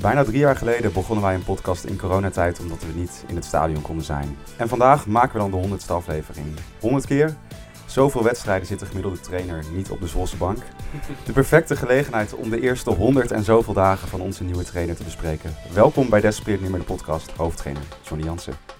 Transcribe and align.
Bijna 0.00 0.24
drie 0.24 0.38
jaar 0.38 0.56
geleden 0.56 0.92
begonnen 0.92 1.24
wij 1.24 1.34
een 1.34 1.44
podcast 1.44 1.84
in 1.84 1.98
coronatijd 1.98 2.60
omdat 2.60 2.78
we 2.80 2.98
niet 2.98 3.24
in 3.26 3.34
het 3.34 3.44
stadion 3.44 3.82
konden 3.82 4.04
zijn. 4.04 4.36
En 4.56 4.68
vandaag 4.68 5.06
maken 5.06 5.32
we 5.32 5.38
dan 5.38 5.50
de 5.50 5.56
honderdste 5.56 5.92
aflevering. 5.92 6.46
100 6.80 7.06
keer? 7.06 7.36
Zoveel 7.86 8.22
wedstrijden 8.22 8.66
zit 8.66 8.78
de 8.78 8.86
gemiddelde 8.86 9.20
trainer 9.20 9.64
niet 9.72 9.90
op 9.90 10.00
de 10.00 10.06
Zwolse 10.06 10.36
bank. 10.36 10.58
De 11.24 11.32
perfecte 11.32 11.76
gelegenheid 11.76 12.34
om 12.34 12.50
de 12.50 12.60
eerste 12.60 12.90
100 12.90 13.32
en 13.32 13.44
zoveel 13.44 13.74
dagen 13.74 14.08
van 14.08 14.20
onze 14.20 14.44
nieuwe 14.44 14.64
trainer 14.64 14.96
te 14.96 15.04
bespreken. 15.04 15.54
Welkom 15.72 16.08
bij 16.08 16.20
Despereerd 16.20 16.60
Nimmer 16.60 16.80
de 16.80 16.86
podcast, 16.86 17.30
hoofdtrainer 17.30 17.82
Johnny 18.02 18.24
Jansen. 18.24 18.75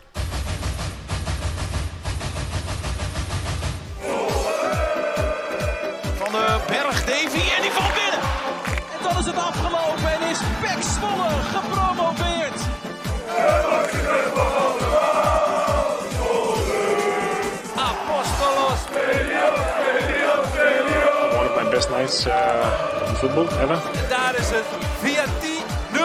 Uh. 23.35 23.61
En 23.61 23.69
daar 24.09 24.35
is 24.39 24.51
het 24.51 24.65
Viati 24.99 25.57
0-3. 25.93 25.97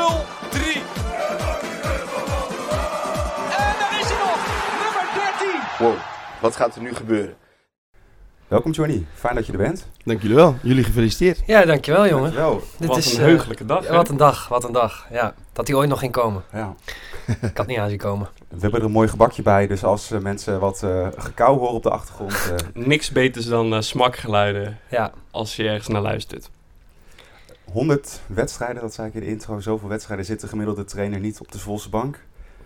En 3.57 3.73
daar 3.79 3.99
is 4.01 4.07
hij 4.09 4.17
nog. 4.25 4.39
Nummer 4.83 5.05
13. 5.13 5.61
Wow, 5.79 5.93
wat 6.41 6.55
gaat 6.55 6.75
er 6.75 6.81
nu 6.81 6.93
gebeuren? 6.95 7.33
Welkom 8.47 8.71
Johnny, 8.71 9.05
fijn 9.13 9.35
dat 9.35 9.45
je 9.45 9.51
er 9.51 9.57
bent. 9.57 9.87
Dank 10.03 10.21
jullie 10.21 10.35
wel. 10.35 10.55
Jullie 10.61 10.83
gefeliciteerd. 10.83 11.41
Ja, 11.45 11.65
dankjewel 11.65 12.07
jongen. 12.07 12.21
Dankjewel. 12.33 12.61
Dit 12.77 12.87
Wat 12.87 12.97
is, 12.97 13.13
een 13.13 13.19
eh, 13.19 13.25
heugelijke 13.25 13.65
dag, 13.65 13.83
ja, 13.87 13.95
wat 13.95 14.09
een 14.09 14.17
dag, 14.17 14.47
wat 14.47 14.63
een 14.63 14.71
dag. 14.71 15.07
Ja, 15.11 15.33
dat 15.53 15.67
hij 15.67 15.75
ooit 15.75 15.89
nog 15.89 15.99
ging 15.99 16.11
komen. 16.11 16.43
Ja. 16.53 16.75
Ik 17.41 17.57
had 17.57 17.67
niet 17.67 17.77
aan 17.77 17.89
zien 17.89 17.97
komen. 17.97 18.27
We 18.49 18.57
hebben 18.59 18.79
er 18.79 18.85
een 18.85 18.91
mooi 18.91 19.07
gebakje 19.07 19.41
bij, 19.41 19.67
dus 19.67 19.83
als 19.83 20.11
eh, 20.11 20.19
mensen 20.19 20.59
wat 20.59 20.83
eh 20.83 21.07
gekauw 21.17 21.57
horen 21.57 21.73
op 21.73 21.83
de 21.83 21.89
achtergrond... 21.89 22.31
eh, 22.33 22.83
Niks 22.85 23.11
beters 23.11 23.45
dan 23.45 23.83
smakgeluiden 23.83 24.79
Ja, 24.89 25.11
als 25.31 25.55
je 25.55 25.67
ergens 25.67 25.87
naar 25.87 26.01
luistert. 26.01 26.49
100 27.71 28.21
wedstrijden, 28.27 28.81
dat 28.81 28.93
zei 28.93 29.07
ik 29.07 29.13
in 29.13 29.19
de 29.19 29.27
intro. 29.27 29.59
Zoveel 29.59 29.89
wedstrijden 29.89 30.25
zit 30.25 30.41
de 30.41 30.47
gemiddelde 30.47 30.83
trainer 30.83 31.19
niet 31.19 31.39
op 31.39 31.51
de 31.51 31.57
Zwolse 31.57 31.89
bank. 31.89 32.19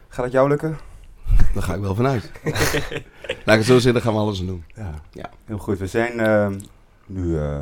Gaat 0.08 0.24
het 0.24 0.34
jou 0.34 0.50
lukken? 0.50 0.78
Daar 1.54 1.64
ga 1.64 1.74
ik 1.74 1.82
wel 1.82 1.96
vanuit. 1.96 2.32
Laat 3.46 3.60
ik 3.60 3.66
het 3.68 3.82
zo 3.82 3.92
daar 3.92 4.02
gaan 4.02 4.14
we 4.14 4.20
alles 4.20 4.40
aan 4.40 4.46
doen. 4.46 4.64
Ja. 4.76 4.94
Ja. 5.12 5.30
Heel 5.46 5.58
goed. 5.58 5.78
We 5.78 5.88
zijn 5.88 6.20
eh, 6.20 6.48
nu 7.06 7.40
eh, 7.40 7.60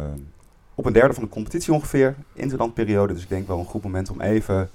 op 0.76 0.86
een 0.86 0.94
derde 0.94 1.14
van 1.14 1.24
de 1.24 1.30
competitie 1.30 1.74
ongeveer. 1.74 2.16
Interlandperiode. 2.34 3.14
Dus 3.14 3.24
ik 3.24 3.30
denk 3.30 3.48
wel 3.48 3.60
een 3.60 3.66
goed 3.66 3.84
moment 3.84 4.10
om 4.10 4.22
even 4.22 4.70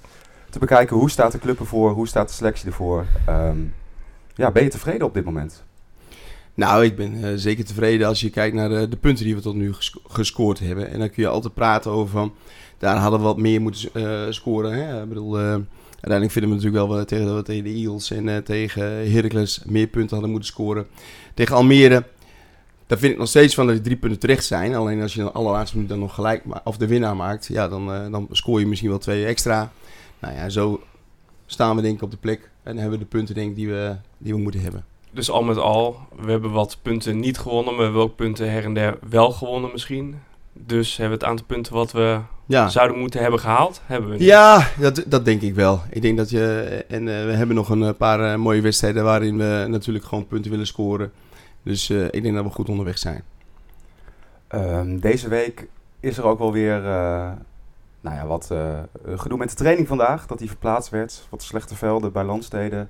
te 0.49 0.59
bekijken 0.59 0.95
hoe 0.95 1.09
staat 1.09 1.31
de 1.31 1.39
club 1.39 1.59
ervoor, 1.59 1.91
hoe 1.91 2.07
staat 2.07 2.27
de 2.27 2.33
selectie 2.33 2.67
ervoor. 2.67 3.05
Ehm, 3.25 3.59
ja, 4.33 4.51
ben 4.51 4.63
je 4.63 4.69
tevreden 4.69 5.07
op 5.07 5.13
dit 5.13 5.25
moment? 5.25 5.63
Nou, 6.59 6.83
ik 6.83 6.95
ben 6.95 7.23
eh, 7.23 7.31
zeker 7.35 7.65
tevreden 7.65 8.07
als 8.07 8.21
je 8.21 8.29
kijkt 8.29 8.55
naar 8.55 8.69
de, 8.69 8.87
de 8.89 8.97
punten 8.97 9.25
die 9.25 9.35
we 9.35 9.41
tot 9.41 9.55
nu 9.55 9.73
ges- 9.73 9.97
gescoord 10.07 10.59
hebben. 10.59 10.91
En 10.91 10.99
dan 10.99 11.09
kun 11.09 11.23
je 11.23 11.29
altijd 11.29 11.53
praten 11.53 11.91
over 11.91 12.09
van, 12.09 12.33
daar 12.77 12.97
hadden 12.97 13.19
we 13.19 13.25
wat 13.25 13.37
meer 13.37 13.61
moeten 13.61 13.89
eh, 13.93 14.25
scoren. 14.29 14.73
Hè? 14.73 15.01
Ik 15.01 15.09
bedoel, 15.09 15.37
eh, 15.37 15.43
uiteindelijk 15.91 16.31
vinden 16.31 16.49
we 16.49 16.55
natuurlijk 16.55 16.87
wel 16.87 16.97
we 16.97 17.05
tegen, 17.05 17.25
dat 17.25 17.35
we 17.35 17.43
tegen 17.43 17.63
de 17.63 17.69
Eagles 17.69 18.11
en 18.11 18.29
eh, 18.29 18.37
tegen 18.37 19.11
Heracles 19.11 19.61
meer 19.65 19.87
punten 19.87 20.11
hadden 20.11 20.29
moeten 20.29 20.49
scoren. 20.49 20.87
Tegen 21.33 21.55
Almere, 21.55 22.03
daar 22.87 22.97
vind 22.97 23.11
ik 23.11 23.17
nog 23.19 23.27
steeds 23.27 23.55
van 23.55 23.65
dat 23.65 23.75
die 23.75 23.83
drie 23.83 23.97
punten 23.97 24.19
terecht 24.19 24.45
zijn. 24.45 24.75
Alleen 24.75 25.01
als 25.01 25.13
je 25.13 25.21
de 25.21 25.31
allerlaatste 25.31 25.75
minuut 25.75 25.91
dan 25.91 25.99
nog 25.99 26.13
gelijk 26.13 26.43
of 26.63 26.77
de 26.77 26.87
winnaar 26.87 27.15
maakt, 27.15 27.47
ja, 27.47 27.67
dan, 27.67 27.93
eh, 27.93 28.11
dan 28.11 28.27
scoor 28.31 28.59
je 28.59 28.67
misschien 28.67 28.89
wel 28.89 28.97
twee 28.97 29.25
extra. 29.25 29.71
Nou 30.19 30.33
ja, 30.33 30.49
zo 30.49 30.83
staan 31.45 31.75
we 31.75 31.81
denk 31.81 31.95
ik 31.95 32.01
op 32.01 32.11
de 32.11 32.17
plek 32.17 32.49
en 32.63 32.77
hebben 32.77 32.99
we 32.99 33.03
de 33.03 33.09
punten 33.09 33.35
denk 33.35 33.55
die 33.55 33.67
we, 33.67 33.95
die 34.17 34.33
we 34.33 34.39
moeten 34.39 34.61
hebben. 34.61 34.85
Dus 35.11 35.31
al 35.31 35.43
met 35.43 35.57
al, 35.57 35.99
we 36.21 36.31
hebben 36.31 36.51
wat 36.51 36.77
punten 36.81 37.19
niet 37.19 37.37
gewonnen, 37.37 37.65
maar 37.65 37.75
we 37.77 37.83
hebben 37.83 38.01
ook 38.01 38.15
punten 38.15 38.51
her 38.51 38.63
en 38.63 38.73
der 38.73 38.97
wel 39.09 39.31
gewonnen 39.31 39.69
misschien. 39.71 40.19
Dus 40.53 40.97
hebben 40.97 41.17
we 41.17 41.23
het 41.23 41.31
aantal 41.33 41.45
punten 41.45 41.73
wat 41.73 41.91
we 41.91 42.19
Ja. 42.45 42.69
zouden 42.69 42.97
moeten 42.97 43.21
hebben 43.21 43.39
gehaald, 43.39 43.81
hebben 43.85 44.09
we 44.09 44.15
niet. 44.17 44.25
Ja, 44.25 44.67
dat, 44.79 45.03
dat 45.07 45.25
denk 45.25 45.41
ik 45.41 45.55
wel. 45.55 45.81
Ik 45.89 46.01
denk 46.01 46.17
dat 46.17 46.29
je. 46.29 46.63
En 46.87 47.07
eh, 47.07 47.25
we 47.25 47.31
hebben 47.31 47.55
nog 47.55 47.69
een 47.69 47.83
eh, 47.83 47.89
paar 47.97 48.19
eh, 48.31 48.35
mooie 48.39 48.61
wedstrijden 48.61 49.03
waarin 49.03 49.37
we 49.37 49.65
natuurlijk 49.69 50.05
gewoon 50.05 50.27
punten 50.27 50.51
willen 50.51 50.67
scoren. 50.67 51.11
Dus 51.63 51.89
eh, 51.89 52.05
ik 52.05 52.23
denk 52.23 52.35
dat 52.35 52.43
we 52.43 52.49
goed 52.49 52.69
onderweg 52.69 52.97
zijn. 52.97 53.23
Ehm, 54.47 54.97
deze 54.99 55.27
week 55.27 55.67
is 55.99 56.17
er 56.17 56.23
ook 56.23 56.39
wel 56.39 56.51
weer 56.51 56.75
eh, 56.85 57.31
nou 58.01 58.15
ja, 58.15 58.25
wat 58.25 58.51
eh, 58.51 58.79
gedoe 59.15 59.37
met 59.37 59.49
de 59.49 59.55
training 59.55 59.87
vandaag. 59.87 60.27
Dat 60.27 60.37
die 60.37 60.47
verplaatst 60.47 60.89
werd. 60.91 61.27
Wat 61.29 61.43
slechte 61.43 61.75
velden 61.75 62.11
bij 62.11 62.23
landsteden. 62.23 62.89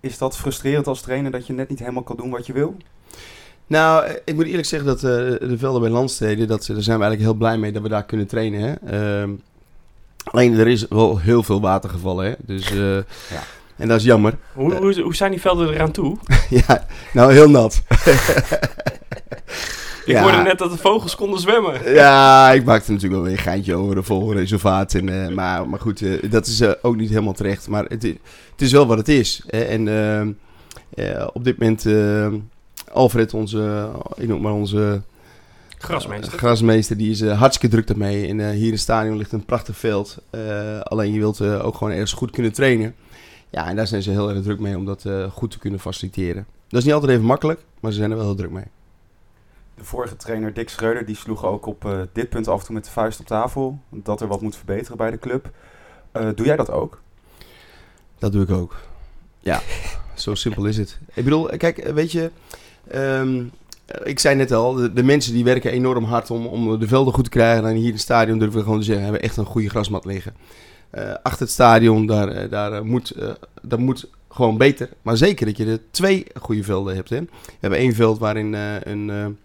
Is 0.00 0.18
dat 0.18 0.36
frustrerend 0.36 0.86
als 0.86 1.00
trainer 1.00 1.30
dat 1.30 1.46
je 1.46 1.52
net 1.52 1.68
niet 1.68 1.78
helemaal 1.78 2.02
kan 2.02 2.16
doen 2.16 2.30
wat 2.30 2.46
je 2.46 2.52
wil? 2.52 2.76
Nou, 3.66 4.10
ik 4.24 4.34
moet 4.34 4.46
eerlijk 4.46 4.66
zeggen 4.66 4.88
dat 4.88 4.96
eh, 4.96 5.48
de 5.48 5.58
velden 5.58 5.80
bij 5.80 5.90
Landsteden, 5.90 6.48
dat, 6.48 6.66
daar 6.66 6.82
zijn 6.82 6.98
we 6.98 7.04
eigenlijk 7.04 7.20
heel 7.20 7.34
blij 7.34 7.58
mee 7.58 7.72
dat 7.72 7.82
we 7.82 7.88
daar 7.88 8.04
kunnen 8.04 8.26
trainen. 8.26 8.60
Hè? 8.60 8.74
Ehm, 8.74 9.30
alleen 10.24 10.58
er 10.58 10.68
is 10.68 10.86
wel 10.88 11.18
heel 11.18 11.42
veel 11.42 11.60
water 11.60 11.90
gevallen. 11.90 12.26
Hè? 12.26 12.34
Dus, 12.38 12.70
eh, 12.70 12.98
En 13.78 13.88
dat 13.88 13.98
is 13.98 14.04
jammer. 14.04 14.34
Hoe, 14.52 14.74
hoe, 14.74 15.00
hoe 15.00 15.14
zijn 15.14 15.30
die 15.30 15.40
velden 15.40 15.74
eraan 15.74 15.90
toe? 15.90 16.16
ja, 16.66 16.86
nou 17.12 17.32
heel 17.32 17.50
nat. 17.50 17.82
Ik 20.08 20.14
Ja. 20.14 20.22
hoorde 20.22 20.42
net 20.42 20.58
dat 20.58 20.70
de 20.70 20.76
vogels 20.78 21.14
konden 21.16 21.40
zwemmen. 21.40 21.92
Ja, 21.92 22.50
ik 22.52 22.64
maakte 22.64 22.92
natuurlijk 22.92 23.20
wel 23.20 23.30
weer 23.30 23.38
een 23.38 23.44
geintje 23.44 23.74
over 23.74 23.94
de 23.94 24.02
vogelreservaat. 24.02 24.94
En, 24.94 25.08
eh, 25.24 25.34
maar, 25.34 25.68
maar 25.68 25.80
goed, 25.80 26.02
eh, 26.02 26.30
dat 26.30 26.46
is 26.46 26.60
eh, 26.60 26.70
ook 26.82 26.96
niet 26.96 27.08
helemaal 27.08 27.32
terecht. 27.32 27.68
Maar 27.68 27.84
het, 27.84 28.02
het 28.02 28.16
is 28.60 28.72
wel 28.72 28.86
wat 28.86 28.98
het 28.98 29.08
is. 29.08 29.42
hè. 29.46 29.60
En 29.60 30.36
op 31.32 31.44
dit 31.44 31.58
moment, 31.58 31.86
Alfred, 32.92 33.34
onze, 33.34 33.88
ik 34.16 34.28
noem 34.28 34.40
maar 34.40 34.52
onze 34.52 35.00
Grasmeester. 35.78 36.38
grasmeester, 36.38 36.96
die 36.96 37.10
is 37.10 37.22
hartstikke 37.24 37.76
druk 37.76 37.86
daarmee. 37.86 38.26
En 38.28 38.50
hier 38.52 38.66
in 38.66 38.70
het 38.72 38.80
stadion 38.80 39.16
ligt 39.16 39.32
een 39.32 39.44
prachtig 39.44 39.76
veld. 39.78 40.18
Alleen 40.82 41.12
je 41.12 41.18
wilt 41.18 41.40
ook 41.42 41.76
gewoon 41.76 41.92
ergens 41.92 42.12
goed 42.12 42.30
kunnen 42.30 42.52
trainen. 42.52 42.94
Ja, 43.50 43.66
en 43.68 43.76
daar 43.76 43.86
zijn 43.86 44.02
ze 44.02 44.10
heel 44.10 44.30
erg 44.30 44.42
druk 44.42 44.60
mee 44.60 44.76
om 44.76 44.84
dat 44.84 45.04
goed 45.32 45.50
te 45.50 45.58
kunnen 45.58 45.80
faciliteren. 45.80 46.46
Dat 46.68 46.78
is 46.78 46.84
niet 46.84 46.94
altijd 46.94 47.12
even 47.12 47.24
makkelijk, 47.24 47.60
maar 47.80 47.92
ze 47.92 47.98
zijn 47.98 48.10
er 48.10 48.16
wel 48.16 48.26
heel 48.26 48.34
druk 48.34 48.50
mee. 48.50 48.64
De 49.78 49.84
vorige 49.84 50.16
trainer 50.16 50.54
Dick 50.54 50.68
Schreuder 50.68 51.04
die 51.04 51.16
sloeg 51.16 51.44
ook 51.44 51.66
op 51.66 51.84
eh, 51.84 52.00
dit 52.12 52.28
punt 52.28 52.48
af 52.48 52.60
en 52.60 52.66
toe 52.66 52.74
met 52.74 52.84
de 52.84 52.90
vuist 52.90 53.20
op 53.20 53.26
tafel. 53.26 53.78
Dat 53.90 54.20
er 54.20 54.26
wat 54.26 54.42
moet 54.42 54.56
verbeteren 54.56 54.96
bij 54.96 55.10
de 55.10 55.18
club. 55.18 55.50
Eh, 56.12 56.28
doe 56.34 56.46
jij 56.46 56.56
dat 56.56 56.70
ook? 56.70 57.00
Dat 58.18 58.32
doe 58.32 58.42
ik 58.42 58.50
ook. 58.50 58.76
Ja, 59.40 59.60
zo 60.14 60.34
simpel 60.34 60.64
is 60.64 60.76
het. 60.76 60.98
Ik 61.14 61.24
bedoel, 61.24 61.46
kijk, 61.56 61.90
weet 61.94 62.12
je, 62.12 62.30
ehm, 62.88 63.44
ik 64.02 64.18
zei 64.18 64.34
net 64.34 64.52
al, 64.52 64.72
de, 64.72 64.92
de 64.92 65.02
mensen 65.02 65.32
die 65.32 65.44
werken 65.44 65.72
enorm 65.72 66.04
hard 66.04 66.30
om, 66.30 66.46
om 66.46 66.78
de 66.78 66.88
velden 66.88 67.14
goed 67.14 67.24
te 67.24 67.30
krijgen. 67.30 67.68
En 67.68 67.74
hier 67.74 67.86
in 67.86 67.92
het 67.92 68.00
stadion 68.00 68.38
durven 68.38 68.58
we 68.58 68.64
gewoon 68.64 68.78
te 68.78 68.84
zeggen, 68.84 69.04
hebben 69.04 69.20
we 69.20 69.26
echt 69.26 69.36
een 69.36 69.44
goede 69.44 69.70
grasmat 69.70 70.04
liggen. 70.04 70.34
Eh, 70.90 71.14
achter 71.22 71.40
het 71.40 71.50
stadion, 71.50 72.06
daar, 72.06 72.48
daar, 72.48 72.84
moet, 72.84 73.14
dat 73.62 73.78
moet 73.78 74.10
gewoon 74.28 74.56
beter. 74.56 74.88
Maar 75.02 75.16
zeker 75.16 75.46
dat 75.46 75.56
je 75.56 75.66
er 75.66 75.80
twee 75.90 76.26
goede 76.40 76.64
velden 76.64 76.94
hebt. 76.94 77.10
Hè. 77.10 77.20
We 77.20 77.28
hebben 77.60 77.78
één 77.78 77.94
veld 77.94 78.18
waarin 78.18 78.52
een, 78.52 79.38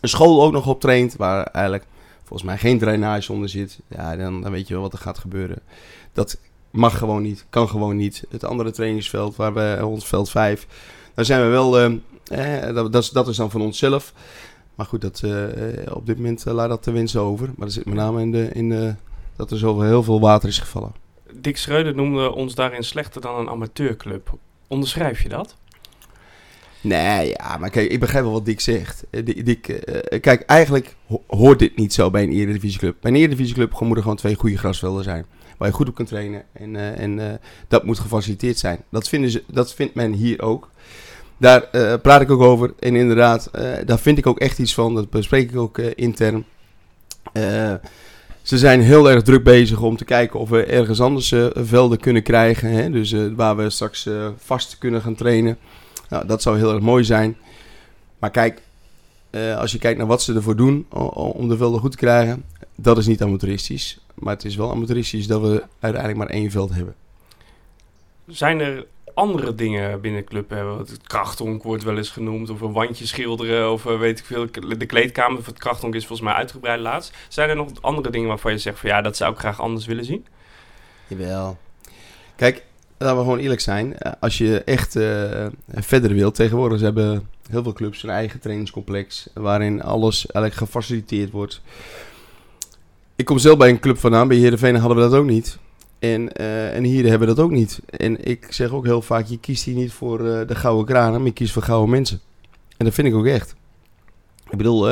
een 0.00 0.08
school 0.08 0.42
ook 0.42 0.52
nog 0.52 0.66
op 0.66 0.80
traint, 0.80 1.16
waar 1.16 1.44
eigenlijk 1.44 1.86
volgens 2.24 2.48
mij 2.48 2.58
geen 2.58 2.78
drainage 2.78 3.32
onder 3.32 3.48
zit. 3.48 3.78
Ja, 3.88 4.16
dan, 4.16 4.42
dan 4.42 4.52
weet 4.52 4.68
je 4.68 4.74
wel 4.74 4.82
wat 4.82 4.92
er 4.92 4.98
gaat 4.98 5.18
gebeuren. 5.18 5.58
Dat 6.12 6.38
mag 6.70 6.98
gewoon 6.98 7.22
niet, 7.22 7.46
kan 7.50 7.68
gewoon 7.68 7.96
niet. 7.96 8.24
Het 8.30 8.44
andere 8.44 8.70
trainingsveld, 8.70 9.36
waar 9.36 9.54
we 9.54 9.86
ons 9.86 10.06
veld 10.06 10.30
5, 10.30 10.66
daar 11.14 11.24
zijn 11.24 11.42
we 11.42 11.48
wel, 11.48 11.78
eh, 11.78 12.66
eh, 12.68 12.74
dat, 12.74 12.92
dat, 12.92 13.02
is, 13.02 13.10
dat 13.10 13.28
is 13.28 13.36
dan 13.36 13.50
van 13.50 13.60
onszelf. 13.60 14.12
Maar 14.78 14.86
goed, 14.86 15.00
dat, 15.00 15.20
eh, 15.24 15.82
eh, 15.86 15.96
op 15.96 16.06
dit 16.06 16.16
moment 16.16 16.46
eh, 16.46 16.54
laat 16.54 16.68
dat 16.68 16.84
wind 16.84 17.10
zo 17.10 17.26
over. 17.26 17.46
Maar 17.46 17.66
dat 17.66 17.72
zit 17.72 17.84
met 17.84 17.94
name 17.94 18.20
in, 18.20 18.30
de, 18.30 18.50
in 18.52 18.68
de, 18.68 18.94
dat 19.36 19.50
er 19.50 19.58
zoveel 19.58 19.82
heel 19.82 20.02
veel 20.02 20.20
water 20.20 20.48
is 20.48 20.58
gevallen. 20.58 20.92
Dick 21.32 21.56
Schreuder 21.56 21.94
noemde 21.94 22.32
ons 22.34 22.54
daarin 22.54 22.84
slechter 22.84 23.20
dan 23.20 23.38
een 23.38 23.48
amateurclub. 23.48 24.38
Onderschrijf 24.66 25.22
je 25.22 25.28
dat? 25.28 25.56
Nee, 26.80 27.28
ja, 27.28 27.56
maar 27.56 27.70
kijk, 27.70 27.90
ik 27.90 28.00
begrijp 28.00 28.24
wel 28.24 28.32
wat 28.32 28.44
Dick 28.44 28.60
zegt. 28.60 29.04
Eh, 29.10 29.24
Dick, 29.44 29.68
eh, 29.68 30.20
kijk, 30.20 30.42
eigenlijk 30.42 30.94
ho- 31.06 31.22
hoort 31.26 31.58
dit 31.58 31.76
niet 31.76 31.92
zo 31.92 32.10
bij 32.10 32.22
een 32.22 32.32
Eredivisieclub. 32.32 32.96
Bij 33.00 33.10
een 33.10 33.16
Eredivisieclub 33.16 33.70
moeten 33.80 33.96
er 33.96 34.02
gewoon 34.02 34.16
twee 34.16 34.34
goede 34.34 34.56
grasvelden 34.58 35.04
zijn. 35.04 35.24
Waar 35.58 35.68
je 35.68 35.74
goed 35.74 35.88
op 35.88 35.94
kunt 35.94 36.08
trainen. 36.08 36.42
En, 36.52 36.76
eh, 36.76 36.98
en 37.00 37.18
eh, 37.30 37.34
dat 37.68 37.84
moet 37.84 37.98
gefaciliteerd 37.98 38.58
zijn. 38.58 38.82
Dat, 38.90 39.08
vinden 39.08 39.30
ze, 39.30 39.42
dat 39.46 39.74
vindt 39.74 39.94
men 39.94 40.12
hier 40.12 40.42
ook. 40.42 40.70
Daar 41.36 41.62
eh, 41.62 41.94
praat 42.02 42.20
ik 42.20 42.30
ook 42.30 42.40
over. 42.40 42.74
En 42.78 42.96
inderdaad, 42.96 43.46
eh, 43.46 43.70
daar 43.86 43.98
vind 43.98 44.18
ik 44.18 44.26
ook 44.26 44.38
echt 44.38 44.58
iets 44.58 44.74
van. 44.74 44.94
Dat 44.94 45.10
bespreek 45.10 45.50
ik 45.50 45.56
ook 45.56 45.78
eh, 45.78 45.86
intern. 45.94 46.44
Eh, 47.32 47.74
ze 48.42 48.58
zijn 48.58 48.80
heel 48.80 49.10
erg 49.10 49.22
druk 49.22 49.42
bezig 49.44 49.80
om 49.80 49.96
te 49.96 50.04
kijken 50.04 50.40
of 50.40 50.48
we 50.48 50.64
ergens 50.64 51.00
anders 51.00 51.32
eh, 51.32 51.46
velden 51.54 51.98
kunnen 52.00 52.22
krijgen. 52.22 52.70
Hè? 52.70 52.90
Dus 52.90 53.12
eh, 53.12 53.20
waar 53.36 53.56
we 53.56 53.70
straks 53.70 54.06
eh, 54.06 54.28
vast 54.38 54.78
kunnen 54.78 55.02
gaan 55.02 55.14
trainen. 55.14 55.58
Nou, 56.08 56.26
dat 56.26 56.42
zou 56.42 56.58
heel 56.58 56.72
erg 56.74 56.82
mooi 56.82 57.04
zijn. 57.04 57.36
Maar 58.18 58.30
kijk, 58.30 58.62
eh, 59.30 59.58
als 59.58 59.72
je 59.72 59.78
kijkt 59.78 59.98
naar 59.98 60.06
wat 60.06 60.22
ze 60.22 60.34
ervoor 60.34 60.56
doen 60.56 60.86
om 61.12 61.48
de 61.48 61.56
velden 61.56 61.80
goed 61.80 61.90
te 61.90 61.96
krijgen, 61.96 62.44
dat 62.74 62.98
is 62.98 63.06
niet 63.06 63.22
amateuristisch. 63.22 63.98
Maar 64.14 64.34
het 64.34 64.44
is 64.44 64.56
wel 64.56 64.70
amateuristisch 64.70 65.26
dat 65.26 65.40
we 65.40 65.64
uiteindelijk 65.80 66.22
maar 66.22 66.30
één 66.30 66.50
veld 66.50 66.74
hebben. 66.74 66.94
Zijn 68.26 68.60
er 68.60 68.86
andere 69.14 69.54
dingen 69.54 70.00
binnen 70.00 70.20
de 70.20 70.26
club? 70.26 70.50
Want 70.50 70.90
Het 70.90 71.06
krachtonk 71.06 71.62
wordt 71.62 71.84
wel 71.84 71.96
eens 71.96 72.10
genoemd. 72.10 72.50
Of 72.50 72.60
een 72.60 72.72
wandje 72.72 73.06
schilderen. 73.06 73.72
Of 73.72 73.86
eh, 73.86 73.98
weet 73.98 74.18
ik 74.18 74.24
veel. 74.24 74.46
De 74.78 74.86
kleedkamer 74.86 75.42
van 75.42 75.52
het 75.52 75.62
krachtonk 75.62 75.94
is 75.94 76.06
volgens 76.06 76.28
mij 76.28 76.38
uitgebreid 76.38 76.80
laatst. 76.80 77.16
Zijn 77.28 77.48
er 77.48 77.56
nog 77.56 77.68
andere 77.80 78.10
dingen 78.10 78.28
waarvan 78.28 78.52
je 78.52 78.58
zegt 78.58 78.78
van 78.78 78.88
ja, 78.88 79.00
dat 79.00 79.16
zou 79.16 79.32
ik 79.32 79.38
graag 79.38 79.60
anders 79.60 79.86
willen 79.86 80.04
zien? 80.04 80.26
Jawel. 81.06 81.58
Kijk, 82.36 82.64
laten 82.98 83.16
we 83.16 83.22
gewoon 83.22 83.38
eerlijk 83.38 83.60
zijn. 83.60 83.98
Eh, 83.98 84.12
Als 84.20 84.38
je 84.38 84.62
echt 84.64 84.96
eh, 84.96 85.46
verder 85.66 86.14
wilt, 86.14 86.34
tegenwoordig 86.34 86.80
hebben 86.80 87.28
heel 87.50 87.62
veel 87.62 87.72
clubs 87.72 88.02
een 88.02 88.10
eigen 88.10 88.40
trainingscomplex. 88.40 89.28
Waarin 89.34 89.82
alles 89.82 90.26
eigenlijk 90.26 90.54
gefaciliteerd 90.54 91.30
wordt. 91.30 91.60
Ik 93.16 93.24
kom 93.24 93.38
zelf 93.38 93.58
bij 93.58 93.68
een 93.68 93.80
club 93.80 93.98
vandaan. 93.98 94.28
Bij 94.28 94.36
Heerenveen 94.36 94.76
hadden 94.76 94.96
we 94.96 95.02
dat 95.02 95.20
ook 95.20 95.26
niet. 95.26 95.58
En, 95.98 96.32
eh, 96.32 96.76
en 96.76 96.84
hier 96.84 97.08
hebben 97.08 97.28
we 97.28 97.34
dat 97.34 97.44
ook 97.44 97.50
niet. 97.50 97.80
En 97.86 98.24
ik 98.24 98.46
zeg 98.52 98.70
ook 98.70 98.84
heel 98.84 99.02
vaak, 99.02 99.26
je 99.26 99.38
kiest 99.38 99.64
hier 99.64 99.74
niet 99.74 99.92
voor 99.92 100.18
de 100.18 100.54
gouden 100.54 100.86
kranen, 100.86 101.18
maar 101.18 101.26
je 101.26 101.32
kiest 101.32 101.52
voor 101.52 101.62
gouden 101.62 101.90
mensen. 101.90 102.20
En 102.76 102.84
dat 102.84 102.94
vind 102.94 103.06
ik 103.08 103.14
ook 103.14 103.26
echt. 103.26 103.54
Ik 104.50 104.56
bedoel, 104.56 104.82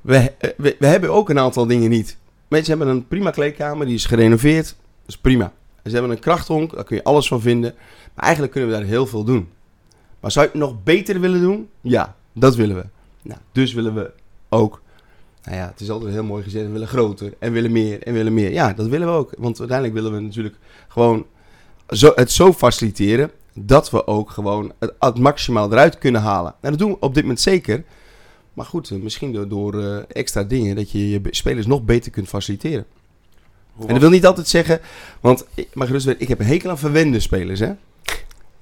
we, 0.00 0.32
we 0.56 0.86
hebben 0.86 1.10
ook 1.10 1.30
een 1.30 1.38
aantal 1.38 1.66
dingen 1.66 1.90
niet. 1.90 2.16
Mensen 2.48 2.76
hebben 2.76 2.96
een 2.96 3.06
prima 3.06 3.30
kleedkamer, 3.30 3.86
die 3.86 3.94
is 3.94 4.04
gerenoveerd. 4.04 4.66
Dat 4.66 5.08
is 5.14 5.18
prima. 5.18 5.52
Ze 5.86 5.92
hebben 5.92 6.10
een 6.10 6.18
krachthonk, 6.18 6.74
daar 6.74 6.84
kun 6.84 6.96
je 6.96 7.04
alles 7.04 7.28
van 7.28 7.40
vinden. 7.40 7.74
Maar 8.14 8.24
eigenlijk 8.24 8.52
kunnen 8.52 8.70
we 8.70 8.76
daar 8.76 8.86
heel 8.86 9.06
veel 9.06 9.24
doen. 9.24 9.48
Maar 10.20 10.30
zou 10.30 10.46
je 10.46 10.50
het 10.52 10.60
nog 10.60 10.82
beter 10.82 11.20
willen 11.20 11.40
doen? 11.40 11.68
Ja, 11.80 12.16
dat 12.32 12.56
willen 12.56 12.76
we. 12.76 12.84
Nou, 13.22 13.40
dus 13.52 13.72
willen 13.72 13.94
we 13.94 14.10
ook. 14.48 14.82
Nou 15.44 15.56
ja, 15.56 15.66
het 15.66 15.80
is 15.80 15.90
altijd 15.90 16.12
heel 16.12 16.24
mooi 16.24 16.42
gezegd. 16.42 16.66
We 16.66 16.72
willen 16.72 16.88
groter 16.88 17.34
en 17.38 17.52
willen 17.52 17.72
meer 17.72 18.02
en 18.02 18.12
willen 18.12 18.34
meer. 18.34 18.52
Ja, 18.52 18.72
dat 18.72 18.86
willen 18.86 19.06
we 19.06 19.12
ook. 19.12 19.32
Want 19.38 19.58
uiteindelijk 19.58 19.98
willen 19.98 20.12
we 20.12 20.20
natuurlijk 20.20 20.56
gewoon 20.88 21.26
zo, 21.88 22.12
het 22.14 22.30
zo 22.32 22.52
faciliteren 22.52 23.30
dat 23.52 23.90
we 23.90 24.06
ook 24.06 24.30
gewoon 24.30 24.72
het, 24.98 25.18
maximaal 25.18 25.72
eruit 25.72 25.98
kunnen 25.98 26.20
halen. 26.20 26.54
En 26.60 26.70
dat 26.70 26.78
doen 26.78 26.90
we 26.90 27.00
op 27.00 27.14
dit 27.14 27.22
moment 27.22 27.40
zeker. 27.40 27.84
Maar 28.52 28.66
goed, 28.66 28.90
eh, 28.90 28.98
misschien 28.98 29.32
door, 29.32 29.48
door 29.48 29.82
eh, 29.82 30.02
extra 30.08 30.42
dingen 30.42 30.76
dat 30.76 30.90
je 30.90 31.10
je 31.10 31.20
spelers 31.30 31.66
nog 31.66 31.84
beter 31.84 32.10
kunt 32.10 32.28
faciliteren. 32.28 32.86
Hoe 33.76 33.86
En 33.86 33.92
dat 33.92 34.02
wil 34.02 34.10
niet 34.10 34.26
altijd 34.26 34.48
zeggen, 34.48 34.80
want 35.20 35.46
ik, 35.54 35.68
maar 35.74 35.86
gerust 35.86 36.06
weten, 36.06 36.20
ik 36.20 36.28
heb 36.28 36.40
een 36.40 36.46
hekel 36.46 36.70
aan 36.70 36.78
verwende 36.78 37.20
spelers, 37.20 37.60
hè. 37.60 37.72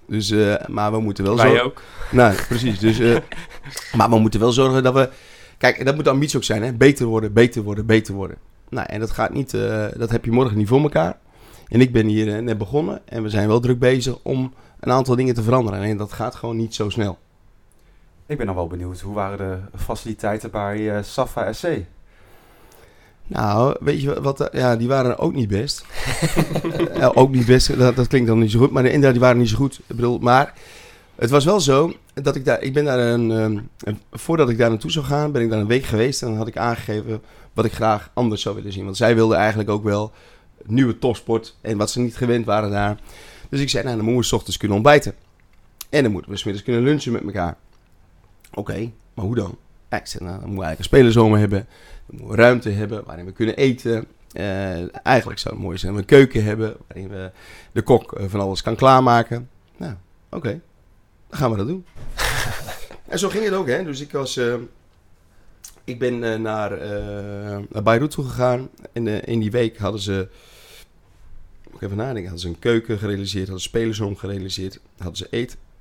Dus, 0.06 0.30
eh, 0.30 0.54
maar 0.68 0.92
we 0.92 1.00
moeten 1.00 1.24
wel 1.24 1.36
Wij 1.36 1.46
zorgen... 1.46 1.64
ook. 1.64 1.82
Nou, 2.10 2.34
precies. 2.48 2.78
Dus, 2.78 2.98
eh, 2.98 3.16
maar 3.96 4.10
we 4.10 4.18
moeten 4.18 4.40
wel 4.40 4.52
zorgen 4.52 4.82
dat 4.82 4.94
we... 4.94 5.08
Kijk, 5.58 5.84
dat 5.84 5.94
moet 5.94 6.04
de 6.04 6.10
ambitie 6.10 6.36
ook 6.36 6.44
zijn, 6.44 6.62
hè. 6.62 6.72
Beter 6.72 7.06
worden, 7.06 7.32
beter 7.32 7.62
worden, 7.62 7.86
beter 7.86 8.14
worden. 8.14 8.36
Nou, 8.68 8.86
en 8.90 9.00
dat 9.00 9.10
gaat 9.10 9.32
niet... 9.32 9.54
eh, 9.54 9.86
dat 9.96 10.10
heb 10.10 10.24
je 10.24 10.30
morgen 10.30 10.56
niet 10.56 10.68
voor 10.68 10.82
elkaar. 10.82 11.18
En 11.68 11.80
ik 11.80 11.92
ben 11.92 12.06
hier 12.06 12.42
net 12.42 12.58
begonnen. 12.58 13.00
En 13.04 13.22
we 13.22 13.28
zijn 13.28 13.48
wel 13.48 13.60
druk 13.60 13.78
bezig 13.78 14.18
om 14.22 14.54
een 14.80 14.92
aantal 14.92 15.16
dingen 15.16 15.34
te 15.34 15.42
veranderen. 15.42 15.82
En 15.82 15.96
dat 15.96 16.12
gaat 16.12 16.34
gewoon 16.34 16.56
niet 16.56 16.74
zo 16.74 16.88
snel. 16.88 17.18
Ik 18.26 18.36
ben 18.36 18.46
dan 18.46 18.54
wel 18.54 18.66
benieuwd, 18.66 19.00
hoe 19.00 19.14
waren 19.14 19.38
de 19.72 19.78
faciliteiten 19.78 20.50
bij 20.50 20.96
eh, 20.96 21.02
Safa 21.02 21.52
SC? 21.52 21.68
Nou, 23.26 23.76
weet 23.80 24.00
je 24.02 24.20
wat? 24.20 24.40
eh, 24.40 24.60
Ja, 24.60 24.76
die 24.76 24.88
waren 24.88 25.18
ook 25.18 25.34
niet 25.34 25.48
best. 25.48 25.84
Ook 27.14 27.30
niet 27.30 27.46
best, 27.46 27.78
dat, 27.78 27.96
dat 27.96 28.06
klinkt 28.06 28.28
dan 28.28 28.38
niet 28.38 28.50
zo 28.50 28.58
goed. 28.58 28.70
Maar 28.70 28.84
inderdaad, 28.84 29.10
die 29.12 29.20
waren 29.20 29.38
niet 29.38 29.48
zo 29.48 29.56
goed. 29.56 29.80
Ik 29.86 29.96
bedoel, 29.96 30.18
maar 30.18 30.52
het 31.14 31.30
was 31.30 31.44
wel 31.44 31.60
zo 31.60 31.92
dat 32.14 32.36
ik 32.36 32.44
daar... 32.44 32.62
Ik 32.62 32.72
ben 32.74 32.84
daar 32.84 32.98
een... 32.98 33.30
ehm, 33.30 33.58
een- 33.78 34.00
voordat 34.12 34.48
ik 34.48 34.58
daar 34.58 34.68
naartoe 34.70 34.90
zou 34.90 35.04
gaan, 35.04 35.32
ben 35.32 35.42
ik 35.42 35.50
daar 35.50 35.58
een 35.60 35.66
week 35.66 35.84
geweest. 35.84 36.22
En 36.22 36.28
dan 36.28 36.36
had 36.36 36.46
ik 36.46 36.56
aangegeven 36.56 37.22
wat 37.52 37.64
ik 37.64 37.72
graag 37.72 38.10
anders 38.14 38.42
zou 38.42 38.54
willen 38.54 38.72
zien. 38.72 38.84
Want 38.84 38.96
zij 38.96 39.14
wilden 39.14 39.36
eigenlijk 39.38 39.70
ook 39.70 39.84
wel 39.84 40.12
nieuwe 40.66 40.98
topsport. 40.98 41.56
En 41.60 41.76
wat 41.76 41.90
ze 41.90 42.00
niet 42.00 42.16
gewend 42.16 42.46
waren 42.46 42.70
daar. 42.70 42.98
Dus 43.48 43.60
ik 43.60 43.68
zei, 43.70 43.84
nou, 43.84 43.96
dan 43.96 44.04
moeten 44.04 44.22
we 44.22 44.28
's 44.28 44.32
ochtends 44.32 44.56
kunnen 44.56 44.76
ontbijten. 44.76 45.14
En 45.90 46.02
dan 46.02 46.12
moeten 46.12 46.30
we 46.30 46.36
's 46.36 46.44
middags 46.44 46.64
kunnen 46.66 46.82
lunchen 46.82 47.12
met 47.12 47.22
elkaar. 47.24 47.56
Oké, 48.54 48.90
maar 49.14 49.24
hoe 49.24 49.34
dan? 49.34 49.56
Ik 49.90 50.06
zei, 50.06 50.24
nou, 50.24 50.38
dan 50.40 50.48
moeten 50.48 50.58
we 50.58 50.64
eigenlijk 50.64 50.78
een 50.78 50.84
spelerzomer 50.84 51.38
hebben. 51.38 51.66
Moeten 52.06 52.36
ruimte 52.36 52.70
hebben 52.70 53.04
waarin 53.04 53.24
we 53.24 53.32
kunnen 53.32 53.56
eten. 53.56 54.06
Eh, 54.32 55.06
eigenlijk 55.06 55.38
zou 55.38 55.54
het 55.54 55.64
mooi 55.64 55.78
zijn 55.78 55.92
we 55.92 55.98
een 55.98 56.04
keuken 56.04 56.44
hebben 56.44 56.76
waarin 56.86 57.08
we 57.08 57.30
de 57.72 57.82
kok 57.82 58.12
eh, 58.12 58.24
van 58.28 58.40
alles 58.40 58.62
kan 58.62 58.76
klaarmaken. 58.76 59.48
Nou, 59.76 59.94
oké, 60.30 60.60
dan 61.28 61.38
gaan 61.38 61.50
we 61.50 61.56
dat 61.56 61.66
doen. 61.66 61.84
en 63.08 63.18
zo 63.18 63.28
ging 63.28 63.44
het 63.44 63.52
ook, 63.54 63.66
hè. 63.68 63.84
Dus 63.84 64.00
ik 64.00 64.12
was... 64.12 64.36
eh, 64.36 64.54
ik 65.84 65.98
ben 65.98 66.18
naar, 66.18 66.42
naar 67.70 67.82
Beirut 67.82 68.10
toe 68.10 68.24
gegaan. 68.24 68.68
En 68.92 69.06
in 69.24 69.40
die 69.40 69.50
week 69.50 69.78
hadden 69.78 70.00
ze... 70.00 70.28
Moet 71.64 71.74
ik 71.74 71.82
even 71.82 71.96
nadenken. 71.96 72.22
Hadden 72.22 72.40
ze 72.40 72.48
een 72.48 72.58
keuken 72.58 72.98
gerealiseerd. 72.98 73.44
Hadden 73.44 73.62
ze 73.62 73.68
spelersom 73.68 74.16
gerealiseerd. 74.16 74.80
Hadden 74.98 75.16
ze 75.16 75.26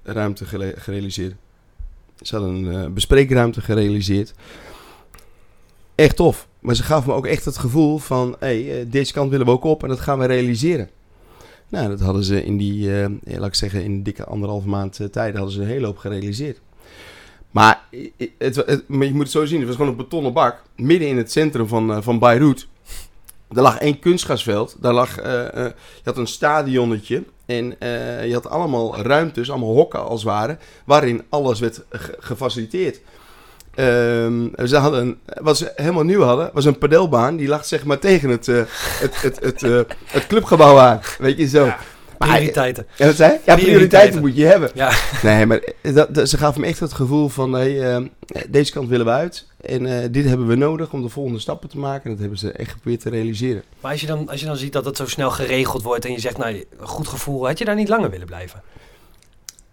eetruimte 0.03 0.45
gere- 0.45 0.73
gerealiseerd. 0.77 1.35
Ze 2.21 2.35
hadden 2.35 2.63
een 2.65 2.93
bespreekruimte 2.93 3.61
gerealiseerd. 3.61 4.33
Echt 5.95 6.15
tof. 6.15 6.47
Maar 6.59 6.75
ze 6.75 6.83
gaven 6.83 7.09
me 7.09 7.15
ook 7.15 7.25
echt 7.25 7.45
het 7.45 7.57
gevoel 7.57 7.97
van... 7.97 8.35
Hey, 8.39 8.79
eh, 8.79 8.85
deze 8.91 9.13
kant 9.13 9.29
willen 9.29 9.45
we 9.45 9.51
ook 9.51 9.63
op 9.63 9.83
en 9.83 9.89
dat 9.89 9.99
gaan 9.99 10.19
we 10.19 10.25
realiseren. 10.25 10.89
Nou, 11.69 11.89
dat 11.89 11.99
hadden 11.99 12.23
ze 12.23 12.45
in 12.45 12.57
die, 12.57 13.01
eh, 13.01 13.09
laat 13.23 13.47
ik 13.47 13.55
zeggen, 13.55 13.83
in 13.83 14.03
dikke 14.03 14.25
anderhalve 14.25 14.67
maand 14.67 14.99
eh, 14.99 15.07
tijd 15.07 15.35
hadden 15.35 15.53
ze 15.53 15.61
een 15.61 15.67
hele 15.67 15.85
hoop 15.85 15.97
gerealiseerd. 15.97 16.59
Maar 17.51 17.81
het, 18.37 18.83
maar 18.87 19.07
je 19.07 19.13
moet 19.13 19.23
het 19.23 19.31
zo 19.31 19.45
zien, 19.45 19.57
het 19.57 19.67
was 19.67 19.75
gewoon 19.75 19.91
een 19.91 19.97
betonnen 19.97 20.33
bak, 20.33 20.63
midden 20.75 21.07
in 21.07 21.17
het 21.17 21.31
centrum 21.31 21.67
van, 21.67 22.03
van 22.03 22.19
Beirut. 22.19 22.67
Er 23.49 23.61
lag 23.61 23.77
één 23.77 23.99
kunstgrasveld, 23.99 24.77
daar 24.79 24.93
lag, 24.93 25.15
je 25.15 25.73
had 26.03 26.17
een 26.17 26.27
stadionnetje 26.27 27.23
en 27.45 27.65
je 28.27 28.29
had 28.33 28.49
allemaal 28.49 28.97
ruimtes, 29.01 29.49
allemaal 29.49 29.73
hokken 29.73 30.05
als 30.05 30.23
het 30.23 30.31
ware, 30.31 30.57
waarin 30.85 31.23
alles 31.29 31.59
werd 31.59 31.83
ge- 31.89 32.15
gefaciliteerd. 32.19 33.01
Ehm, 33.75 34.47
ze 34.67 34.77
hadden, 34.77 35.01
een- 35.01 35.19
wat 35.41 35.57
ze 35.57 35.71
helemaal 35.75 36.03
nieuw 36.03 36.21
hadden, 36.21 36.49
was 36.53 36.65
een 36.65 36.77
padelbaan. 36.77 37.35
Die 37.35 37.47
lag 37.47 37.65
zeg 37.65 37.85
maar 37.85 37.99
tegen 37.99 38.29
het, 38.29 38.47
eh, 38.47 38.61
het, 38.99 39.21
het, 39.21 39.39
het, 39.43 39.63
eh, 39.63 39.79
het 40.05 40.27
clubgebouw 40.27 40.79
aan. 40.79 40.99
Weet 41.17 41.37
je 41.37 41.47
zo. 41.47 41.65
Ja, 41.65 41.77
Maar- 42.17 42.29
Prioriteiten. 42.31 42.87
Ja, 42.95 43.05
wat 43.05 43.15
zei? 43.15 43.31
Ja, 43.31 43.37
prioriteiten 43.37 43.65
Prioriteiten. 43.75 44.21
moet 44.21 44.35
je 44.35 44.45
hebben. 44.45 44.69
Ja. 44.73 44.91
Nee, 45.23 45.45
maar 45.45 45.61
dat, 45.81 46.15
dat- 46.15 46.29
ze 46.29 46.37
gaven 46.37 46.61
me 46.61 46.67
echt 46.67 46.79
het 46.79 46.93
gevoel 46.93 47.27
van... 47.29 47.53
Hey, 47.53 47.95
eh, 47.95 48.03
deze 48.49 48.71
kant 48.71 48.89
willen 48.89 49.05
we 49.05 49.11
uit. 49.11 49.47
En 49.61 49.85
eh, 49.85 50.07
dit 50.11 50.25
hebben 50.25 50.47
we 50.47 50.55
nodig 50.55 50.93
om 50.93 51.01
de 51.01 51.09
volgende 51.09 51.39
stappen 51.39 51.69
te 51.69 51.77
maken. 51.77 52.03
En 52.03 52.09
dat 52.11 52.19
hebben 52.19 52.37
ze 52.37 52.51
echt 52.51 52.71
geprobeerd 52.71 53.01
te 53.01 53.09
realiseren. 53.09 53.63
Maar 53.81 53.91
als 53.91 54.01
je, 54.01 54.07
dan, 54.07 54.29
als 54.29 54.39
je 54.39 54.45
dan 54.45 54.57
ziet 54.57 54.73
dat 54.73 54.85
het 54.85 54.97
zo 54.97 55.07
snel 55.07 55.31
geregeld 55.31 55.83
wordt 55.83 56.05
en 56.05 56.11
je 56.11 56.19
zegt, 56.19 56.37
nou, 56.37 56.53
een 56.79 56.87
goed 56.87 57.07
gevoel, 57.07 57.47
had 57.47 57.57
je 57.57 57.65
daar 57.65 57.75
niet 57.75 57.89
langer 57.89 58.09
willen 58.09 58.27
blijven? 58.27 58.61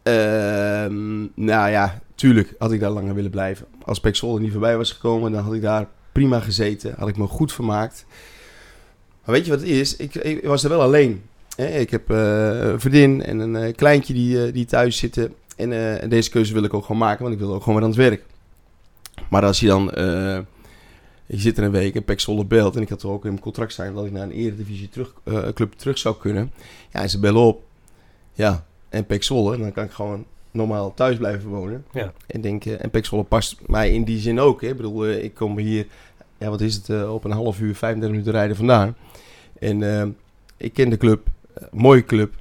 Ehm, 0.02 1.18
nou 1.34 1.70
ja, 1.70 1.98
tuurlijk 2.20 2.54
had 2.58 2.72
ik 2.72 2.80
daar 2.80 2.90
langer 2.90 3.14
willen 3.14 3.30
blijven. 3.30 3.66
Als 3.84 4.00
Pek 4.00 4.16
Zwolle 4.16 4.40
niet 4.40 4.50
voorbij 4.52 4.76
was 4.76 4.92
gekomen, 4.92 5.32
dan 5.32 5.44
had 5.44 5.54
ik 5.54 5.62
daar 5.62 5.88
prima 6.12 6.40
gezeten. 6.40 6.94
Had 6.98 7.08
ik 7.08 7.16
me 7.16 7.26
goed 7.26 7.52
vermaakt. 7.52 8.04
Maar 9.24 9.34
weet 9.34 9.44
je 9.44 9.50
wat 9.50 9.60
het 9.60 9.68
is? 9.68 9.96
Ik, 9.96 10.14
ik 10.14 10.44
was 10.44 10.62
er 10.62 10.68
wel 10.68 10.82
alleen. 10.82 11.22
Ik 11.56 11.90
heb 11.90 12.10
eh, 12.10 12.60
een 12.60 12.80
vriendin 12.80 13.22
en 13.22 13.38
een 13.38 13.56
eh, 13.56 13.74
kleintje 13.74 14.14
die, 14.14 14.46
eh, 14.46 14.52
die 14.52 14.64
thuis 14.64 14.96
zitten. 14.96 15.34
En 15.56 16.08
deze 16.08 16.30
keuze 16.30 16.52
wil 16.52 16.64
ik 16.64 16.74
ook 16.74 16.84
gewoon 16.84 17.00
maken, 17.00 17.22
want 17.22 17.34
ik 17.34 17.40
wil 17.40 17.54
ook 17.54 17.62
gewoon 17.62 17.74
weer 17.74 17.84
aan 17.84 17.90
het 17.90 17.98
werk. 17.98 18.24
Maar 19.30 19.44
als 19.44 19.60
je 19.60 19.66
dan... 19.66 19.90
eh, 19.92 20.38
je 21.26 21.38
zit 21.38 21.58
er 21.58 21.64
een 21.64 21.70
week 21.70 21.94
en 21.94 22.04
Pek 22.04 22.20
Zwolle 22.20 22.44
belt. 22.44 22.76
En 22.76 22.82
ik 22.82 22.88
had 22.88 22.98
toch 22.98 23.12
ook 23.12 23.24
in 23.24 23.30
mijn 23.30 23.42
contract 23.42 23.72
staan 23.72 23.94
dat 23.94 24.04
ik 24.04 24.12
naar 24.12 24.22
een 24.22 24.30
eredivisie 24.30 24.88
terug, 24.88 25.14
club 25.54 25.72
terug 25.72 25.98
zou 25.98 26.16
kunnen. 26.16 26.52
Ja, 26.92 27.00
en 27.00 27.10
ze 27.10 27.18
bellen 27.18 27.42
op. 27.42 27.62
Ja, 28.32 28.64
en 28.88 29.06
Zwolle. 29.18 29.54
En 29.54 29.60
dan 29.60 29.72
kan 29.72 29.84
ik 29.84 29.90
gewoon 29.90 30.24
normaal 30.50 30.94
thuis 30.94 31.16
blijven 31.16 31.50
wonen. 31.50 31.84
Ja. 31.92 32.12
En 32.26 32.40
denk, 32.40 32.64
eh, 32.64 32.84
en 32.84 33.04
Zwolle 33.04 33.22
past 33.24 33.56
mij 33.66 33.90
in 33.90 34.04
die 34.04 34.18
zin 34.18 34.40
ook. 34.40 34.60
Hè. 34.60 34.68
Ik 34.68 34.76
bedoel, 34.76 35.06
eh, 35.06 35.24
ik 35.24 35.34
kom 35.34 35.58
hier, 35.58 35.86
ja, 36.38 36.50
wat 36.50 36.60
is 36.60 36.74
het, 36.74 36.88
eh, 36.88 37.14
op 37.14 37.24
een 37.24 37.30
half 37.30 37.60
uur, 37.60 37.74
35 37.74 38.10
minuten 38.10 38.32
rijden 38.32 38.56
vandaan. 38.56 38.96
En 39.58 40.16
ik 40.56 40.72
ken 40.72 40.90
de 40.90 40.96
club, 40.96 41.28
mooie 41.72 42.04
club. 42.04 42.34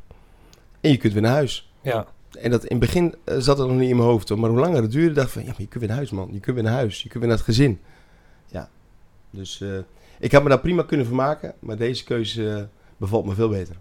En 0.81 0.91
je 0.91 0.97
kunt 0.97 1.13
weer 1.13 1.21
naar 1.21 1.31
huis. 1.31 1.71
Ja. 1.81 2.07
En 2.39 2.51
dat 2.51 2.63
in 2.63 2.79
het 2.79 2.79
begin 2.79 3.15
zat 3.25 3.57
dat 3.57 3.67
nog 3.67 3.77
niet 3.77 3.89
in 3.89 3.95
mijn 3.95 4.09
hoofd. 4.09 4.29
hoor. 4.29 4.39
Maar 4.39 4.49
hoe 4.49 4.59
langer 4.59 4.81
het 4.81 4.91
duurde, 4.91 5.13
dacht 5.13 5.27
ik 5.27 5.33
van, 5.33 5.41
ja, 5.41 5.47
maar 5.47 5.61
je 5.61 5.67
kunt 5.67 5.79
weer 5.79 5.87
naar 5.87 5.97
huis, 5.97 6.09
man. 6.09 6.29
Je 6.31 6.39
kunt 6.39 6.55
weer 6.55 6.65
naar 6.65 6.73
huis. 6.73 7.03
Je 7.03 7.09
kunt 7.09 7.19
weer 7.19 7.27
naar 7.27 7.37
het 7.37 7.45
gezin. 7.45 7.79
Ja. 8.47 8.69
Dus 9.29 9.63
ik 10.19 10.31
had 10.31 10.43
me 10.43 10.49
daar 10.49 10.59
prima 10.59 10.83
kunnen 10.83 11.05
vermaken. 11.05 11.53
Maar 11.59 11.77
deze 11.77 12.03
keuze 12.03 12.67
bevalt 12.97 13.25
me 13.25 13.33
veel 13.33 13.49
beter. 13.49 13.75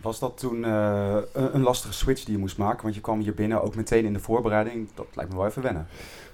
Was 0.00 0.18
dat 0.18 0.38
toen 0.38 0.64
eh, 0.64 1.16
een, 1.32 1.54
een 1.54 1.62
lastige 1.62 1.92
switch 1.94 2.24
die 2.24 2.34
je 2.34 2.40
moest 2.40 2.56
maken? 2.58 2.82
Want 2.82 2.94
je 2.94 3.00
kwam 3.00 3.20
hier 3.20 3.34
binnen 3.34 3.62
ook 3.62 3.74
meteen 3.74 4.04
in 4.04 4.12
de 4.12 4.18
voorbereiding. 4.18 4.88
Dat 4.94 5.06
lijkt 5.14 5.30
me 5.30 5.36
wel 5.36 5.46
even 5.46 5.62
wennen. 5.62 5.86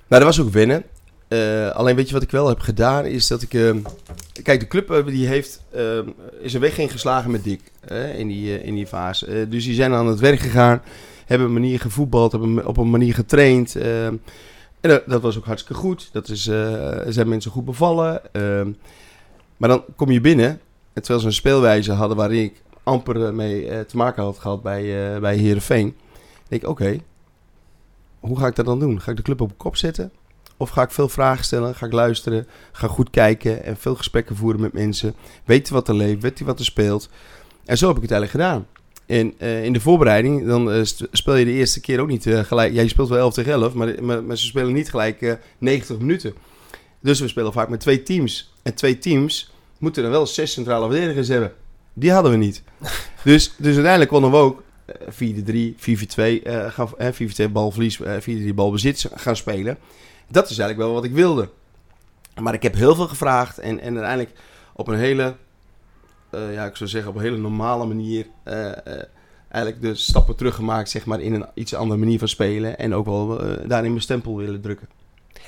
Nou, 0.08 0.24
dat 0.24 0.36
was 0.36 0.40
ook 0.46 0.52
wennen. 0.52 0.84
Eh, 1.28 1.70
alleen 1.70 1.96
weet 1.96 2.06
je 2.08 2.14
wat 2.14 2.22
ik 2.22 2.30
wel 2.30 2.48
heb 2.48 2.58
gedaan, 2.60 3.04
is 3.06 3.26
dat 3.26 3.42
ik... 3.42 3.54
eh, 3.54 3.74
kijk, 4.42 4.60
de 4.60 4.66
club 4.66 4.90
eh, 4.90 5.06
die 5.06 5.26
heeft, 5.26 5.62
eh, 5.70 5.98
is 6.40 6.54
een 6.54 6.60
weg 6.60 6.78
ingeslagen 6.78 7.30
met 7.30 7.44
Dick 7.44 7.60
in, 8.16 8.28
die, 8.28 8.62
in 8.62 8.74
die 8.74 8.86
fase. 8.86 9.26
Eh, 9.26 9.50
dus 9.50 9.64
die 9.64 9.74
zijn 9.74 9.92
aan 9.92 10.06
het 10.06 10.20
werk 10.20 10.38
gegaan, 10.40 10.82
hebben 11.26 11.46
een 11.46 11.52
manier 11.52 11.80
gevoetbald, 11.80 12.32
hebben 12.32 12.66
op 12.66 12.76
een 12.76 12.90
manier 12.90 13.14
getraind. 13.14 13.76
eh, 13.76 14.06
en 14.06 14.20
dat, 14.80 15.02
dat 15.06 15.22
was 15.22 15.38
ook 15.38 15.44
hartstikke 15.44 15.80
goed. 15.80 16.08
Dat 16.12 16.28
is, 16.28 16.46
eh, 16.46 16.98
zijn 17.08 17.28
mensen 17.28 17.50
goed 17.50 17.64
bevallen. 17.64 18.20
maar 19.56 19.68
dan 19.68 19.84
kom 19.96 20.10
je 20.10 20.20
binnen 20.20 20.60
terwijl 20.92 21.20
ze 21.20 21.26
een 21.26 21.32
speelwijze 21.32 21.92
hadden 21.92 22.16
waar 22.16 22.32
ik 22.32 22.62
amper 22.82 23.26
eh, 23.26 23.32
mee 23.32 23.68
eh, 23.68 23.80
te 23.80 23.96
maken 23.96 24.22
had 24.22 24.38
gehad 24.38 24.62
bij, 24.62 25.14
eh 25.14 25.20
bij 25.20 25.36
Heerenveen. 25.36 25.94
denk 26.48 26.62
ik, 26.62 26.68
oké, 26.68 26.98
hoe 28.20 28.38
ga 28.38 28.46
ik 28.46 28.56
dat 28.56 28.66
dan 28.66 28.78
doen? 28.78 29.00
Ga 29.00 29.10
ik 29.10 29.16
de 29.16 29.22
club 29.22 29.40
op 29.40 29.52
kop 29.56 29.76
zetten? 29.76 30.12
Of 30.56 30.70
ga 30.70 30.82
ik 30.82 30.90
veel 30.90 31.08
vragen 31.08 31.44
stellen, 31.44 31.74
ga 31.74 31.86
ik 31.86 31.92
luisteren, 31.92 32.46
ga 32.72 32.86
goed 32.86 33.10
kijken 33.10 33.64
en 33.64 33.76
veel 33.76 33.94
gesprekken 33.94 34.36
voeren 34.36 34.60
met 34.60 34.72
mensen. 34.72 35.14
Weten 35.44 35.74
wat 35.74 35.88
er 35.88 35.94
leeft, 35.94 36.22
weten 36.22 36.46
wat 36.46 36.58
er 36.58 36.64
speelt. 36.64 37.08
En 37.64 37.78
zo 37.78 37.86
heb 37.86 37.96
ik 37.96 38.02
het 38.02 38.10
eigenlijk 38.10 38.44
gedaan. 38.44 38.66
En 39.06 39.38
in 39.64 39.72
de 39.72 39.80
voorbereiding, 39.80 40.46
dan 40.46 40.86
speel 41.12 41.34
je 41.36 41.44
de 41.44 41.52
eerste 41.52 41.80
keer 41.80 42.00
ook 42.00 42.08
niet 42.08 42.26
gelijk. 42.26 42.72
Ja, 42.72 42.82
je 42.82 42.88
speelt 42.88 43.08
wel 43.08 43.18
11 43.18 43.34
tegen 43.34 43.52
11, 43.52 43.74
maar, 43.74 44.04
maar, 44.04 44.24
maar 44.24 44.36
ze 44.36 44.46
spelen 44.46 44.72
niet 44.72 44.90
gelijk 44.90 45.22
eh, 45.22 45.32
90 45.58 45.98
minuten. 45.98 46.34
Dus 47.00 47.20
we 47.20 47.28
spelen 47.28 47.52
vaak 47.52 47.68
met 47.68 47.80
twee 47.80 48.02
teams. 48.02 48.52
En 48.62 48.74
twee 48.74 48.98
teams 48.98 49.52
moeten 49.78 50.02
dan 50.02 50.12
wel 50.12 50.26
zes 50.26 50.52
centrale 50.52 50.90
verdedigers 50.90 51.28
hebben. 51.28 51.52
Die 51.92 52.12
hadden 52.12 52.32
we 52.32 52.38
niet. 52.38 52.62
dus, 53.24 53.54
dus 53.56 53.74
uiteindelijk 53.74 54.10
konden 54.10 54.30
we 54.30 54.36
ook 54.36 54.62
eh, 54.84 55.74
4-3, 55.74 56.40
4-4-2, 56.40 56.42
eh, 56.42 56.70
gaan, 56.70 56.88
eh, 56.98 57.12
4-4-2 57.48 57.52
balverlies, 57.52 58.00
eh 58.00 58.16
4-3 58.20 58.54
balbezit 58.54 59.10
gaan 59.14 59.36
spelen. 59.36 59.78
Dat 60.28 60.50
is 60.50 60.58
eigenlijk 60.58 60.78
wel 60.78 60.92
wat 60.92 61.04
ik 61.04 61.12
wilde. 61.12 61.48
Maar 62.40 62.54
ik 62.54 62.62
heb 62.62 62.74
heel 62.74 62.94
veel 62.94 63.08
gevraagd 63.08 63.58
en, 63.58 63.80
en 63.80 63.92
uiteindelijk 63.92 64.36
op 64.72 64.88
een 64.88 64.98
hele, 64.98 65.34
eh, 66.30 66.54
ja, 66.54 66.66
ik 66.66 66.76
zou 66.76 66.90
zeggen, 66.90 67.10
op 67.10 67.16
een 67.16 67.22
hele 67.22 67.36
normale 67.36 67.86
manier 67.86 68.26
eh, 68.42 68.72
eigenlijk 69.48 69.82
de 69.82 69.94
stappen 69.94 70.36
teruggemaakt, 70.36 70.90
zeg 70.90 71.04
maar, 71.04 71.20
in 71.20 71.34
een 71.34 71.46
iets 71.54 71.74
andere 71.74 72.00
manier 72.00 72.18
van 72.18 72.28
spelen. 72.28 72.78
En 72.78 72.94
ook 72.94 73.04
wel 73.04 73.26
daarin 73.66 73.90
mijn 73.90 74.02
stempel 74.02 74.36
willen 74.36 74.60
drukken. 74.60 74.88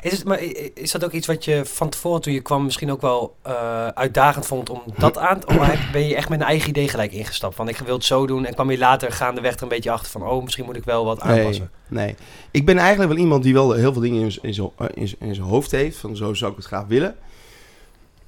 Is, 0.00 0.12
het, 0.12 0.24
maar 0.24 0.40
is 0.74 0.90
dat 0.90 1.04
ook 1.04 1.12
iets 1.12 1.26
wat 1.26 1.44
je 1.44 1.64
van 1.64 1.88
tevoren 1.88 2.20
toen 2.20 2.32
je 2.32 2.40
kwam 2.40 2.64
misschien 2.64 2.92
ook 2.92 3.00
wel 3.00 3.36
eh, 3.42 3.86
uitdagend 3.86 4.46
vond 4.46 4.70
om 4.70 4.82
dat 4.96 5.18
aan 5.18 5.40
te... 5.40 5.46
Of 5.46 5.90
ben 5.92 6.08
je 6.08 6.14
echt 6.14 6.28
met 6.28 6.40
een 6.40 6.46
eigen 6.46 6.68
idee 6.68 6.88
gelijk 6.88 7.12
ingestapt? 7.12 7.54
Van 7.54 7.68
ik 7.68 7.78
wil 7.78 7.94
het 7.94 8.04
zo 8.04 8.26
doen 8.26 8.44
en 8.44 8.54
kwam 8.54 8.70
je 8.70 8.78
later 8.78 9.12
gaandeweg 9.12 9.56
er 9.56 9.62
een 9.62 9.68
beetje 9.68 9.90
achter 9.90 10.10
van... 10.10 10.26
Oh, 10.28 10.42
misschien 10.42 10.64
moet 10.64 10.76
ik 10.76 10.84
wel 10.84 11.04
wat 11.04 11.20
aanpassen. 11.20 11.70
Nee, 11.88 12.04
nee. 12.04 12.14
Ik 12.50 12.64
ben 12.64 12.78
eigenlijk 12.78 13.10
wel 13.10 13.20
iemand 13.20 13.42
die 13.42 13.52
wel 13.52 13.72
heel 13.72 13.92
veel 13.92 14.02
dingen 14.02 14.30
in 14.42 14.54
zijn 14.54 14.70
eh, 14.76 14.86
in 14.94 15.14
in 15.18 15.34
zijn 15.34 15.46
hoofd 15.46 15.70
heeft. 15.70 15.98
Van 15.98 16.16
zo 16.16 16.34
zou 16.34 16.50
ik 16.50 16.56
het 16.56 16.66
graag 16.66 16.86
willen. 16.86 17.14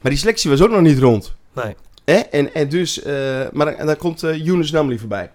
Maar 0.00 0.11
die 0.11 0.21
selectie 0.21 0.50
was 0.50 0.62
ook 0.62 0.71
nog 0.71 0.80
niet 0.80 0.99
rond. 0.99 1.35
Nee. 1.52 1.75
Hè? 2.04 2.14
En, 2.14 2.54
en 2.54 2.68
dus, 2.68 3.02
eh, 3.02 3.14
maar 3.52 3.66
dan, 3.66 3.75
en 3.75 3.87
dan 3.87 3.97
komt 3.97 4.23
eh 4.23 4.44
Younes 4.44 4.71
Namli 4.71 4.99
voorbij. 4.99 5.30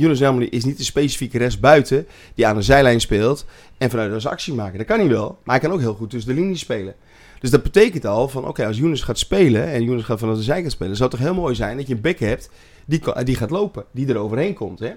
Younes 0.00 0.20
Namli 0.20 0.46
is 0.48 0.64
niet 0.64 0.76
de 0.78 0.84
specifieke 0.84 1.38
rest 1.38 1.60
buiten 1.60 2.06
die 2.34 2.46
aan 2.46 2.56
de 2.56 2.62
zijlijn 2.62 3.00
speelt 3.00 3.44
en 3.78 3.90
vanuit 3.90 4.12
als 4.12 4.26
actie 4.26 4.54
maken. 4.54 4.78
Dat 4.78 4.86
kan 4.86 4.98
hij 4.98 5.08
wel, 5.08 5.38
maar 5.44 5.58
hij 5.58 5.64
kan 5.68 5.72
ook 5.76 5.80
heel 5.82 5.94
goed 5.94 6.10
tussen 6.10 6.34
de 6.34 6.40
linies 6.40 6.60
spelen. 6.60 6.94
Dus 7.40 7.50
dat 7.50 7.62
betekent 7.62 8.06
al 8.06 8.28
van, 8.28 8.46
oké, 8.48 8.66
als 8.66 8.76
Younes 8.76 9.02
gaat 9.02 9.18
spelen 9.18 9.66
en 9.66 9.82
Younes 9.84 10.04
gaat 10.04 10.18
vanuit 10.18 10.36
de 10.38 10.44
zijkant 10.44 10.72
spelen, 10.72 10.96
zou 10.96 11.08
het 11.10 11.18
toch 11.18 11.28
heel 11.28 11.36
mooi 11.40 11.54
zijn 11.54 11.76
dat 11.76 11.86
je 11.86 11.94
een 11.94 12.00
bek 12.00 12.18
hebt 12.20 12.50
die, 12.86 13.00
die 13.24 13.36
gaat 13.36 13.50
lopen, 13.50 13.84
die 13.92 14.08
er 14.08 14.16
overheen 14.18 14.54
komt. 14.54 14.78
Hè? 14.78 14.90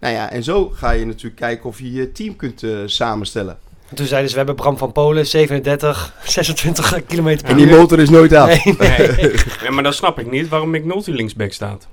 Nou 0.00 0.14
ja, 0.14 0.30
en 0.30 0.42
zo 0.42 0.68
ga 0.68 0.90
je 0.90 1.06
natuurlijk 1.06 1.36
kijken 1.36 1.68
of 1.68 1.78
je 1.80 1.92
je 1.92 2.12
team 2.12 2.36
kunt 2.36 2.62
eh, 2.62 2.70
samenstellen. 2.86 3.58
En 3.88 3.96
Toen 3.96 4.06
zeiden 4.06 4.28
ze, 4.30 4.36
we 4.36 4.44
hebben 4.44 4.62
Bram 4.64 4.78
van 4.78 4.92
Polen, 4.92 5.26
37, 5.26 6.14
26 6.24 7.06
kilometer 7.06 7.42
per 7.42 7.50
En 7.50 7.56
die 7.56 7.66
uur. 7.66 7.76
motor 7.76 7.98
is 7.98 8.10
nooit 8.10 8.32
af. 8.32 8.64
Nee, 8.64 8.76
nee. 8.78 9.08
Nee. 9.08 9.34
Ja, 9.62 9.70
maar 9.70 9.82
dan 9.82 9.92
snap 9.92 10.18
ik 10.18 10.30
niet 10.30 10.48
waarom 10.48 10.70
McNulty 10.70 11.10
linksback 11.10 11.52
staat. 11.52 11.88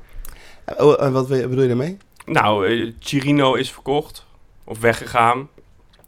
Oh, 0.78 1.04
en 1.04 1.12
wat 1.12 1.28
bedoel 1.28 1.62
je 1.62 1.68
daarmee? 1.68 1.98
Nou, 2.26 2.68
eh, 2.68 2.92
Chirino 3.00 3.54
is 3.54 3.72
verkocht 3.72 4.26
of 4.64 4.80
weggegaan. 4.80 5.50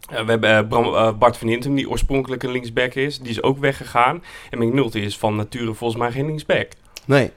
Eh, 0.09 0.25
we 0.25 0.31
hebben 0.31 0.69
eh, 0.71 1.17
Bart 1.17 1.37
van 1.37 1.47
Hintem, 1.47 1.75
die 1.75 1.89
oorspronkelijk 1.89 2.43
een 2.43 2.51
linksback 2.51 2.93
is. 2.93 3.19
Die 3.19 3.29
is 3.29 3.43
ook 3.43 3.57
weggegaan. 3.57 4.23
En 4.49 4.67
McNulty 4.67 4.99
is 4.99 5.17
van 5.17 5.35
nature 5.35 5.73
volgens 5.73 5.99
mij 5.99 6.11
geen 6.11 6.25
linksback. 6.25 6.67
Nee. 7.05 7.31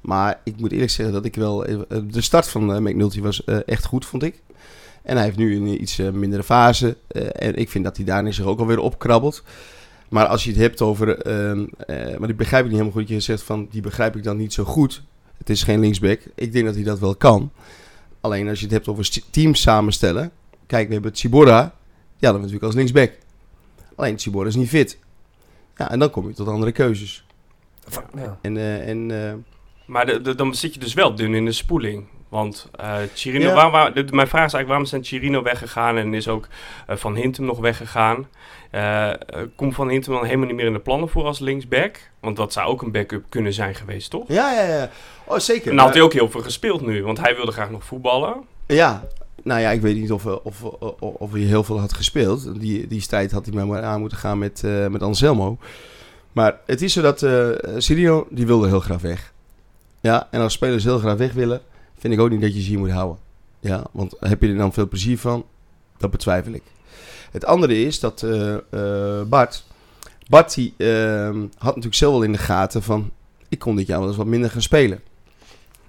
Maar 0.00 0.40
ik 0.44 0.56
moet 0.56 0.72
eerlijk 0.72 0.90
zeggen 0.90 1.14
dat 1.14 1.24
ik 1.24 1.34
wel... 1.34 1.58
De 2.10 2.20
start 2.20 2.48
van 2.48 2.82
McNulty 2.82 3.20
was 3.20 3.44
echt 3.44 3.84
goed, 3.84 4.06
vond 4.06 4.22
ik. 4.22 4.42
En 5.02 5.16
hij 5.16 5.24
heeft 5.24 5.36
nu 5.36 5.56
een 5.56 5.82
iets 5.82 5.96
mindere 5.96 6.42
fase. 6.42 6.96
en 7.32 7.54
ik 7.54 7.70
vind 7.70 7.84
dat 7.84 7.96
hij 7.96 8.04
daarin 8.06 8.34
zich 8.34 8.44
ook 8.44 8.58
alweer 8.58 8.78
opkrabbelt. 8.78 9.42
Maar 10.14 10.26
als 10.26 10.44
je 10.44 10.50
het 10.50 10.58
hebt 10.58 10.82
over... 10.82 11.18
ehm, 11.18 11.64
eh, 11.86 12.18
maar 12.18 12.26
die 12.26 12.36
begrijp 12.36 12.64
ik 12.64 12.70
niet 12.70 12.80
helemaal 12.80 13.00
goed. 13.00 13.08
Je 13.08 13.20
zegt 13.20 13.42
van, 13.42 13.68
die 13.70 13.82
begrijp 13.82 14.16
ik 14.16 14.22
dan 14.22 14.36
niet 14.36 14.52
zo 14.52 14.64
goed. 14.64 15.02
Het 15.38 15.50
is 15.50 15.62
geen 15.62 15.80
linksback. 15.80 16.20
Ik 16.34 16.52
denk 16.52 16.64
dat 16.64 16.74
hij 16.74 16.84
dat 16.84 16.98
wel 16.98 17.14
kan. 17.14 17.50
Alleen 18.24 18.48
als 18.48 18.58
je 18.58 18.64
het 18.64 18.74
hebt 18.74 18.88
over 18.88 19.08
teams 19.30 19.60
samenstellen. 19.60 20.30
Kijk, 20.66 20.86
we 20.86 20.92
hebben 20.92 21.12
Tsibora. 21.12 21.74
Ja, 22.16 22.30
dan 22.30 22.34
natuurlijk 22.34 22.64
als 22.64 22.74
linksback. 22.74 23.12
Alleen 23.96 24.16
Tsibora 24.16 24.48
is 24.48 24.54
niet 24.54 24.68
fit. 24.68 24.98
Ja, 25.76 25.90
en 25.90 25.98
dan 25.98 26.10
kom 26.10 26.28
je 26.28 26.34
tot 26.34 26.48
andere 26.48 26.72
keuzes. 26.72 27.24
Ja. 28.14 28.38
En, 28.42 28.56
eh, 28.56 28.88
en 28.88 29.26
eh, 29.28 29.32
Maar 29.86 30.06
de, 30.06 30.20
de- 30.20 30.34
dan 30.34 30.54
zit 30.54 30.74
je 30.74 30.80
dus 30.80 30.94
wel 30.94 31.14
dun 31.14 31.34
in 31.34 31.44
de 31.44 31.52
spoeling. 31.52 32.06
Want 32.28 32.68
eh 32.76 32.96
Chirino, 33.14 33.48
Ja. 33.48 33.54
waar, 33.54 33.70
waar, 33.70 33.94
de- 33.94 34.00
mijn 34.02 34.28
vraag 34.28 34.46
is 34.46 34.52
eigenlijk, 34.52 34.68
waarom 34.68 34.86
zijn 34.86 35.04
Chirino 35.04 35.42
weggegaan 35.42 35.96
en 35.96 36.14
is 36.14 36.28
ook 36.28 36.48
Van 36.88 37.14
Hintem 37.14 37.44
nog 37.44 37.58
weggegaan? 37.58 38.26
Komt 39.56 39.74
Van 39.74 39.88
Hintem 39.88 40.12
dan 40.12 40.24
helemaal 40.24 40.46
niet 40.46 40.56
meer 40.56 40.66
in 40.66 40.72
de 40.72 40.78
plannen 40.80 41.08
voor 41.08 41.24
als 41.24 41.38
linksback? 41.38 42.10
Want 42.20 42.36
dat 42.36 42.52
zou 42.52 42.68
ook 42.68 42.82
een 42.82 42.92
backup 42.92 43.24
kunnen 43.28 43.52
zijn 43.52 43.74
geweest, 43.74 44.10
toch? 44.10 44.28
Ja, 44.28 44.52
ja, 44.52 44.62
ja. 44.76 44.90
Oh, 45.26 45.38
zeker. 45.38 45.70
En 45.70 45.76
dan 45.76 45.84
had 45.84 45.94
hij 45.94 46.02
Maar- 46.02 46.12
ook 46.12 46.12
heel 46.18 46.30
veel 46.30 46.40
gespeeld 46.42 46.86
nu, 46.86 47.02
want 47.02 47.20
hij 47.20 47.36
wilde 47.36 47.52
graag 47.52 47.70
nog 47.70 47.84
voetballen. 47.84 48.34
Ja. 48.66 49.04
Nou 49.42 49.60
ja, 49.60 49.70
ik 49.70 49.80
weet 49.80 49.96
niet 49.96 50.12
of, 50.12 50.26
of, 50.26 50.62
of, 50.62 50.92
of 51.00 51.32
hij 51.32 51.40
heel 51.40 51.64
veel 51.64 51.80
had 51.80 51.92
gespeeld. 51.92 52.60
Die, 52.60 52.86
die 52.86 53.00
strijd 53.00 53.32
had 53.32 53.46
hij 53.46 53.64
maar 53.64 53.82
aan 53.82 54.00
moeten 54.00 54.18
gaan 54.18 54.38
met, 54.38 54.64
eh, 54.64 54.86
met 54.86 55.02
Anselmo. 55.02 55.58
Maar 56.32 56.58
het 56.66 56.82
is 56.82 56.92
zo 56.92 57.02
dat 57.02 57.22
eh 57.22 57.48
Cirino, 57.76 58.26
die 58.30 58.46
wilde 58.46 58.66
heel 58.68 58.80
graag 58.80 59.00
weg. 59.00 59.32
Ja, 60.00 60.28
en 60.30 60.40
als 60.40 60.52
spelers 60.52 60.84
heel 60.84 60.98
graag 60.98 61.16
weg 61.16 61.32
willen, 61.32 61.60
vind 61.98 62.14
ik 62.14 62.20
ook 62.20 62.30
niet 62.30 62.40
dat 62.40 62.54
je 62.54 62.60
ze 62.60 62.68
hier 62.68 62.78
moet 62.78 62.90
houden. 62.90 63.18
Ja, 63.60 63.84
want 63.92 64.16
heb 64.20 64.42
je 64.42 64.48
er 64.48 64.56
dan 64.56 64.72
veel 64.72 64.88
plezier 64.88 65.18
van? 65.18 65.44
Dat 65.98 66.10
betwijfel 66.10 66.52
ik. 66.52 66.62
Het 67.30 67.44
andere 67.44 67.82
is 67.84 68.00
dat 68.00 68.22
eh, 68.22 68.54
eh, 68.54 69.26
Bart, 69.26 69.64
Bart 70.28 70.54
die, 70.54 70.74
ehm, 70.76 71.40
had 71.40 71.66
natuurlijk 71.66 71.94
zelf 71.94 72.12
wel 72.12 72.22
in 72.22 72.32
de 72.32 72.38
gaten 72.38 72.82
van, 72.82 73.10
ik 73.48 73.58
kon 73.58 73.76
dit 73.76 73.86
jaar 73.86 73.98
wel 73.98 74.08
eens 74.08 74.16
wat 74.16 74.26
minder 74.26 74.50
gaan 74.50 74.62
spelen. 74.62 75.00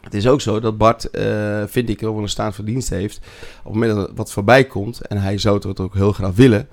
Het 0.06 0.14
is 0.14 0.28
ook 0.28 0.42
zo 0.42 0.60
dat 0.60 0.78
Bart, 0.78 1.10
eh, 1.10 1.64
vind 1.68 1.90
ik, 1.90 2.00
wel 2.00 2.18
een 2.18 2.30
staand 2.30 2.56
van 2.56 2.66
dienst 2.66 2.90
heeft. 2.90 3.18
Op 3.64 3.74
het 3.74 3.74
moment 3.74 3.96
dat 3.96 4.12
wat 4.16 4.32
voorbij 4.32 4.66
komt, 4.66 5.02
en 5.02 5.18
hij 5.18 5.38
zou 5.38 5.56
het 5.68 5.80
ook 5.80 5.94
heel 5.94 6.12
graag 6.12 6.36
willen, 6.36 6.68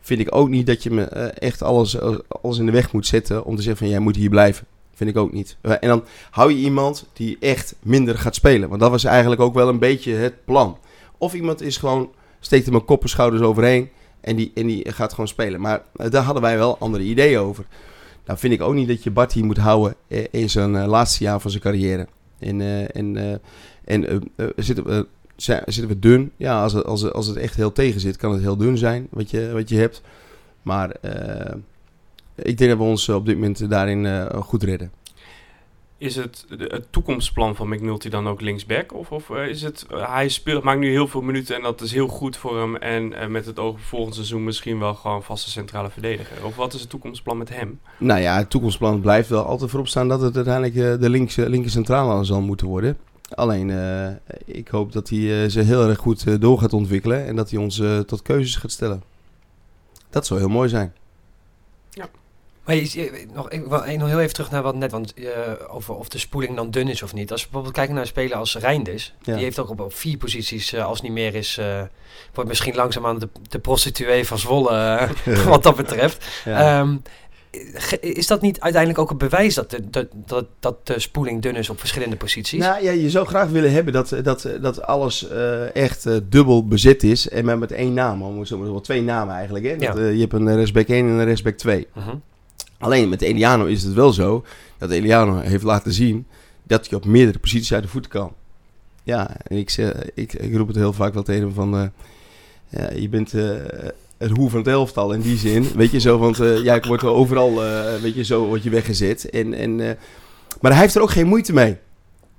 vind 0.00 0.20
ik 0.20 0.34
ook 0.34 0.48
niet 0.48 0.66
dat 0.66 0.82
je 0.82 0.90
me 0.90 1.02
eh, 1.02 1.48
echt 1.48 1.62
alles, 1.62 1.98
eh, 1.98 2.16
alles 2.42 2.58
in 2.58 2.66
de 2.66 2.72
weg 2.72 2.92
moet 2.92 3.06
zetten 3.06 3.44
om 3.44 3.56
te 3.56 3.62
zeggen 3.62 3.80
van 3.80 3.88
jij 3.88 3.98
moet 3.98 4.16
hier 4.16 4.28
blijven. 4.28 4.66
Vind 4.94 5.10
ik 5.10 5.16
ook 5.16 5.32
niet. 5.32 5.56
En 5.60 5.88
dan 5.88 6.04
hou 6.30 6.52
je 6.52 6.58
iemand 6.58 7.06
die 7.12 7.36
echt 7.40 7.74
minder 7.82 8.18
gaat 8.18 8.34
spelen. 8.34 8.68
Want 8.68 8.80
dat 8.80 8.90
was 8.90 9.04
eigenlijk 9.04 9.40
ook 9.40 9.54
wel 9.54 9.68
een 9.68 9.78
beetje 9.78 10.12
het 10.12 10.44
plan. 10.44 10.78
Of 11.18 11.34
iemand 11.34 11.62
is 11.62 11.76
gewoon, 11.76 12.10
steekt 12.40 12.66
er 12.66 12.72
mijn 12.72 12.84
kop 12.84 13.08
schouders 13.08 13.42
overheen 13.42 13.88
en 14.20 14.36
die, 14.36 14.50
en 14.54 14.66
die 14.66 14.92
gaat 14.92 15.10
gewoon 15.10 15.28
spelen. 15.28 15.60
Maar 15.60 15.82
daar 15.92 16.22
hadden 16.22 16.42
wij 16.42 16.56
wel 16.56 16.78
andere 16.78 17.04
ideeën 17.04 17.38
over. 17.38 17.64
Nou 18.26 18.38
vind 18.38 18.52
ik 18.52 18.62
ook 18.62 18.74
niet 18.74 18.88
dat 18.88 19.02
je 19.02 19.10
Bart 19.10 19.32
hier 19.32 19.44
moet 19.44 19.58
houden 19.58 19.94
in 20.30 20.50
zijn 20.50 20.86
laatste 20.86 21.24
jaar 21.24 21.40
van 21.40 21.50
zijn 21.50 21.62
carrière. 21.62 22.06
En, 22.44 22.60
eh, 22.60 22.96
en, 22.96 23.16
eh, 23.16 23.36
en 23.84 24.08
eh, 24.36 24.46
zitten, 24.56 24.84
we, 24.84 25.06
zitten 25.36 25.88
we 25.88 25.98
dun? 25.98 26.30
Ja, 26.36 26.62
als 26.62 26.72
het, 26.72 26.84
als, 26.84 27.12
als 27.12 27.26
het 27.26 27.36
echt 27.36 27.56
heel 27.56 27.72
tegen 27.72 28.00
zit, 28.00 28.16
kan 28.16 28.32
het 28.32 28.40
heel 28.40 28.56
dun 28.56 28.78
zijn 28.78 29.06
wat 29.10 29.30
je, 29.30 29.50
wat 29.52 29.68
je 29.68 29.76
hebt. 29.76 30.02
Maar 30.62 30.96
ik 32.34 32.58
denk 32.58 32.70
dat 32.70 32.78
we 32.78 32.84
ons 32.84 33.08
op 33.08 33.26
dit 33.26 33.34
moment 33.34 33.70
daarin 33.70 34.28
goed 34.42 34.62
redden. 34.62 34.90
Is 36.04 36.16
het 36.16 36.44
het 36.48 36.86
toekomstplan 36.90 37.56
van 37.56 37.68
McNulty 37.68 38.08
dan 38.08 38.28
ook 38.28 38.40
linksback? 38.40 38.94
Of, 38.94 39.12
of 39.12 39.30
eh, 39.30 39.48
is 39.48 39.62
het, 39.62 39.86
eh, 39.90 40.12
hij 40.14 40.28
speelt, 40.28 40.62
maakt 40.62 40.78
nu 40.78 40.90
heel 40.90 41.08
veel 41.08 41.20
minuten 41.20 41.56
en 41.56 41.62
dat 41.62 41.80
is 41.80 41.92
heel 41.92 42.08
goed 42.08 42.36
voor 42.36 42.58
hem. 42.58 42.76
En 42.76 43.32
met 43.32 43.46
het 43.46 43.58
oog 43.58 43.74
op 43.74 43.80
volgend 43.80 44.14
seizoen 44.14 44.44
misschien 44.44 44.78
wel 44.78 44.94
gewoon 44.94 45.22
vaste 45.22 45.50
centrale 45.50 45.90
verdediger. 45.90 46.44
Of 46.44 46.56
wat 46.56 46.74
is 46.74 46.80
het 46.80 46.90
toekomstplan 46.90 47.38
met 47.38 47.48
hem? 47.48 47.80
Nou 47.98 48.20
ja, 48.20 48.36
het 48.36 48.50
toekomstplan 48.50 49.00
blijft 49.00 49.28
wel 49.28 49.44
altijd 49.44 49.70
voorop 49.70 49.88
staan 49.88 50.08
dat 50.08 50.20
het 50.20 50.36
uiteindelijk 50.36 50.74
eh, 50.74 51.00
de 51.00 51.10
linkse, 51.10 51.48
linker 51.48 51.70
centrale 51.70 52.24
zal 52.24 52.40
moeten 52.40 52.66
worden. 52.66 52.96
Alleen, 53.28 53.70
ik 54.44 54.68
hoop 54.68 54.92
dat 54.92 55.08
hij 55.08 55.44
eh, 55.44 55.50
ze 55.50 55.60
heel 55.60 55.88
erg 55.88 55.98
goed 55.98 56.26
eh, 56.26 56.34
door 56.38 56.58
gaat 56.58 56.72
ontwikkelen 56.72 57.26
en 57.26 57.36
dat 57.36 57.50
hij 57.50 57.58
ons 57.58 57.82
tot 58.06 58.22
keuzes 58.22 58.56
gaat 58.56 58.70
stellen. 58.70 59.02
Dat 60.10 60.26
zou 60.26 60.40
heel 60.40 60.48
mooi 60.48 60.68
zijn. 60.68 60.92
Maar 62.64 62.74
je, 62.74 62.82
je- 62.92 63.26
nog, 63.34 63.50
ik 63.50 63.98
nog 63.98 64.08
heel 64.08 64.20
even 64.20 64.34
terug 64.34 64.50
naar 64.50 64.62
wat 64.62 64.74
net, 64.74 64.90
want 64.90 65.14
eh, 65.14 65.24
over 65.68 65.94
of 65.94 66.08
de 66.08 66.18
spoeling 66.18 66.56
dan 66.56 66.70
dun 66.70 66.88
is 66.88 67.02
of 67.02 67.12
niet. 67.14 67.30
Als 67.30 67.40
we 67.40 67.46
bijvoorbeeld 67.46 67.74
kijken 67.74 67.94
naar 67.94 68.02
een 68.02 68.08
speler 68.08 68.36
als 68.36 68.56
Reinders, 68.56 69.14
Ja. 69.22 69.34
die 69.34 69.42
heeft 69.44 69.58
ook 69.58 69.70
op, 69.70 69.80
op 69.80 69.94
vier 69.94 70.16
posities, 70.16 70.72
eh, 70.72 70.84
als 70.86 71.00
niet 71.00 71.12
meer 71.12 71.34
is, 71.34 71.58
eh, 71.58 71.82
wordt 72.34 72.48
misschien 72.50 72.74
langzaamaan 72.74 73.18
de, 73.18 73.28
de 73.48 73.58
prostituee 73.58 74.26
van 74.26 74.38
Zwolle, 74.38 75.08
wat 75.46 75.62
dat 75.62 75.76
betreft. 75.76 76.26
Ja. 76.44 76.80
Ehm, 76.80 76.96
is 78.00 78.26
dat 78.26 78.40
niet 78.40 78.60
uiteindelijk 78.60 79.00
ook 79.02 79.10
een 79.10 79.18
bewijs 79.18 79.54
dat 79.54 79.70
de, 79.70 79.90
dat, 79.90 80.06
dat, 80.26 80.44
dat 80.60 80.86
de 80.86 80.98
spoeling 80.98 81.42
dun 81.42 81.56
is 81.56 81.70
op 81.70 81.78
verschillende 81.78 82.16
posities? 82.16 82.60
Nou 82.60 82.82
ja, 82.84 82.90
je 82.90 83.10
zou 83.10 83.26
graag 83.26 83.48
willen 83.48 83.72
hebben 83.72 83.92
dat, 83.92 84.16
dat, 84.22 84.48
dat 84.60 84.82
alles 84.82 85.28
echt 85.72 86.06
dubbel 86.30 86.66
bezet 86.66 87.02
is. 87.02 87.28
En 87.28 87.44
maar 87.44 87.58
met 87.58 87.72
één 87.72 87.92
naam. 87.94 88.44
Zo, 88.46 88.80
twee 88.80 89.02
namen 89.02 89.34
eigenlijk. 89.34 89.64
Hè? 89.64 89.76
Dat, 89.76 89.96
Ja. 89.96 90.04
je 90.06 90.20
hebt 90.20 90.32
een 90.32 90.56
respect 90.56 90.90
1 90.90 90.98
en 91.06 91.12
een 91.12 91.24
respect 91.24 91.58
2. 91.58 91.86
Mhm. 91.94 92.14
Alleen 92.84 93.08
met 93.08 93.22
Eliano 93.22 93.64
is 93.64 93.82
het 93.82 93.94
wel 93.94 94.12
zo 94.12 94.44
dat 94.78 94.90
Eliano 94.90 95.38
heeft 95.38 95.64
laten 95.64 95.92
zien 95.92 96.26
dat 96.62 96.88
hij 96.88 96.98
op 96.98 97.04
meerdere 97.04 97.38
posities 97.38 97.72
uit 97.72 97.82
de 97.82 97.88
voeten 97.88 98.10
kan. 98.10 98.32
Ja, 99.02 99.36
en 99.42 99.56
ik, 99.56 99.70
zeg, 99.70 99.92
ik, 100.14 100.52
roep 100.52 100.66
het 100.66 100.76
heel 100.76 100.92
vaak 100.92 101.14
wel 101.14 101.22
tegen 101.22 101.42
hem 101.42 101.52
van... 101.52 101.76
eh, 101.76 101.86
ja, 102.68 102.90
je 103.00 103.08
bent 103.08 103.34
eh, 103.34 103.50
het 104.18 104.30
hoe 104.30 104.50
van 104.50 104.58
het 104.58 104.68
elftal 104.68 105.12
in 105.12 105.20
die 105.20 105.36
zin. 105.36 105.66
Weet 105.74 105.90
je, 105.90 106.00
zo, 106.00 106.18
want 106.18 106.40
eh, 106.40 106.62
ja, 106.62 106.74
ik 106.74 106.84
word 106.84 107.04
overal, 107.04 107.54
weet 108.00 108.14
je, 108.14 108.24
zo 108.24 108.44
word 108.46 108.62
je 108.62 108.70
weggezet. 108.70 109.30
En, 109.30 109.54
en, 109.54 109.76
maar 110.60 110.72
hij 110.72 110.80
heeft 110.80 110.94
er 110.94 111.02
ook 111.02 111.10
geen 111.10 111.26
moeite 111.26 111.52
mee. 111.52 111.76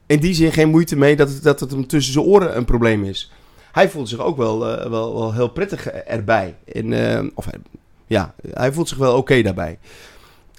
In 0.06 0.20
die 0.20 0.34
zin 0.34 0.52
geen 0.52 0.70
moeite 0.70 0.96
mee 0.96 1.16
dat 1.16 1.30
het, 1.30 1.44
dat 1.44 1.60
het 1.60 1.72
hem 1.72 1.88
tussen 1.88 2.14
zijn 2.14 2.26
oren 2.26 2.58
een 2.58 2.66
probleem 2.66 3.04
is. 3.04 3.32
Hij 3.72 3.90
voelt 3.90 4.10
zich 4.10 4.20
ook 4.20 4.38
wel, 4.38 4.60
wel, 4.60 4.90
wel 4.90 5.34
heel 5.34 5.50
prettig 5.50 5.88
erbij. 5.88 6.56
En, 6.74 7.32
of, 7.36 7.48
ja, 8.08 8.34
hij 8.52 8.74
voelt 8.74 8.90
zich 8.90 8.98
wel 8.98 9.18
oké 9.18 9.42
daarbij. 9.42 9.78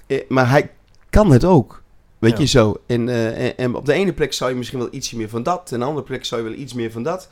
Eh, 0.07 0.21
maar 0.27 0.49
hij 0.49 0.71
kan 1.09 1.31
het 1.31 1.43
ook. 1.45 1.81
Weet 2.17 2.31
Ja. 2.31 2.39
je 2.39 2.45
zo. 2.45 2.81
En, 2.85 3.09
eh, 3.09 3.45
en, 3.45 3.57
en 3.57 3.75
op 3.75 3.85
de 3.85 3.93
ene 3.93 4.13
plek 4.13 4.33
zou 4.33 4.49
je 4.51 4.55
misschien 4.57 4.79
wel 4.79 4.87
ietsje 4.91 5.17
meer 5.17 5.29
van 5.29 5.43
dat. 5.43 5.71
En 5.71 5.79
de 5.79 5.85
andere 5.85 6.05
plek 6.05 6.25
zou 6.25 6.41
je 6.43 6.49
wel 6.49 6.57
iets 6.57 6.73
meer 6.73 6.91
van 6.91 7.03
dat. 7.03 7.29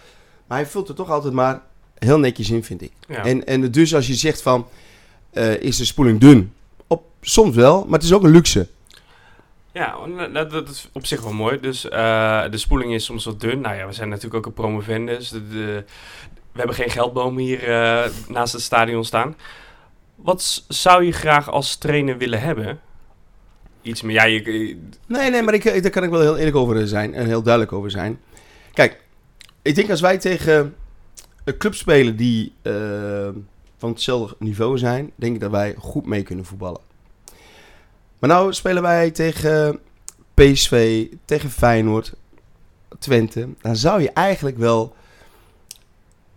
Maar 0.48 0.58
hij 0.58 0.68
vult 0.68 0.90
er 0.90 0.96
toch 0.96 1.10
altijd 1.12 1.34
maar 1.34 1.62
heel 2.00 2.20
netjes 2.20 2.50
in, 2.50 2.64
vind 2.64 2.82
ik. 2.82 2.92
Ja. 3.08 3.24
En, 3.26 3.46
en 3.46 3.72
dus 3.72 3.96
als 3.96 4.08
je 4.08 4.14
zegt 4.14 4.42
van, 4.42 4.68
eh, 5.32 5.62
is 5.62 5.78
de 5.78 5.86
spoeling 5.86 6.20
dun? 6.20 6.54
Op, 6.88 7.04
soms 7.22 7.56
wel, 7.56 7.84
maar 7.84 7.94
het 8.00 8.04
is 8.04 8.14
ook 8.14 8.24
een 8.24 8.32
luxe. 8.32 8.68
Ja, 9.72 9.96
nou, 10.06 10.32
dat, 10.32 10.52
dat 10.52 10.70
is 10.70 10.90
op 10.94 11.06
zich 11.06 11.22
wel 11.22 11.34
mooi. 11.34 11.60
Dus 11.60 11.82
de 11.82 12.50
spoeling 12.52 12.94
is 12.94 13.06
soms 13.06 13.26
wat 13.26 13.40
dun. 13.42 13.62
Nou 13.62 13.76
ja, 13.76 13.86
we 13.88 13.94
zijn 13.94 14.10
natuurlijk 14.10 14.36
ook 14.36 14.46
een 14.46 14.54
promovendus. 14.54 15.30
De, 15.30 15.48
de- 15.48 15.84
we 16.52 16.58
hebben 16.62 16.76
geen 16.76 16.90
geldboom 16.90 17.38
hier 17.38 17.60
naast 18.28 18.54
het 18.54 18.62
stadion 18.62 19.06
staan. 19.06 19.36
Wat 20.26 20.66
zou 20.68 21.04
je 21.04 21.12
graag 21.12 21.50
als 21.52 21.76
trainer 21.76 22.18
willen 22.18 22.42
hebben? 22.42 22.80
Iets 23.82 24.02
meer. 24.02 24.16
Ja, 24.16 24.24
Nee, 25.08 25.30
nee, 25.30 25.42
maar 25.42 25.54
ik, 25.54 25.64
ik- 25.64 25.82
daar 25.82 25.92
kan 25.92 26.04
ik 26.04 26.10
wel 26.10 26.22
heel 26.22 26.38
eerlijk 26.38 26.56
over 26.56 26.88
zijn 26.88 27.14
en 27.14 27.26
heel 27.26 27.42
duidelijk 27.42 27.74
over 27.74 27.92
zijn. 27.92 28.20
Kijk, 28.74 29.02
ik 29.62 29.76
denk 29.76 29.90
als 29.90 30.02
wij 30.02 30.18
tegen 30.18 30.76
een 31.44 31.58
club 31.58 31.74
spelen 31.76 32.16
die 32.16 32.54
eh, 32.62 32.74
van 33.78 33.90
hetzelfde 33.90 34.36
niveau 34.40 34.78
zijn, 34.78 35.12
denk 35.16 35.36
ik 35.36 35.42
dat 35.42 35.52
wij 35.52 35.76
goed 35.78 36.06
mee 36.06 36.24
kunnen 36.24 36.46
voetballen. 36.46 36.82
Maar 38.20 38.30
nou 38.30 38.54
spelen 38.54 38.82
wij 38.82 39.12
tegen 39.12 39.80
PSV, 40.34 41.06
tegen 41.26 41.50
Feyenoord, 41.50 42.14
Twente. 43.00 43.50
Dan 43.62 43.76
zou 43.76 44.02
je 44.02 44.12
eigenlijk 44.12 44.58
wel... 44.58 44.96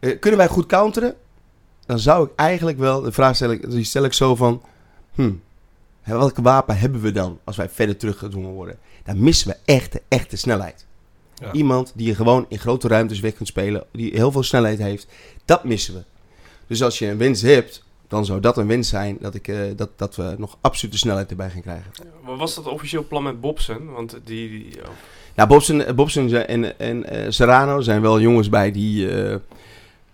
eh, 0.00 0.18
kunnen 0.18 0.38
wij 0.38 0.48
goed 0.48 0.66
counteren? 0.66 1.14
Dan 1.88 1.98
zou 1.98 2.26
ik 2.26 2.30
eigenlijk 2.36 2.78
wel... 2.78 3.00
De 3.00 3.12
vraag 3.12 3.36
stel 3.36 3.50
ik, 3.50 3.70
die 3.70 3.84
stel 3.84 4.04
ik 4.04 4.12
zo 4.12 4.34
van... 4.34 4.62
Hmm, 5.14 5.42
welke 6.04 6.42
wapen 6.42 6.78
hebben 6.78 7.00
we 7.00 7.12
dan 7.12 7.38
als 7.44 7.56
wij 7.56 7.68
verder 7.68 7.96
teruggedwongen 7.96 8.50
worden? 8.50 8.78
Dan 9.04 9.22
missen 9.22 9.48
we 9.48 9.56
echt 9.64 9.92
de 9.92 10.02
echte 10.08 10.36
snelheid. 10.36 10.86
Ja. 11.34 11.52
Iemand 11.52 11.92
die 11.94 12.06
je 12.06 12.14
gewoon 12.14 12.46
in 12.48 12.58
grote 12.58 12.88
ruimtes 12.88 13.20
weg 13.20 13.34
kunt 13.34 13.48
spelen, 13.48 13.84
die 13.92 14.12
heel 14.14 14.32
veel 14.32 14.42
snelheid 14.42 14.78
heeft, 14.78 15.06
dat 15.44 15.64
missen 15.64 15.94
we. 15.94 16.02
Dus 16.66 16.82
als 16.82 16.98
je 16.98 17.06
een 17.06 17.18
wens 17.18 17.42
hebt, 17.42 17.84
dan 18.08 18.24
zou 18.24 18.40
dat 18.40 18.56
een 18.56 18.66
wens 18.66 18.88
zijn 18.88 19.16
dat, 19.20 19.34
ik, 19.34 19.48
eh, 19.48 19.58
dat, 19.76 19.90
dat 19.96 20.16
we 20.16 20.34
nog 20.38 20.58
absolute 20.60 20.98
snelheid 20.98 21.30
erbij 21.30 21.50
gaan 21.50 21.62
krijgen. 21.62 21.90
wat 22.24 22.38
was 22.38 22.54
dat 22.54 22.66
officieel 22.66 23.06
plan 23.06 23.22
met 23.22 23.40
Bobsen? 23.40 23.92
Want 23.92 24.18
die... 24.24 24.48
die 24.48 24.82
oh, 24.82 24.88
Nou, 25.34 25.48
Bobson, 25.48 25.84
Bobson 25.94 26.34
en, 26.34 26.78
en 26.78 27.04
eh, 27.04 27.30
Serrano 27.30 27.80
zijn 27.80 28.00
wel 28.00 28.20
jongens 28.20 28.48
bij 28.48 28.70
die. 28.70 29.22
eh, 29.22 29.36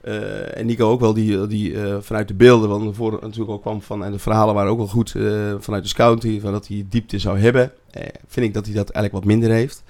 eh, 0.05 0.59
en 0.59 0.67
Nico 0.67 0.91
ook 0.91 1.01
wel, 1.01 1.15
die, 1.15 1.47
die 1.47 1.81
eh, 1.83 1.97
vanuit 2.01 2.29
de 2.29 2.35
beelden, 2.35 2.69
want 2.69 2.85
ervoor 2.89 3.19
natuurlijk 3.23 3.51
ook 3.51 3.63
kwam 3.63 3.83
van. 3.83 4.05
En 4.05 4.13
de 4.13 4.19
verhalen 4.19 4.55
waren 4.55 4.71
ook 4.71 4.77
wel 4.79 4.87
goed 4.87 5.15
eh, 5.15 5.55
vanuit 5.59 5.83
de 5.83 5.89
scouting, 5.89 6.41
van 6.43 6.53
dat 6.53 6.67
hij 6.67 6.87
diepte 6.89 7.19
zou 7.19 7.39
hebben. 7.39 7.73
Eh, 7.91 8.03
vind 8.29 8.47
ik 8.47 8.55
dat 8.55 8.65
hij 8.67 8.75
dat 8.75 8.91
eigenlijk 8.91 9.25
wat 9.25 9.35
minder 9.35 9.51
heeft. 9.57 9.83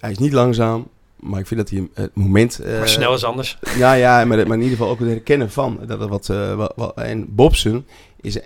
Hij 0.00 0.10
is 0.10 0.18
niet 0.18 0.32
langzaam, 0.32 0.88
maar 1.16 1.40
ik 1.40 1.46
vind 1.46 1.60
dat 1.60 1.70
hij 1.70 1.88
het 1.94 2.14
moment. 2.14 2.58
eh, 2.58 2.78
maar 2.78 2.88
snel 2.88 3.14
is 3.14 3.24
anders. 3.24 3.58
ja, 3.78 3.92
ja, 3.92 4.24
maar, 4.24 4.36
maar 4.46 4.56
in 4.56 4.62
ieder 4.62 4.76
geval 4.76 4.88
ook 4.92 4.98
het 4.98 5.08
herkennen 5.08 5.50
van. 5.50 5.78
Dat 5.86 6.00
er 6.00 6.08
wat, 6.08 6.28
eh, 6.28 6.54
wat, 6.54 6.72
wat- 6.76 6.96
en 6.96 7.34
Bobson 7.34 7.84
is 8.20 8.38
eh, 8.38 8.44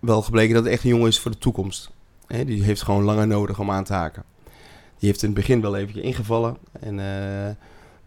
wel 0.00 0.22
gebleken 0.22 0.54
dat 0.54 0.64
het 0.64 0.72
echt 0.72 0.84
een 0.84 0.90
jongen 0.90 1.08
is 1.08 1.18
voor 1.18 1.30
de 1.30 1.38
toekomst. 1.38 1.90
Hè, 2.26 2.44
die 2.44 2.62
heeft 2.62 2.82
gewoon 2.82 3.02
langer 3.04 3.26
nodig 3.26 3.58
om 3.58 3.70
aan 3.70 3.84
te 3.84 3.92
haken. 3.92 4.24
Die 4.98 5.08
heeft 5.08 5.22
in 5.22 5.28
het 5.30 5.38
begin 5.38 5.60
wel 5.60 5.76
eventjes 5.76 6.04
ingevallen. 6.04 6.56
En, 6.80 6.98
eh, 7.00 7.54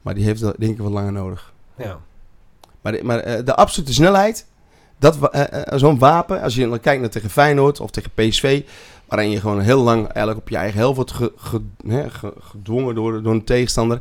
maar 0.02 0.16
die 0.16 0.24
heeft 0.26 0.42
dat, 0.42 0.56
denk 0.60 0.72
ik 0.72 0.78
wat 0.82 0.92
langer 0.92 1.12
nodig. 1.12 1.53
Ja. 1.78 2.00
Maar, 2.82 2.92
de, 2.92 3.00
eh, 3.00 3.46
de 3.46 3.56
absolute 3.56 3.94
snelheid, 3.94 4.46
dat, 5.00 5.30
eh, 5.30 5.74
eh, 5.74 5.80
zo'n 5.80 6.00
wapen, 6.00 6.42
als 6.42 6.56
je 6.56 6.70
dan 6.70 6.80
kijkt 6.80 7.02
naar 7.02 7.10
tegen 7.10 7.30
Feyenoord 7.30 7.80
of 7.80 7.92
tegen 7.92 8.12
PSV, 8.16 8.64
waarin 9.08 9.30
je 9.30 9.40
gewoon 9.40 9.60
heel 9.60 9.82
lang 9.82 10.08
eigenlijk 10.08 10.38
op 10.38 10.50
je 10.50 10.58
eigen 10.58 10.80
helft 10.80 10.96
wordt 10.96 11.14
gedwongen 12.40 12.96
door, 12.96 13.24
door 13.24 13.34
een 13.34 13.44
tegenstander, 13.44 14.00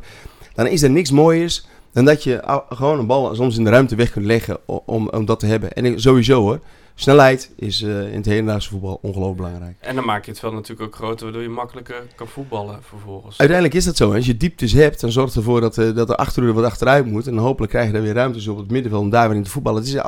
dan 0.53 0.67
is 0.67 0.81
er 0.81 0.89
niks 0.89 1.11
mooiers 1.11 1.65
dan 1.91 2.05
dat 2.05 2.23
je 2.23 2.63
gewoon 2.69 2.99
een 2.99 3.07
bal 3.07 3.35
soms 3.35 3.57
in 3.57 3.63
de 3.63 3.69
ruimte 3.69 3.95
weg 3.95 4.11
kunt 4.11 4.25
leggen 4.25 4.57
om, 4.65 5.09
om 5.09 5.25
dat 5.25 5.39
te 5.39 5.45
hebben. 5.45 5.71
En 5.71 6.01
sowieso 6.01 6.41
hoor, 6.41 6.59
snelheid 6.95 7.51
is 7.55 7.81
eh, 7.81 8.07
in 8.07 8.15
het 8.17 8.25
hedendaagse 8.25 8.69
voetbal 8.69 8.99
ongelooflijk 9.01 9.37
belangrijk. 9.37 9.75
En 9.79 9.95
dan 9.95 10.05
maak 10.05 10.25
je 10.25 10.31
het 10.31 10.39
wel 10.39 10.51
natuurlijk 10.53 10.81
ook 10.87 10.95
groter, 10.95 11.23
waardoor 11.23 11.41
je 11.41 11.49
makkelijker 11.49 12.03
kan 12.15 12.27
voetballen 12.27 12.79
vervolgens. 12.83 13.37
Uiteindelijk 13.37 13.77
is 13.77 13.85
dat 13.85 13.97
zo. 13.97 14.09
hè. 14.09 14.15
Als 14.15 14.25
je 14.25 14.37
dieptes 14.37 14.71
hebt, 14.71 14.99
dan 15.01 15.11
zorgt 15.11 15.35
ervoor 15.35 15.61
dat, 15.61 15.77
eh, 15.77 15.95
dat 15.95 16.07
de 16.07 16.15
achteruur 16.15 16.53
wat 16.53 16.63
achteruit 16.65 17.05
moet. 17.05 17.27
En 17.27 17.37
hopelijk 17.37 17.71
krijg 17.71 17.87
je 17.87 17.93
daar 17.93 18.01
weer 18.01 18.13
ruimtes 18.13 18.47
op 18.47 18.57
het 18.57 18.71
middenveld 18.71 19.01
om 19.03 19.09
daar 19.09 19.27
weer 19.27 19.37
in 19.37 19.43
te 19.43 19.49
voetballen. 19.49 19.79
Het, 19.83 19.93
is, 19.93 20.01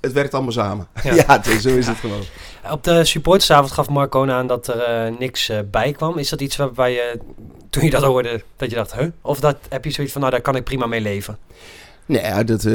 het 0.00 0.12
werkt 0.12 0.34
allemaal 0.34 0.52
samen. 0.52 0.86
Ja. 1.02 1.14
Ja, 1.26 1.36
het 1.36 1.46
is- 1.46 1.62
zo 1.62 1.68
is 1.68 1.86
het 1.86 1.96
gewoon. 1.96 2.22
Op 2.70 2.84
de 2.84 3.04
supportersavond 3.04 3.72
gaf 3.72 3.88
Marcona 3.88 4.38
aan 4.38 4.46
dat 4.46 4.66
er 4.68 4.80
eh, 4.80 5.18
niks 5.18 5.50
bij 5.70 5.92
kwam. 5.92 6.18
Is 6.18 6.28
dat 6.28 6.40
iets 6.40 6.56
waarbij 6.56 6.92
je, 6.92 7.18
toen 7.70 7.84
je 7.84 7.90
dat 7.90 8.02
hoorde, 8.02 8.42
dat 8.56 8.70
je 8.70 8.76
dacht, 8.76 8.94
huh? 8.94 9.06
Of 9.20 9.40
dat, 9.40 9.56
heb 9.68 9.84
je 9.84 9.90
zoiets 9.90 10.12
van, 10.12 10.20
nou, 10.22 10.32
daar 10.32 10.42
kan 10.42 10.56
ik 10.56 10.64
prima 10.64 10.86
mee 10.86 11.00
leven? 11.00 11.38
Nee, 12.06 12.22
ja, 12.22 12.42
dat, 12.44 12.68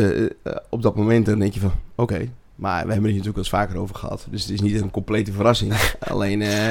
op 0.69 0.81
dat 0.81 0.95
moment 0.95 1.25
dan 1.25 1.39
denk 1.39 1.53
je 1.53 1.59
van, 1.59 1.71
oké. 1.95 2.29
Maar 2.55 2.85
we 2.85 2.91
hebben 2.91 2.95
het 2.95 3.13
hier 3.13 3.23
natuurlijk 3.23 3.35
wel 3.35 3.59
eens 3.59 3.69
vaker 3.69 3.77
over 3.77 3.95
gehad. 3.95 4.27
Dus 4.29 4.41
het 4.41 4.51
is 4.51 4.61
niet 4.61 4.81
een 4.81 4.91
complete 4.91 5.31
verrassing. 5.31 5.73
Alleen, 5.99 6.41
eh, 6.41 6.69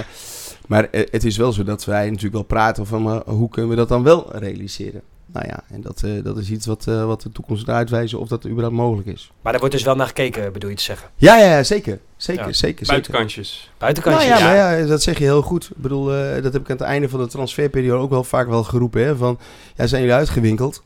maar 0.66 0.88
eh, 0.90 1.06
het 1.10 1.24
is 1.24 1.36
wel 1.36 1.52
zo 1.52 1.62
dat 1.62 1.84
wij 1.84 2.06
natuurlijk 2.06 2.34
wel 2.34 2.42
praten 2.42 2.86
van, 2.86 3.02
maar 3.02 3.22
hoe 3.26 3.48
kunnen 3.48 3.70
we 3.70 3.76
dat 3.76 3.88
dan 3.88 4.02
wel 4.02 4.36
realiseren? 4.36 5.02
Nou 5.34 5.46
ja, 5.46 5.62
en 5.68 5.80
dat, 5.80 6.02
eh, 6.02 6.10
dat 6.22 6.36
is 6.36 6.50
iets 6.50 6.66
wat, 6.66 6.86
eh, 6.86 7.04
wat 7.04 7.22
de 7.22 7.32
toekomst 7.32 7.64
gaat 7.64 7.74
uitwijzen 7.74 8.18
of 8.18 8.28
dat 8.28 8.46
überhaupt 8.46 8.76
mogelijk 8.76 9.08
is. 9.08 9.32
Maar 9.42 9.52
daar 9.52 9.60
wordt 9.60 9.74
dus 9.74 9.84
wel 9.84 9.96
naar 9.96 10.06
gekeken, 10.06 10.52
bedoel 10.52 10.70
je 10.70 10.76
te 10.76 10.82
zeggen. 10.82 11.08
Ja, 11.16 11.36
ja, 11.38 11.44
ja 11.56 11.62
zeker. 11.62 11.98
Zeker, 12.16 12.46
Ja. 12.46 12.52
zeker, 12.52 12.56
zeker. 12.56 12.86
Buitenkantjes. 12.86 13.70
Buitenkantje. 13.78 14.28
Nou 14.28 14.40
ja, 14.40 14.46
maar 14.46 14.78
ja, 14.78 14.86
dat 14.86 15.02
zeg 15.02 15.18
je 15.18 15.24
heel 15.24 15.42
goed. 15.42 15.64
Ik 15.64 15.82
bedoel, 15.82 16.14
eh, 16.14 16.42
dat 16.42 16.52
heb 16.52 16.62
ik 16.62 16.70
aan 16.70 16.76
het 16.76 16.86
einde 16.86 17.08
van 17.08 17.20
de 17.20 17.26
transferperiode 17.26 18.02
ook 18.02 18.10
wel 18.10 18.24
vaak 18.24 18.48
wel 18.48 18.64
geroepen. 18.64 19.04
Hè, 19.04 19.16
van, 19.16 19.38
ja, 19.76 19.86
zijn 19.86 20.00
jullie 20.00 20.16
uitgewinkeld? 20.16 20.82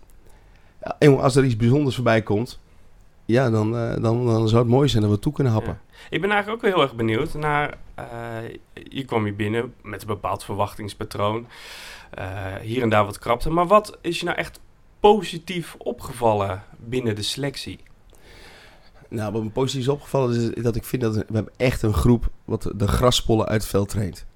Ja, 0.82 0.96
jongen, 0.98 1.22
als 1.22 1.36
er 1.36 1.44
iets 1.44 1.56
bijzonders 1.56 1.94
voorbij 1.94 2.22
komt, 2.22 2.58
ja, 3.28 3.50
dan, 3.50 3.76
eh, 3.76 4.02
dan, 4.02 4.26
dan 4.26 4.48
zou 4.48 4.62
het 4.62 4.70
mooi 4.70 4.88
zijn 4.88 5.02
dat 5.02 5.10
we 5.10 5.18
toe 5.18 5.32
kunnen 5.32 5.52
happen. 5.52 5.80
Ik 6.10 6.20
ben 6.20 6.30
eigenlijk 6.30 6.50
ook 6.50 6.70
wel 6.70 6.72
heel 6.72 6.88
erg 6.88 6.96
benieuwd 6.96 7.34
naar. 7.34 7.78
eh, 7.94 8.04
je 8.72 9.04
kwam 9.04 9.24
hier 9.24 9.36
binnen 9.36 9.74
met 9.82 10.00
een 10.00 10.06
bepaald 10.06 10.44
verwachtingspatroon. 10.44 11.46
Eh, 12.10 12.54
hier 12.54 12.82
en 12.82 12.88
daar 12.88 13.04
wat 13.04 13.18
krapte. 13.18 13.50
Maar 13.50 13.66
wat 13.66 13.98
is 14.00 14.18
je 14.18 14.24
nou 14.24 14.36
echt 14.36 14.60
positief 15.00 15.74
opgevallen 15.78 16.62
binnen 16.76 17.14
de 17.14 17.22
selectie? 17.22 17.78
Nou, 19.08 19.32
wat 19.32 19.42
me 19.42 19.50
positief 19.50 19.80
is 19.80 19.88
opgevallen 19.88 20.54
is 20.54 20.62
dat 20.62 20.76
ik 20.76 20.84
vind 20.84 21.02
dat 21.02 21.14
we 21.14 21.24
hebben 21.32 21.52
echt 21.56 21.82
een 21.82 21.94
groep 21.94 22.30
wat 22.44 22.72
de 22.74 22.88
graspollen 22.88 23.46
uit 23.46 23.60
het 23.60 23.70
veld 23.70 23.88
traint. 23.88 24.26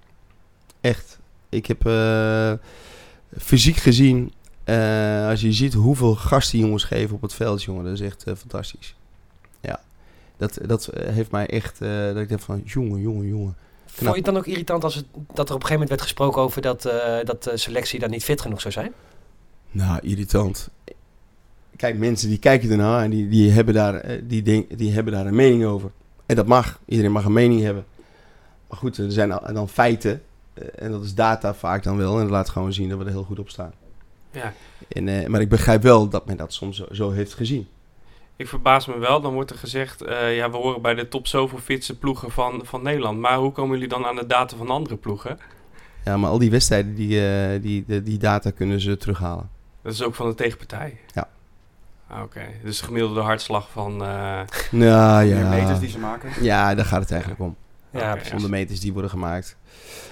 Echt. 0.81 1.20
Ik 1.48 1.66
heb 1.66 1.83
fysiek 3.38 3.76
gezien, 3.76 4.33
eh, 4.64 5.29
als 5.29 5.40
je 5.40 5.53
ziet 5.53 5.75
hoeveel 5.75 6.14
gas 6.14 6.51
die 6.51 6.61
jongens 6.61 6.85
geven 6.85 7.14
op 7.14 7.22
het 7.22 7.35
veld, 7.35 7.62
jongen, 7.62 7.85
dat 7.85 7.92
is 7.92 8.01
echt 8.01 8.25
eh, 8.25 8.35
fantastisch. 8.35 8.94
Ja, 9.61 9.81
dat, 10.37 10.59
dat 10.66 10.90
heeft 10.98 11.31
mij 11.31 11.46
echt, 11.46 11.81
eh, 11.81 11.88
dat 11.88 12.16
ik 12.16 12.29
denk 12.29 12.40
van, 12.40 12.62
jongen, 12.64 13.01
jongen, 13.01 13.27
jongen. 13.27 13.57
Vond 13.87 14.11
je 14.11 14.16
het 14.16 14.25
dan 14.25 14.37
ook 14.37 14.46
irritant 14.46 14.85
als 14.85 14.94
het, 14.94 15.05
dat 15.12 15.48
er 15.48 15.55
op 15.55 15.61
een 15.62 15.66
gegeven 15.66 15.72
moment 15.72 15.88
werd 15.88 16.03
gesproken 16.03 16.42
over 16.42 16.62
dat, 16.62 16.83
dat 17.25 17.42
de 17.42 17.57
selectie 17.57 17.98
dan 18.01 18.11
niet 18.11 18.25
fit 18.25 18.40
genoeg 18.40 18.61
zou 18.61 18.72
zijn? 18.72 18.92
Nou, 19.70 20.01
irritant. 20.03 20.68
Kijk, 21.77 21.98
mensen 21.98 22.29
die 22.29 22.38
kijken 22.38 22.70
ernaar 22.70 23.03
en 23.03 23.11
die, 23.11 23.29
die, 23.29 23.51
hebben 23.51 23.75
daar, 23.75 24.20
die, 24.22 24.42
denk, 24.42 24.79
die 24.79 24.92
hebben 24.92 25.12
daar 25.12 25.27
een 25.27 25.35
mening 25.35 25.64
over. 25.64 25.90
En 26.27 26.37
dat 26.37 26.46
mag. 26.46 26.81
Iedereen 26.87 27.12
mag 27.12 27.25
een 27.25 27.33
mening 27.33 27.61
hebben. 27.61 27.85
Maar 28.68 28.79
goed, 28.79 28.96
er 28.96 29.12
zijn 29.12 29.29
dan 29.29 29.68
feiten. 29.68 30.22
En 30.75 30.90
dat 30.90 31.05
is 31.05 31.14
data 31.14 31.55
vaak 31.55 31.83
dan 31.83 31.96
wel. 31.96 32.14
En 32.14 32.22
dat 32.22 32.31
laat 32.31 32.48
gewoon 32.48 32.72
zien 32.72 32.88
dat 32.88 32.98
we 32.98 33.05
er 33.05 33.11
heel 33.11 33.25
goed 33.25 33.38
op 33.38 33.48
staan. 33.48 33.72
Ja, 34.33 34.53
En, 34.88 35.09
eh, 35.09 35.27
maar 35.27 35.40
ik 35.40 35.49
begrijp 35.49 35.83
wel 35.83 36.09
dat 36.09 36.27
men 36.27 36.37
dat 36.37 36.53
soms 36.53 36.77
zo, 36.77 36.85
zo 36.90 37.11
heeft 37.11 37.35
gezien. 37.35 37.68
ik 38.37 38.49
verbaas 38.49 38.87
me 38.87 38.99
wel. 38.99 39.21
Dan 39.21 39.33
wordt 39.33 39.51
er 39.51 39.59
gezegd, 39.59 40.03
eh, 40.03 40.37
ja, 40.37 40.51
we 40.51 40.57
horen 40.57 40.83
bij 40.83 40.95
de 40.95 41.09
top 41.09 41.27
zoveel 41.27 41.59
fitste 41.59 41.99
ploegen 41.99 42.31
van, 42.31 42.61
van 42.64 42.83
Nederland. 42.83 43.18
Maar 43.18 43.37
hoe 43.37 43.53
komen 43.53 43.73
jullie 43.75 43.88
dan 43.88 44.07
aan 44.07 44.16
de 44.16 44.27
data 44.27 44.57
van 44.57 44.71
andere 44.71 44.97
ploegen? 44.97 45.38
Ja, 46.05 46.16
maar 46.16 46.31
al 46.31 46.38
die 46.38 46.51
wedstrijden, 46.51 46.95
die, 46.95 47.27
eh, 47.29 47.62
die, 47.62 47.85
die, 47.87 48.03
die 48.03 48.18
data 48.18 48.51
kunnen 48.51 48.81
ze 48.81 48.97
terughalen. 48.97 49.49
Dat 49.83 49.92
is 49.92 50.03
ook 50.03 50.14
van 50.14 50.29
de 50.29 50.35
tegenpartij? 50.35 50.99
Ja. 51.14 51.29
Ah, 52.09 52.23
Oké, 52.23 52.40
dus 52.64 52.81
gemiddelde 52.81 53.21
hartslag 53.21 53.71
van... 53.71 53.92
eh, 54.05 54.40
Nou 54.71 55.25
ja. 55.25 55.49
meters 55.49 55.79
die 55.79 55.88
ze 55.88 55.99
maken. 55.99 56.31
Ja, 56.40 56.75
daar 56.75 56.85
gaat 56.85 57.01
het 57.01 57.11
eigenlijk 57.11 57.40
om. 57.40 57.57
Ja, 57.92 58.00
Oké, 58.00 58.12
precies. 58.12 58.31
Fundamentals 58.31 58.81
die 58.81 58.92
worden 58.92 59.11
gemaakt. 59.11 59.57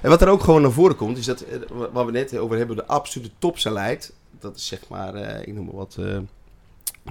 En 0.03 0.09
wat 0.09 0.23
er 0.23 0.29
ook 0.29 0.43
gewoon 0.43 0.63
naar 0.63 0.73
voren 0.73 0.97
komt, 0.97 1.19
is 1.19 1.25
dat, 1.25 1.41
eh, 1.41 1.59
waar 1.93 2.07
we 2.07 2.13
net 2.13 2.37
over 2.39 2.57
hebben, 2.57 2.77
de 2.77 2.87
absolute 2.87 3.31
topsnelheid. 3.39 4.13
Dat 4.41 4.57
is 4.57 4.67
zeg 4.67 4.89
maar, 4.89 5.15
eh, 5.15 5.47
ik 5.47 5.55
noem 5.55 5.65
maar 5.65 5.75
wat, 5.75 5.97
eh, 6.01 6.19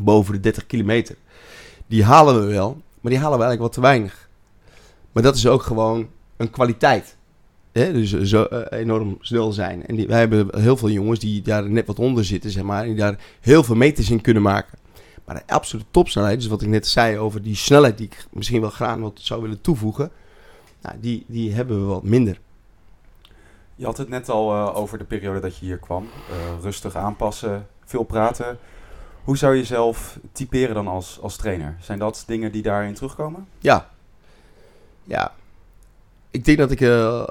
boven 0.01 0.33
de 0.33 0.39
30 0.39 0.65
kilometer. 0.65 1.15
Die 1.87 2.03
halen 2.03 2.39
we 2.39 2.53
wel, 2.53 2.81
maar 3.01 3.11
die 3.11 3.21
halen 3.21 3.37
we 3.37 3.43
eigenlijk 3.43 3.61
wat 3.61 3.73
te 3.73 3.81
weinig. 3.81 4.29
Maar 5.11 5.23
dat 5.23 5.35
is 5.35 5.47
ook 5.47 5.61
gewoon 5.61 6.09
een 6.37 6.49
kwaliteit. 6.49 7.15
Hè? 7.71 7.93
Dus 7.93 8.21
zo 8.21 8.43
enorm 8.69 9.17
snel 9.21 9.51
zijn. 9.51 9.85
En 9.85 9.95
die, 9.95 10.07
wij 10.07 10.19
hebben 10.19 10.59
heel 10.59 10.77
veel 10.77 10.89
jongens 10.89 11.19
die 11.19 11.41
daar 11.41 11.69
net 11.69 11.87
wat 11.87 11.99
onder 11.99 12.25
zitten, 12.25 12.51
zeg 12.51 12.63
maar. 12.63 12.81
En 12.81 12.87
die 12.87 12.95
daar 12.95 13.19
heel 13.39 13.63
veel 13.63 13.75
meters 13.75 14.09
in 14.09 14.21
kunnen 14.21 14.43
maken. 14.43 14.77
Maar 15.25 15.35
de 15.35 15.53
absolute 15.53 15.85
topsnelheid, 15.91 16.39
dus 16.39 16.47
wat 16.47 16.61
ik 16.61 16.67
net 16.67 16.87
zei 16.87 17.17
over 17.17 17.41
die 17.41 17.55
snelheid 17.55 17.97
die 17.97 18.05
ik 18.05 18.27
misschien 18.31 18.61
wel 18.61 18.69
graag 18.69 18.97
wat 18.97 19.19
zou 19.21 19.41
willen 19.41 19.61
toevoegen. 19.61 20.11
Nou, 20.81 20.99
die, 20.99 21.25
die 21.27 21.53
hebben 21.53 21.79
we 21.79 21.85
wat 21.85 22.03
minder. 22.03 22.39
Je 23.75 23.85
had 23.85 23.97
het 23.97 24.09
net 24.09 24.29
al 24.29 24.53
eh, 24.53 24.75
over 24.75 24.97
de 24.97 25.03
periode 25.03 25.39
dat 25.39 25.57
je 25.57 25.65
hier 25.65 25.77
kwam. 25.77 26.03
Eh, 26.29 26.61
rustig 26.61 26.95
aanpassen, 26.95 27.67
veel 27.85 28.03
praten. 28.03 28.57
Hoe 29.23 29.37
zou 29.37 29.53
je 29.53 29.59
jezelf 29.59 30.19
typeren 30.31 30.75
dan 30.75 30.87
als, 30.87 31.19
als 31.21 31.35
trainer? 31.35 31.77
Zijn 31.79 31.99
dat 31.99 32.23
dingen 32.27 32.51
die 32.51 32.61
daarin 32.61 32.93
terugkomen? 32.93 33.47
Ja. 33.59 33.89
Ja. 35.03 35.33
Ik 36.31 36.45
denk 36.45 36.57
dat 36.57 36.71
ik... 36.71 36.81
eh, 36.81 37.23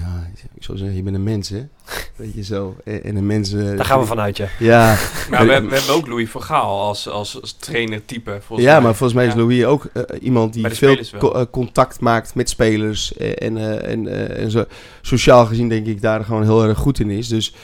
ja, 0.00 0.30
ik 0.54 0.62
zou 0.64 0.78
zeggen, 0.78 0.96
je 0.96 1.02
bent 1.02 1.16
een 1.16 1.22
mens, 1.22 1.48
hè? 1.48 1.66
Weet 2.16 2.34
je 2.34 2.42
zo. 2.44 2.76
En 2.84 3.02
en 3.04 3.16
een 3.16 3.26
mens... 3.26 3.52
eh, 3.52 3.76
Daar 3.76 3.84
gaan 3.84 4.00
we 4.00 4.06
vanuit, 4.06 4.36
ja. 4.36 4.48
Ja, 4.58 4.96
Nou, 5.30 5.46
we, 5.46 5.52
hebben- 5.52 5.70
we 5.70 5.76
hebben 5.78 5.94
ook 5.94 6.06
Louis 6.06 6.30
van 6.30 6.42
Gaal 6.42 6.80
als, 6.80 7.08
als, 7.08 7.40
als 7.40 7.52
trainer-type. 7.52 8.38
volgens 8.46 8.68
ja 8.68 8.74
mij. 8.74 8.82
maar 8.82 8.94
volgens 8.94 9.18
mij 9.18 9.26
is 9.26 9.32
Ja. 9.32 9.38
Louis 9.38 9.64
ook 9.64 9.84
eh, 9.92 10.02
iemand 10.22 10.52
die 10.52 10.68
veel 10.70 10.96
co- 11.18 11.32
eh, 11.32 11.42
contact 11.50 12.00
maakt 12.00 12.34
met 12.34 12.48
spelers. 12.48 13.16
eh, 13.16 13.32
en 13.48 13.56
eh, 13.56 13.92
en, 13.92 14.06
eh, 14.08 14.42
en 14.42 14.50
zo, 14.50 14.64
sociaal 15.02 15.46
gezien 15.46 15.68
denk 15.68 15.86
ik 15.86 16.00
daar 16.00 16.24
gewoon 16.24 16.42
heel 16.42 16.64
erg 16.64 16.78
goed 16.78 17.00
in 17.00 17.10
is. 17.10 17.28
Dus 17.28 17.54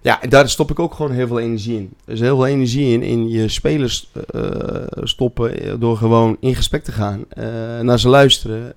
ja, 0.00 0.22
en 0.22 0.28
daar 0.28 0.48
stop 0.48 0.70
ik 0.70 0.78
ook 0.78 0.94
gewoon 0.94 1.12
heel 1.12 1.26
veel 1.26 1.38
energie 1.40 1.76
in. 1.76 1.90
Er 2.04 2.12
is 2.12 2.20
heel 2.20 2.36
veel 2.36 2.46
energie 2.46 2.92
in, 2.92 3.02
in 3.02 3.28
je 3.28 3.48
spelers 3.48 4.10
eh, 4.30 4.40
stoppen 5.02 5.60
eh, 5.62 5.72
door 5.78 5.96
gewoon 5.96 6.36
in 6.40 6.54
gesprek 6.54 6.84
te 6.84 6.92
gaan. 6.92 7.24
eh, 7.28 7.44
naar 7.80 7.98
ze 8.00 8.08
luisteren. 8.08 8.74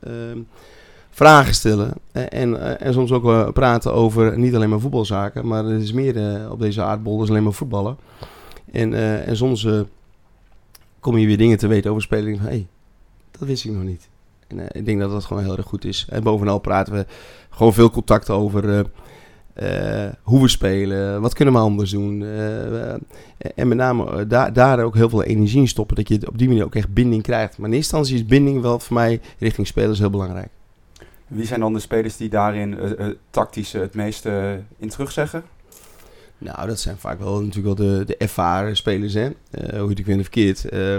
Eh, 1.19 1.25
vragen 1.27 1.53
stellen. 1.53 1.93
eh, 2.11 2.23
en, 2.29 2.61
eh, 2.61 2.87
en 2.87 2.93
soms 2.93 3.11
ook 3.11 3.23
wel 3.23 3.51
praten 3.51 3.93
over 3.93 4.37
niet 4.37 4.55
alleen 4.55 4.69
maar 4.69 4.79
voetbalzaken. 4.79 5.47
Maar 5.47 5.65
er 5.65 5.79
is 5.79 5.91
meer 5.91 6.17
eh, 6.43 6.51
op 6.51 6.59
deze 6.59 6.81
aardbol 6.83 7.17
dan 7.17 7.29
alleen 7.29 7.43
maar 7.43 7.53
voetballen. 7.53 7.97
En, 8.71 8.93
eh, 8.93 9.27
en 9.27 9.37
soms 9.37 9.65
eh, 9.65 9.79
kom 10.99 11.17
je 11.17 11.25
weer 11.27 11.37
dingen 11.37 11.57
te 11.57 11.67
weten 11.67 11.89
over 11.89 12.03
spelers. 12.03 12.37
Hé, 12.39 12.43
hey, 12.45 12.67
dat 13.31 13.47
wist 13.47 13.65
ik 13.65 13.71
nog 13.71 13.83
niet. 13.83 14.09
En 14.47 14.59
eh, 14.59 14.65
ik 14.79 14.85
denk 14.85 14.99
dat 14.99 15.11
dat 15.11 15.25
gewoon 15.25 15.43
heel 15.43 15.57
erg 15.57 15.65
goed 15.65 15.85
is. 15.85 16.05
En 16.09 16.23
bovenal 16.23 16.59
praten 16.59 16.93
we 16.93 17.05
gewoon 17.49 17.73
veel 17.73 17.89
contact 17.89 18.29
over 18.29 18.69
eh, 18.69 18.85
eh, 20.07 20.13
hoe 20.23 20.41
we 20.41 20.47
spelen. 20.47 21.21
Wat 21.21 21.33
kunnen 21.33 21.53
we 21.53 21.59
anders 21.59 21.91
doen. 21.91 22.21
eh, 22.23 22.93
eh, 22.93 22.99
en 23.55 23.67
met 23.67 23.77
name 23.77 24.05
eh, 24.11 24.25
daar, 24.27 24.53
daar 24.53 24.83
ook 24.83 24.95
heel 24.95 25.09
veel 25.09 25.23
energie 25.23 25.59
in 25.61 25.67
stoppen. 25.67 25.95
Dat 25.95 26.07
je 26.07 26.27
op 26.27 26.37
die 26.37 26.47
manier 26.47 26.63
ook 26.65 26.75
echt 26.75 26.93
binding 26.93 27.23
krijgt. 27.23 27.57
Maar 27.57 27.69
in 27.69 27.75
eerste 27.75 27.95
instantie 27.97 28.23
is 28.23 28.29
binding 28.29 28.61
wel 28.61 28.79
voor 28.79 28.93
mij 28.95 29.21
richting 29.37 29.67
spelers 29.67 29.99
heel 29.99 30.09
belangrijk. 30.09 30.49
Wie 31.29 31.45
zijn 31.45 31.59
dan 31.59 31.73
de 31.73 31.79
spelers 31.79 32.17
die 32.17 32.29
daarin 32.29 32.79
eh, 32.79 33.07
tactisch 33.29 33.73
eh, 33.73 33.81
het 33.81 33.93
meeste 33.93 34.61
in 34.77 34.89
terugzeggen? 34.89 35.43
Nou, 36.37 36.67
dat 36.67 36.79
zijn 36.79 36.97
vaak 36.97 37.19
wel 37.19 37.41
natuurlijk 37.41 37.77
wel 37.77 37.87
de, 37.87 38.05
de 38.05 38.17
ervaren 38.17 38.75
spelers, 38.75 39.13
hè. 39.13 39.29
Hoe 39.51 39.89
je 39.89 39.95
het 39.95 40.01
vindt 40.03 40.21
verkeerd. 40.21 40.69
Eh, 40.69 40.97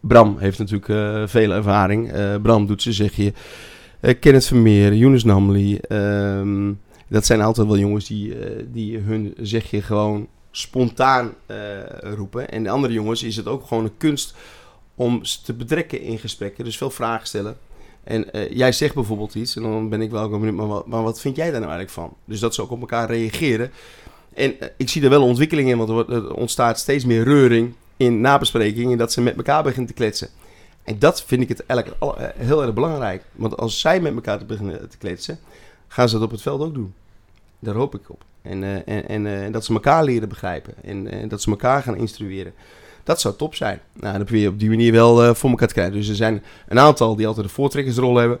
Bram 0.00 0.38
heeft 0.38 0.58
natuurlijk 0.58 1.30
veel 1.30 1.50
ervaring. 1.50 2.12
Bram 2.42 2.66
doet 2.66 2.82
ze, 2.82 2.92
zeg 2.92 3.16
je. 3.16 3.32
Kenneth 4.20 4.46
Vermeer, 4.46 4.94
Younes 4.94 5.24
Namli. 5.24 5.78
ehm, 5.78 6.72
dat 7.08 7.26
zijn 7.26 7.40
altijd 7.40 7.66
wel 7.66 7.78
jongens 7.78 8.06
die, 8.06 8.36
die 8.72 8.98
hun, 8.98 9.34
zeg 9.40 9.70
je, 9.70 9.82
gewoon 9.82 10.28
spontaan 10.50 11.32
roepen. 12.00 12.50
En 12.50 12.62
de 12.62 12.70
andere 12.70 12.92
jongens 12.92 13.22
is 13.22 13.36
het 13.36 13.46
ook 13.46 13.66
gewoon 13.66 13.84
een 13.84 13.96
kunst 13.96 14.34
om 14.94 15.24
ze 15.24 15.42
te 15.42 15.54
betrekken 15.54 16.00
in 16.00 16.18
gesprekken. 16.18 16.64
Dus 16.64 16.76
veel 16.76 16.90
vragen 16.90 17.26
stellen. 17.26 17.56
En 18.04 18.32
eh, 18.32 18.50
jij 18.50 18.72
zegt 18.72 18.94
bijvoorbeeld 18.94 19.34
iets 19.34 19.56
en 19.56 19.62
dan 19.62 19.88
ben 19.88 20.00
ik 20.00 20.10
wel 20.10 20.28
benieuwd, 20.28 20.54
maar 20.54 20.66
wat, 20.66 20.86
maar 20.86 21.02
wat 21.02 21.20
vind 21.20 21.36
jij 21.36 21.50
daar 21.50 21.60
nou 21.60 21.72
eigenlijk 21.72 22.00
van? 22.00 22.16
Dus 22.24 22.40
dat 22.40 22.54
ze 22.54 22.62
ook 22.62 22.70
op 22.70 22.80
elkaar 22.80 23.10
reageren. 23.10 23.70
En 24.34 24.60
eh, 24.60 24.68
ik 24.76 24.88
zie 24.88 25.02
er 25.02 25.10
wel 25.10 25.22
een 25.22 25.28
ontwikkeling 25.28 25.68
in, 25.68 25.78
want 25.78 26.08
er, 26.10 26.34
ontstaat 26.34 26.78
steeds 26.78 27.04
meer 27.04 27.24
reuring 27.24 27.74
in 27.96 28.20
nabesprekingen, 28.20 28.98
dat 28.98 29.12
ze 29.12 29.20
met 29.20 29.36
elkaar 29.36 29.62
beginnen 29.62 29.86
te 29.86 29.94
kletsen. 29.94 30.28
En 30.84 30.98
dat 30.98 31.22
vind 31.22 31.42
ik 31.42 31.48
het 31.48 31.66
eigenlijk 31.66 32.02
eh, 32.02 32.26
heel 32.36 32.62
erg 32.62 32.74
belangrijk. 32.74 33.22
Want 33.32 33.56
als 33.56 33.80
zij 33.80 34.00
met 34.00 34.14
elkaar 34.14 34.38
te 34.38 34.44
beginnen 34.44 34.88
te 34.88 34.98
kletsen, 34.98 35.38
gaan 35.88 36.08
ze 36.08 36.14
dat 36.14 36.24
op 36.24 36.30
het 36.30 36.42
veld 36.42 36.60
ook 36.60 36.74
doen. 36.74 36.94
Daar 37.58 37.74
hoop 37.74 37.94
ik 37.94 38.10
op. 38.10 38.24
En, 38.42 38.86
en, 38.86 39.26
en 39.26 39.52
dat 39.52 39.64
ze 39.64 39.72
elkaar 39.72 40.04
leren 40.04 40.28
begrijpen. 40.28 40.74
En 40.82 41.28
dat 41.28 41.42
ze 41.42 41.50
elkaar 41.50 41.82
gaan 41.82 41.96
instrueren. 41.96 42.52
Dat 43.08 43.20
zou 43.20 43.34
top 43.36 43.54
zijn. 43.54 43.80
Nou, 43.92 44.12
dan 44.16 44.24
probeer 44.24 44.42
je 44.42 44.48
op 44.48 44.58
die 44.58 44.68
manier 44.68 44.92
wel 44.92 45.24
eh, 45.24 45.34
voor 45.34 45.50
elkaar 45.50 45.68
te 45.68 45.74
krijgen. 45.74 45.94
Dus 45.94 46.08
er 46.08 46.14
zijn 46.14 46.42
een 46.68 46.78
aantal 46.78 47.16
die 47.16 47.26
altijd 47.26 47.46
de 47.46 47.52
voortrekkersrol 47.52 48.16
hebben. 48.16 48.38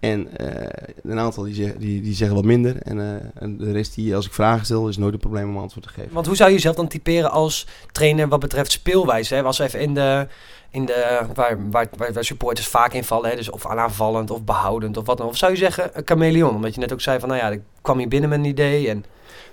En 0.00 0.36
eh, 0.36 0.92
een 1.02 1.18
aantal 1.18 1.44
die, 1.44 1.54
zeggen- 1.54 1.78
die, 1.78 2.00
die 2.00 2.14
zeggen 2.14 2.36
wat 2.36 2.44
minder. 2.44 2.76
En, 2.82 3.00
eh, 3.00 3.42
en 3.42 3.56
de 3.56 3.72
rest 3.72 3.94
die, 3.94 4.16
als 4.16 4.26
ik 4.26 4.32
vragen 4.32 4.64
stel, 4.64 4.88
is 4.88 4.96
nooit 4.96 5.12
een 5.12 5.18
probleem 5.18 5.48
om 5.48 5.58
antwoord 5.58 5.86
te 5.86 5.92
geven. 5.92 6.12
Want 6.12 6.26
hoe 6.26 6.36
zou 6.36 6.48
je 6.48 6.54
jezelf 6.54 6.76
dan 6.76 6.88
typeren 6.88 7.30
als 7.30 7.66
trainer 7.92 8.28
wat 8.28 8.40
betreft 8.40 8.72
speelwijze? 8.72 9.34
Hè? 9.34 9.42
We 9.42 9.62
even 9.62 9.80
in 9.80 9.94
de, 9.94 10.26
in 10.70 10.84
de 10.84 11.26
waar, 11.34 11.70
waar, 11.70 11.88
waar, 12.12 12.24
supporters 12.24 12.68
vaak 12.68 12.92
invallen, 12.92 13.30
hè? 13.30 13.36
dus 13.36 13.50
of 13.50 13.66
aanvallend 13.66 14.30
of 14.30 14.44
behoudend 14.44 14.96
of 14.96 15.06
wat 15.06 15.18
dan. 15.18 15.26
Of 15.26 15.36
zou 15.36 15.52
je 15.52 15.58
zeggen 15.58 15.90
een 15.92 16.02
chameleon? 16.04 16.54
Omdat 16.54 16.74
je 16.74 16.80
net 16.80 16.92
ook 16.92 17.00
zei 17.00 17.18
van, 17.18 17.28
nou 17.28 17.40
ja, 17.40 17.50
ik 17.50 17.60
kwam 17.82 17.98
hier 17.98 18.08
binnen 18.08 18.30
met 18.30 18.38
een 18.38 18.44
idee 18.44 18.88
en 18.88 19.04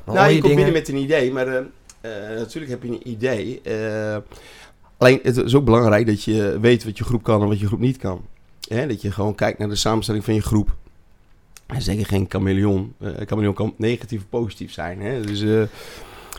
Nou, 0.05 0.27
je 0.27 0.35
je 0.35 0.41
komt 0.41 0.55
binnen 0.55 0.73
met 0.73 0.87
een 0.87 0.97
idee, 0.97 1.31
maar 1.31 1.63
natuurlijk 2.37 2.71
heb 2.71 2.83
je 2.83 2.89
een 2.89 3.09
idee. 3.09 3.61
eh, 3.61 4.17
alleen 4.97 5.19
het 5.23 5.37
is 5.37 5.55
ook 5.55 5.65
belangrijk 5.65 6.05
dat 6.05 6.23
je 6.23 6.57
weet 6.61 6.83
wat 6.83 6.97
je 6.97 7.03
groep 7.03 7.23
kan 7.23 7.41
en 7.41 7.47
wat 7.47 7.59
je 7.59 7.67
groep 7.67 7.79
niet 7.79 7.97
kan. 7.97 8.21
Hè, 8.67 8.87
dat 8.87 9.01
je 9.01 9.11
gewoon 9.11 9.35
kijkt 9.35 9.59
naar 9.59 9.69
de 9.69 9.75
samenstelling 9.75 10.23
van 10.23 10.33
je 10.33 10.41
groep. 10.41 10.75
En 11.67 11.81
zeker 11.81 12.05
geen 12.05 12.25
chameleon. 12.29 12.93
Eh, 12.99 13.09
een 13.15 13.27
chameleon 13.27 13.53
kan 13.53 13.73
negatief 13.77 14.19
of 14.19 14.29
positief 14.29 14.71
zijn. 14.71 15.01
Hè? 15.01 15.21
Dus, 15.21 15.41
eh, 15.41 15.61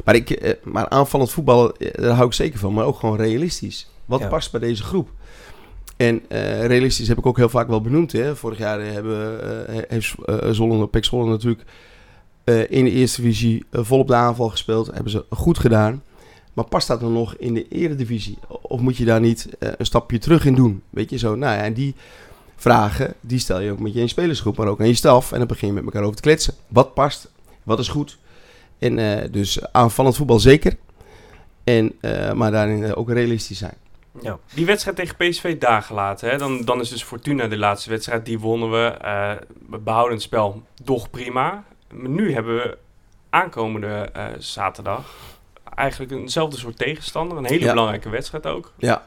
maar, 0.04 0.14
ik, 0.14 0.30
eh, 0.30 0.52
maar 0.64 0.88
aanvallend 0.88 1.30
voetballen, 1.30 1.76
eh, 1.76 2.02
daar 2.02 2.14
hou 2.14 2.26
ik 2.26 2.32
zeker 2.32 2.58
van. 2.58 2.72
Maar 2.74 2.84
ook 2.84 2.98
gewoon 2.98 3.16
realistisch. 3.16 3.90
Wat 4.04 4.20
Ja. 4.20 4.28
past 4.28 4.50
bij 4.50 4.60
deze 4.60 4.82
groep? 4.82 5.08
En 5.96 6.22
eh, 6.28 6.66
realistisch 6.66 7.08
heb 7.08 7.18
ik 7.18 7.26
ook 7.26 7.36
heel 7.36 7.48
vaak 7.48 7.68
wel 7.68 7.80
benoemd. 7.80 8.12
Hè? 8.12 8.36
Vorig 8.36 8.58
jaar 8.58 8.80
eh, 8.80 8.92
hebben, 8.92 9.40
eh, 9.68 9.82
heeft 9.88 10.14
uh, 10.26 10.36
Zwolle, 10.50 10.86
Pek 10.88 11.10
natuurlijk 11.10 11.62
eh, 12.44 12.70
in 12.70 12.84
de 12.84 12.90
eerste 12.90 13.20
divisie 13.20 13.64
eh, 13.70 13.80
vol 13.84 13.98
op 13.98 14.06
de 14.06 14.14
aanval 14.14 14.48
gespeeld. 14.48 14.86
Hebben 14.86 15.10
ze 15.12 15.24
goed 15.30 15.58
gedaan. 15.58 16.02
Maar 16.52 16.64
past 16.64 16.88
dat 16.88 17.00
dan 17.00 17.12
nog 17.12 17.34
in 17.34 17.54
de 17.54 17.68
eredivisie? 17.68 18.38
Of 18.48 18.80
moet 18.80 18.96
je 18.96 19.04
daar 19.04 19.20
niet 19.20 19.48
eh, 19.58 19.68
een 19.78 19.86
stapje 19.86 20.18
terug 20.18 20.44
in 20.44 20.54
doen? 20.54 20.82
Weet 20.90 21.10
je 21.10 21.18
zo? 21.18 21.34
Nou 21.34 21.56
ja, 21.56 21.62
en 21.62 21.72
die 21.72 21.94
vragen, 22.56 23.14
die 23.20 23.38
stel 23.38 23.60
je 23.60 23.70
ook 23.70 23.78
met 23.78 23.92
je 23.94 24.00
in 24.00 24.08
spelersgroep, 24.08 24.56
maar 24.56 24.66
ook 24.66 24.80
aan 24.80 24.86
je 24.86 24.94
staf. 24.94 25.32
En 25.32 25.38
dan 25.38 25.46
begin 25.46 25.68
je 25.68 25.74
met 25.74 25.84
elkaar 25.84 26.02
over 26.02 26.16
te 26.16 26.22
kletsen. 26.22 26.54
Wat 26.68 26.94
past? 26.94 27.30
Wat 27.62 27.78
is 27.78 27.88
goed? 27.88 28.18
En 28.78 28.96
dus 29.30 29.72
aanvallend 29.72 30.16
voetbal 30.16 30.40
zeker. 30.40 30.76
En, 31.64 31.92
maar 32.34 32.50
daarin 32.50 32.94
ook 32.94 33.10
realistisch 33.10 33.58
zijn. 33.58 33.74
Ja. 34.20 34.38
Die 34.54 34.66
wedstrijd 34.66 34.96
tegen 34.96 35.16
PSV 35.16 35.58
daar 35.58 35.82
gelaten. 35.82 36.30
Hè? 36.30 36.38
Dan, 36.38 36.64
dan 36.64 36.80
is 36.80 36.88
dus 36.88 37.02
Fortuna 37.02 37.46
de 37.48 37.58
laatste 37.58 37.90
wedstrijd. 37.90 38.26
Die 38.26 38.38
wonnen 38.38 38.70
we. 38.70 38.86
eh 38.86 39.32
behoudend 39.84 40.22
spel, 40.22 40.62
doch 40.82 41.10
prima. 41.10 41.64
Maar 41.92 42.10
nu 42.10 42.32
hebben 42.32 42.54
we 42.56 42.78
aankomende 43.30 43.88
eh, 44.12 44.26
zaterdag 44.38 45.14
eigenlijk 45.74 46.12
eenzelfde 46.12 46.56
soort 46.58 46.78
tegenstander. 46.78 47.38
Een 47.38 47.44
hele 47.44 47.64
Ja. 47.64 47.72
belangrijke 47.72 48.08
wedstrijd 48.08 48.46
ook. 48.46 48.72
Ja. 48.76 49.06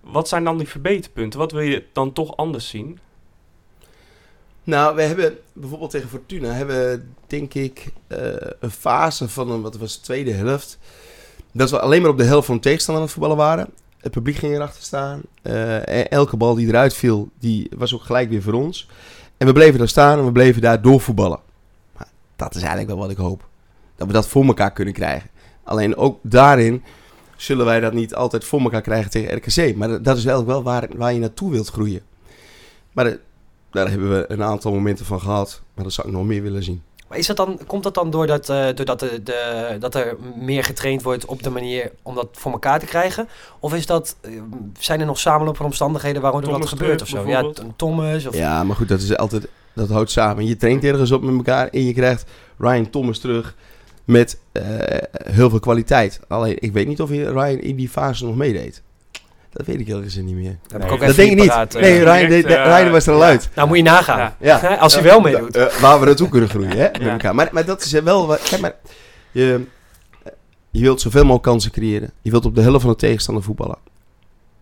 Wat 0.00 0.28
zijn 0.28 0.44
dan 0.44 0.58
die 0.58 0.68
verbeterpunten? 0.68 1.38
Wat 1.38 1.52
wil 1.52 1.60
je 1.60 1.84
dan 1.92 2.12
toch 2.12 2.36
anders 2.36 2.68
zien? 2.68 2.98
Nou, 4.64 4.96
we 4.96 5.02
hebben 5.02 5.38
bijvoorbeeld 5.52 5.90
tegen 5.90 6.08
Fortuna, 6.08 6.48
hebben 6.52 7.14
denk 7.26 7.54
ik, 7.54 7.86
eh, 8.06 8.18
een 8.60 8.70
fase 8.70 9.28
van 9.28 9.50
een, 9.50 9.60
wat 9.62 9.76
was 9.76 9.94
de 9.94 10.00
tweede 10.00 10.32
helft. 10.32 10.78
Dat 11.52 11.70
we 11.70 11.80
alleen 11.80 12.02
maar 12.02 12.10
op 12.10 12.18
de 12.18 12.24
helft 12.24 12.46
van 12.46 12.54
de 12.54 12.60
tegenstander 12.62 13.02
aan 13.02 13.08
het 13.08 13.18
voetballen 13.18 13.44
waren. 13.44 13.70
Het 13.98 14.12
publiek 14.12 14.36
ging 14.36 14.54
erachter 14.54 14.82
staan. 14.82 15.20
En 15.42 16.08
elke 16.08 16.36
bal 16.36 16.54
die 16.54 16.68
eruit 16.68 16.94
viel, 16.94 17.28
die 17.38 17.70
was 17.76 17.94
ook 17.94 18.02
gelijk 18.02 18.28
weer 18.28 18.42
voor 18.42 18.52
ons. 18.52 18.88
En 19.36 19.46
we 19.46 19.52
bleven 19.52 19.78
daar 19.78 19.88
staan 19.88 20.18
en 20.18 20.24
we 20.24 20.32
bleven 20.32 20.62
daar 20.62 20.82
doorvoetballen. 20.82 21.38
Dat 22.44 22.54
is 22.54 22.68
eigenlijk 22.68 22.90
wel 22.90 23.00
wat 23.00 23.10
ik 23.10 23.16
hoop. 23.16 23.48
Dat 23.96 24.06
we 24.06 24.12
dat 24.12 24.28
voor 24.28 24.44
elkaar 24.44 24.72
kunnen 24.72 24.94
krijgen. 24.94 25.30
Alleen 25.62 25.96
ook 25.96 26.18
daarin 26.22 26.82
zullen 27.36 27.66
wij 27.66 27.80
dat 27.80 27.92
niet 27.92 28.14
altijd 28.14 28.44
voor 28.44 28.60
elkaar 28.60 28.82
krijgen 28.82 29.10
tegen 29.10 29.36
RKC. 29.36 29.76
Maar 29.76 30.02
dat 30.02 30.16
is 30.16 30.24
wel, 30.24 30.44
wel 30.44 30.62
waar, 30.62 30.88
waar 30.96 31.12
je 31.12 31.20
naartoe 31.20 31.50
wilt 31.50 31.68
groeien. 31.68 32.02
Maar 32.92 33.06
eh, 33.06 33.14
daar 33.70 33.90
hebben 33.90 34.10
we 34.10 34.24
een 34.28 34.42
aantal 34.42 34.72
momenten 34.72 35.06
van 35.06 35.20
gehad. 35.20 35.62
Maar 35.74 35.84
dat 35.84 35.92
zou 35.92 36.08
ik 36.08 36.14
nog 36.14 36.24
meer 36.24 36.42
willen 36.42 36.62
zien. 36.62 36.82
Maar 37.08 37.18
is 37.18 37.26
dat 37.26 37.36
dan, 37.36 37.60
komt 37.66 37.82
dat 37.82 37.94
dan 37.94 38.10
doordat, 38.10 38.48
eh 38.48 38.66
doordat 38.74 39.00
de, 39.00 39.22
de, 39.22 39.76
dat 39.78 39.94
er 39.94 40.16
meer 40.36 40.64
getraind 40.64 41.02
wordt 41.02 41.24
op 41.24 41.42
de 41.42 41.50
manier 41.50 41.92
om 42.02 42.14
dat 42.14 42.28
voor 42.32 42.52
elkaar 42.52 42.78
te 42.78 42.86
krijgen? 42.86 43.28
Of 43.60 43.74
is 43.74 43.86
dat, 43.86 44.16
eh, 44.20 44.30
zijn 44.78 45.00
er 45.00 45.06
nog 45.06 45.18
samenlopende 45.18 45.68
omstandigheden 45.68 46.22
waaronder 46.22 46.58
dat 46.58 46.68
gebeurt 46.68 47.02
of 47.02 47.08
zo? 47.08 47.26
Ja, 47.26 47.50
Thomas 47.76 48.26
of... 48.26 48.36
Ja, 48.36 48.64
maar 48.64 48.76
goed, 48.76 48.88
dat 48.88 49.00
is 49.00 49.16
altijd, 49.16 49.48
dat 49.72 49.88
houdt 49.88 50.10
samen. 50.10 50.46
Je 50.46 50.56
traint 50.56 50.84
ergens 50.84 51.10
op 51.10 51.22
met 51.22 51.34
elkaar 51.36 51.68
en 51.68 51.84
je 51.84 51.92
krijgt 51.92 52.24
Ryan 52.58 52.90
Thomas 52.90 53.18
terug 53.18 53.54
met 54.04 54.38
eh, 54.52 54.64
heel 55.10 55.50
veel 55.50 55.60
kwaliteit. 55.60 56.20
Alleen, 56.28 56.56
ik 56.58 56.72
weet 56.72 56.86
niet 56.86 57.00
of 57.00 57.10
je 57.10 57.32
Ryan 57.32 57.60
in 57.60 57.76
die 57.76 57.88
fase 57.88 58.24
nog 58.24 58.36
meedeed. 58.36 58.82
Dat 59.54 59.66
weet 59.66 59.80
ik 59.80 59.86
eerlijk 59.88 60.04
gezegd 60.06 60.26
niet 60.26 60.34
meer. 60.34 60.56
Dat 60.62 60.72
heb 60.72 60.80
Nee, 60.80 60.88
ik 60.88 60.94
ook 60.94 61.00
dat 61.00 61.08
even 61.08 61.20
denk 61.24 61.30
ik 61.36 61.38
niet. 61.38 61.48
paraat, 61.48 61.74
eh. 61.74 61.80
nee, 61.82 61.98
Ryan, 61.98 62.28
direct, 62.28 62.30
deed- 62.48 62.56
eh, 62.56 62.64
Ryan 62.64 62.90
was 62.90 63.06
er 63.06 63.12
al 63.12 63.18
ja. 63.20 63.24
uit. 63.26 63.48
Nou, 63.54 63.68
moet 63.68 63.76
je 63.76 63.82
nagaan. 63.82 64.34
Ja. 64.40 64.76
Als 64.76 64.94
hij 64.94 65.02
wel 65.02 65.20
meedoet. 65.20 65.56
eh, 65.56 65.66
waar 65.80 66.00
we 66.00 66.06
naartoe 66.06 66.28
kunnen 66.28 66.48
groeien, 66.48 66.70
hè? 66.70 66.88
Met 66.92 67.00
Ja. 67.02 67.10
elkaar. 67.10 67.34
Maar, 67.34 67.48
maar 67.52 67.64
dat 67.64 67.84
is 67.84 67.92
wel... 67.92 68.26
wat- 68.26 68.42
Kijk 68.42 68.60
maar, 68.60 68.74
je, 69.32 69.60
je 70.70 70.80
wilt 70.80 71.00
zoveel 71.00 71.20
mogelijk 71.22 71.42
kansen 71.44 71.70
creëren. 71.70 72.10
Je 72.22 72.30
wilt 72.30 72.44
op 72.44 72.54
de 72.54 72.60
helft 72.60 72.80
van 72.80 72.90
de 72.90 72.96
tegenstander 72.96 73.42
voetballen. 73.44 73.78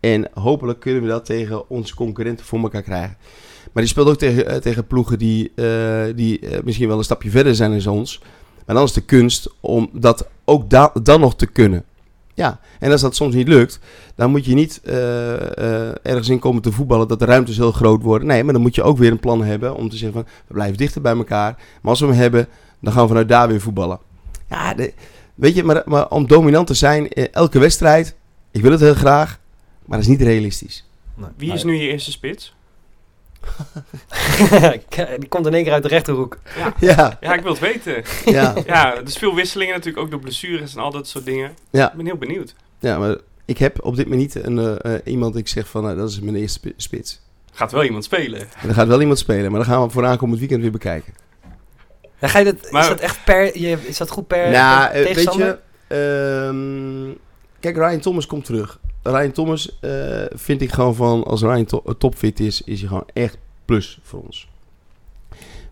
En 0.00 0.28
hopelijk 0.34 0.80
kunnen 0.80 1.02
we 1.02 1.08
dat 1.08 1.24
tegen 1.24 1.70
onze 1.70 1.94
concurrenten 1.94 2.46
voor 2.46 2.58
elkaar 2.62 2.82
krijgen. 2.82 3.16
Maar 3.72 3.82
die 3.82 3.92
speelt 3.92 4.08
ook 4.08 4.18
tegen, 4.18 4.46
eh, 4.48 4.56
tegen 4.56 4.86
ploegen 4.86 5.18
die, 5.18 5.52
eh, 5.54 6.02
die 6.14 6.38
eh, 6.40 6.58
misschien 6.64 6.88
wel 6.88 6.98
een 6.98 7.04
stapje 7.04 7.30
verder 7.30 7.54
zijn 7.54 7.78
dan 7.80 7.92
ons. 7.94 8.20
Maar 8.66 8.74
dan 8.76 8.84
is 8.84 8.92
de 8.92 9.00
kunst 9.00 9.48
om 9.60 9.90
dat 9.92 10.26
ook 10.44 10.70
da- 10.70 10.92
dan 11.02 11.20
nog 11.20 11.36
te 11.36 11.46
kunnen. 11.46 11.84
Ja, 12.34 12.60
en 12.78 12.90
als 12.92 13.00
dat 13.00 13.16
soms 13.16 13.34
niet 13.34 13.48
lukt, 13.48 13.78
dan 14.14 14.30
moet 14.30 14.44
je 14.44 14.54
niet 14.54 14.80
eh, 14.84 15.34
eh, 15.58 15.94
ergens 16.02 16.28
in 16.28 16.38
komen 16.38 16.62
te 16.62 16.72
voetballen 16.72 17.08
dat 17.08 17.18
de 17.18 17.24
ruimtes 17.24 17.56
heel 17.56 17.72
groot 17.72 18.02
worden. 18.02 18.26
Nee, 18.28 18.44
maar 18.44 18.52
dan 18.52 18.62
moet 18.62 18.74
je 18.74 18.82
ook 18.82 18.98
weer 18.98 19.10
een 19.10 19.18
plan 19.20 19.44
hebben 19.44 19.74
om 19.76 19.88
te 19.88 19.96
zeggen 19.96 20.22
van, 20.22 20.32
we 20.46 20.54
blijven 20.54 20.76
dichter 20.76 21.00
bij 21.00 21.16
elkaar. 21.16 21.54
Maar 21.80 21.90
als 21.90 22.00
we 22.00 22.06
hem 22.06 22.14
hebben, 22.16 22.48
dan 22.80 22.92
gaan 22.92 23.02
we 23.02 23.08
vanuit 23.08 23.28
daar 23.28 23.48
weer 23.48 23.60
voetballen. 23.60 23.98
Ja, 24.50 24.74
de- 24.74 24.92
weet 25.34 25.54
je, 25.54 25.64
maar, 25.64 25.82
maar 25.84 26.08
om 26.08 26.26
dominant 26.26 26.66
te 26.66 26.74
zijn, 26.74 27.08
eh, 27.08 27.24
elke 27.32 27.58
wedstrijd, 27.58 28.14
ik 28.50 28.62
wil 28.62 28.70
het 28.70 28.80
heel 28.80 28.94
graag, 28.94 29.38
maar 29.84 29.98
dat 29.98 30.06
is 30.08 30.12
niet 30.18 30.22
realistisch. 30.28 30.86
Wie 31.36 31.52
is 31.52 31.64
nu 31.64 31.74
je 31.74 31.88
eerste 31.88 32.10
spits? 32.10 32.54
die 35.18 35.28
komt 35.28 35.46
in 35.46 35.54
één 35.54 35.64
keer 35.64 35.72
uit 35.72 35.82
de 35.82 35.88
rechterhoek. 35.88 36.38
Ja, 36.80 37.18
Ja, 37.20 37.34
ik 37.34 37.40
wil 37.42 37.50
het 37.52 37.60
weten. 37.60 38.02
ja, 38.24 38.54
Ja, 38.66 38.94
er 38.96 39.02
is 39.06 39.16
veel 39.16 39.34
wisselingen 39.34 39.74
natuurlijk, 39.74 40.04
ook 40.04 40.10
door 40.10 40.20
blessures 40.20 40.74
en 40.74 40.80
al 40.82 40.90
dat 40.90 41.08
soort 41.08 41.24
dingen. 41.24 41.50
Ja. 41.70 41.90
Ik 41.90 41.96
ben 41.96 42.06
heel 42.06 42.16
benieuwd. 42.16 42.54
ja, 42.78 42.98
maar 42.98 43.16
ik 43.44 43.58
heb 43.58 43.84
op 43.84 43.96
dit 43.96 44.04
moment 44.08 44.34
niet 44.34 44.44
een, 44.44 44.58
eh, 44.58 44.94
eh, 44.94 45.00
iemand, 45.04 45.36
ik 45.36 45.48
zeg 45.48 45.68
van, 45.68 45.82
nou, 45.82 45.96
dat 45.96 46.08
is 46.10 46.20
mijn 46.20 46.36
eerste 46.36 46.58
spi- 46.58 46.72
spits. 46.76 47.20
Gaat 47.52 47.72
wel 47.72 47.84
iemand 47.84 48.04
spelen. 48.04 48.40
En 48.40 48.68
er 48.68 48.74
gaat 48.74 48.86
wel 48.88 49.00
iemand 49.00 49.18
spelen, 49.18 49.50
maar 49.50 49.60
dan 49.64 49.68
gaan 49.74 49.82
we 49.86 49.90
voor 49.90 50.06
aankomend 50.06 50.38
weekend 50.38 50.60
weer 50.62 50.70
bekijken. 50.70 51.14
Ja, 52.18 52.28
ga 52.28 52.38
je 52.38 52.44
dat, 52.44 52.70
Maar- 52.70 52.82
is 52.82 52.88
dat 52.88 53.00
echt 53.00 53.24
per, 53.24 53.58
je, 53.58 53.76
is 53.86 53.96
dat 53.96 54.10
goed 54.10 54.26
per, 54.26 54.50
nou, 54.50 54.80
per 54.90 54.90
eh, 55.00 55.04
weet 55.04 55.06
tegenstander? 55.14 55.58
je, 55.88 55.94
ehm, 57.08 57.18
kijk, 57.60 57.76
Ryan 57.76 58.00
Thomas 58.00 58.26
komt 58.26 58.44
terug. 58.44 58.78
Ryan 59.02 59.32
Thomas 59.32 59.78
eh, 59.80 59.90
vind 60.30 60.60
ik 60.62 60.72
gewoon 60.72 60.94
van, 60.94 61.24
als 61.24 61.40
Ryan 61.42 61.64
to- 61.64 61.82
eh, 61.86 61.94
topfit 61.98 62.40
is, 62.40 62.62
is 62.62 62.78
hij 62.78 62.88
gewoon 62.88 63.06
echt 63.12 63.36
plus 63.64 63.98
voor 64.02 64.22
ons. 64.24 64.48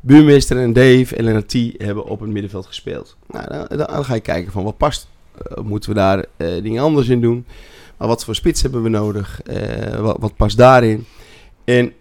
Buurmeester 0.01 0.59
en 0.59 0.73
Dave 0.73 1.17
en 1.17 1.25
Lennart 1.25 1.49
T 1.49 1.55
hebben 1.83 2.05
op 2.05 2.21
het 2.21 2.31
middenveld 2.31 2.67
gespeeld. 2.67 3.17
Nou, 3.29 3.77
dan, 3.77 4.05
ga 4.05 4.15
je 4.15 4.21
kijken 4.21 4.53
van 4.53 4.65
wat 4.65 4.77
past. 4.77 5.09
Eh, 5.47 5.63
moeten 5.63 5.91
we 5.91 5.97
daar 5.97 6.25
dingen 6.63 6.83
anders 6.83 7.09
in 7.09 7.21
doen? 7.21 7.45
Maar 7.97 8.09
wat 8.09 8.25
voor 8.25 8.35
spits 8.35 8.63
hebben 8.63 8.83
we 8.83 8.89
nodig? 8.89 9.41
Wat, 10.01 10.17
wat 10.21 10.37
past 10.37 10.57
daarin? 10.57 11.07
En 11.65 11.93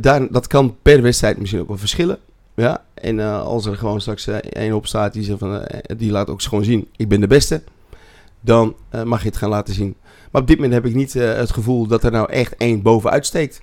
daar, 0.00 0.30
dat 0.30 0.46
kan 0.46 0.76
per 0.82 1.02
wedstrijd 1.02 1.38
misschien 1.38 1.60
ook 1.60 1.68
wel 1.68 1.78
verschillen. 1.78 2.18
Ja, 2.54 2.84
en 2.94 3.20
als 3.20 3.66
er 3.66 3.76
gewoon 3.76 4.00
straks 4.00 4.26
één 4.26 4.72
op 4.72 4.86
staat 4.86 5.12
die, 5.12 5.22
zegt 5.24 5.38
van, 5.38 5.66
die 5.96 6.10
laat 6.10 6.28
ook 6.30 6.42
gewoon 6.42 6.64
zien, 6.64 6.88
ik 6.96 7.08
ben 7.08 7.20
de 7.20 7.26
beste. 7.26 7.62
Dan 8.46 8.76
eh, 8.88 9.02
mag 9.02 9.22
je 9.22 9.28
het 9.28 9.36
gaan 9.36 9.48
laten 9.48 9.74
zien. 9.74 9.96
Maar 10.30 10.40
op 10.42 10.46
dit 10.48 10.56
moment 10.56 10.74
heb 10.74 10.86
ik 10.86 10.94
niet 10.94 11.16
eh, 11.16 11.34
het 11.34 11.50
gevoel 11.50 11.86
dat 11.86 12.02
er 12.04 12.10
nou 12.10 12.30
echt 12.32 12.56
één 12.56 12.82
bovenuit 12.82 13.26
steekt. 13.26 13.62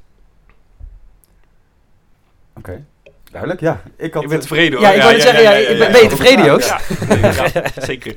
Oké, 2.57 2.85
duidelijk. 3.31 3.61
Ja, 3.61 3.81
ik, 3.97 4.13
had, 4.13 4.23
Ik 4.23 4.29
ben 4.29 4.37
eh, 4.37 4.43
tevreden 4.43 4.77
hoor. 4.79 4.87
Ja, 4.87 4.93
ik 4.93 5.01
wou 5.01 5.13
net 5.13 5.21
zeggen, 5.21 5.43
ja, 5.43 5.51
ik 5.51 5.77
ben- 5.77 5.91
ben 5.91 6.01
je 6.03 6.07
tevreden, 6.09 6.45
Joost? 6.45 6.69
Ja, 7.09 7.47
ja, 7.53 7.81
zeker. 7.81 8.15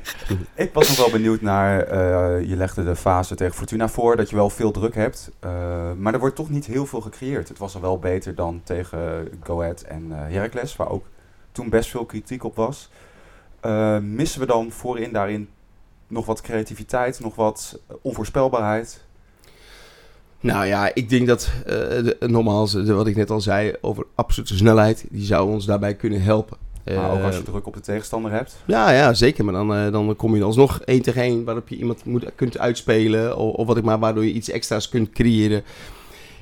Ik 0.55 0.73
was 0.73 0.87
nog 0.87 0.97
wel 0.97 1.09
benieuwd 1.09 1.41
naar, 1.41 1.79
eh, 1.83 2.49
je 2.49 2.55
legde 2.55 2.83
de 2.83 2.95
fase 2.95 3.35
tegen 3.35 3.55
Fortuna 3.55 3.89
voor, 3.89 4.15
dat 4.15 4.29
je 4.29 4.35
wel 4.35 4.49
veel 4.49 4.71
druk 4.71 4.95
hebt. 4.95 5.31
eh, 5.39 5.51
maar 5.97 6.13
er 6.13 6.19
wordt 6.19 6.35
toch 6.35 6.49
niet 6.49 6.65
heel 6.65 6.85
veel 6.85 7.01
gecreëerd. 7.01 7.47
Het 7.47 7.57
was 7.57 7.75
al 7.75 7.81
wel 7.81 7.99
beter 7.99 8.35
dan 8.35 8.61
tegen 8.63 9.27
Go 9.43 9.61
Ahead 9.61 9.81
en 9.81 10.07
eh 10.11 10.33
Heracles, 10.33 10.75
waar 10.75 10.89
ook 10.89 11.05
toen 11.51 11.69
best 11.69 11.89
veel 11.89 12.05
kritiek 12.05 12.43
op 12.43 12.55
was. 12.55 12.89
Eh, 13.59 13.97
missen 13.97 14.39
we 14.39 14.45
dan 14.45 14.71
voorin 14.71 15.11
daarin 15.13 15.49
nog 16.07 16.25
wat 16.25 16.41
creativiteit, 16.41 17.19
nog 17.19 17.35
wat 17.35 17.79
onvoorspelbaarheid? 18.01 19.05
Nou 20.39 20.65
ja, 20.65 20.91
ik 20.93 21.09
denk 21.09 21.27
dat, 21.27 21.49
eh, 21.65 21.73
de, 21.73 22.17
nogmaals, 22.27 22.71
de- 22.71 22.93
wat 22.93 23.07
ik 23.07 23.15
net 23.15 23.29
al 23.29 23.41
zei 23.41 23.73
over 23.81 24.05
absolute 24.15 24.55
snelheid, 24.57 25.05
die 25.09 25.25
zou 25.25 25.49
ons 25.49 25.65
daarbij 25.65 25.95
kunnen 25.95 26.21
helpen. 26.21 26.57
maar 26.85 27.11
ook 27.11 27.21
als 27.21 27.35
je 27.35 27.41
Eh, 27.41 27.47
druk 27.47 27.67
op 27.67 27.73
de 27.73 27.79
tegenstander 27.79 28.31
hebt. 28.31 28.57
Ja, 28.65 28.91
ja, 28.91 29.13
zeker. 29.13 29.45
Maar 29.45 29.53
dan, 29.53 29.75
eh, 29.75 29.91
dan 29.91 30.15
kom 30.15 30.35
je 30.35 30.43
alsnog 30.43 30.81
één 30.81 31.01
tegen 31.01 31.21
één 31.21 31.43
waarop 31.43 31.67
je 31.69 31.75
iemand 31.75 32.05
moet, 32.05 32.25
kunt 32.35 32.57
uitspelen. 32.57 33.37
Of, 33.37 33.53
of 33.53 33.67
wat 33.67 33.77
ik 33.77 33.83
maar, 33.83 33.99
waardoor 33.99 34.25
je 34.25 34.31
iets 34.33 34.49
extra's 34.49 34.89
kunt 34.89 35.09
creëren. 35.09 35.63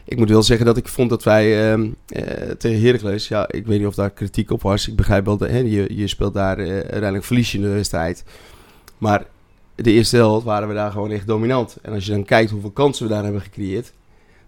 Ik 0.05 0.17
moet 0.17 0.29
wel 0.29 0.43
zeggen 0.43 0.65
dat 0.65 0.77
ik 0.77 0.87
vond 0.87 1.09
dat 1.09 1.23
wij 1.23 1.71
ehm, 1.71 1.89
eh, 2.07 2.23
tegen 2.57 2.81
Heracles, 2.81 3.27
ja, 3.27 3.47
ik 3.51 3.65
weet 3.65 3.77
niet 3.79 3.87
of 3.87 3.95
daar 3.95 4.09
kritiek 4.09 4.51
op 4.51 4.61
was. 4.61 4.87
Ik 4.87 4.95
begrijp 4.95 5.25
wel, 5.25 5.37
dat 5.37 5.49
hè, 5.49 5.57
je, 5.57 5.95
je 5.95 6.07
speelt 6.07 6.33
daar 6.33 6.57
eh, 6.59 6.69
uiteindelijk 6.71 7.23
verlies 7.23 7.51
je 7.51 7.57
in 7.57 7.63
de 7.63 7.69
wedstrijd. 7.69 8.23
Maar 8.97 9.25
de 9.75 9.91
eerste 9.91 10.15
helft 10.15 10.45
waren 10.45 10.67
we 10.67 10.73
daar 10.73 10.91
gewoon 10.91 11.11
echt 11.11 11.27
dominant. 11.27 11.77
En 11.81 11.93
als 11.93 12.05
je 12.05 12.11
dan 12.11 12.25
kijkt 12.25 12.51
hoeveel 12.51 12.71
kansen 12.71 13.07
we 13.07 13.13
daar 13.13 13.23
hebben 13.23 13.41
gecreëerd, 13.41 13.93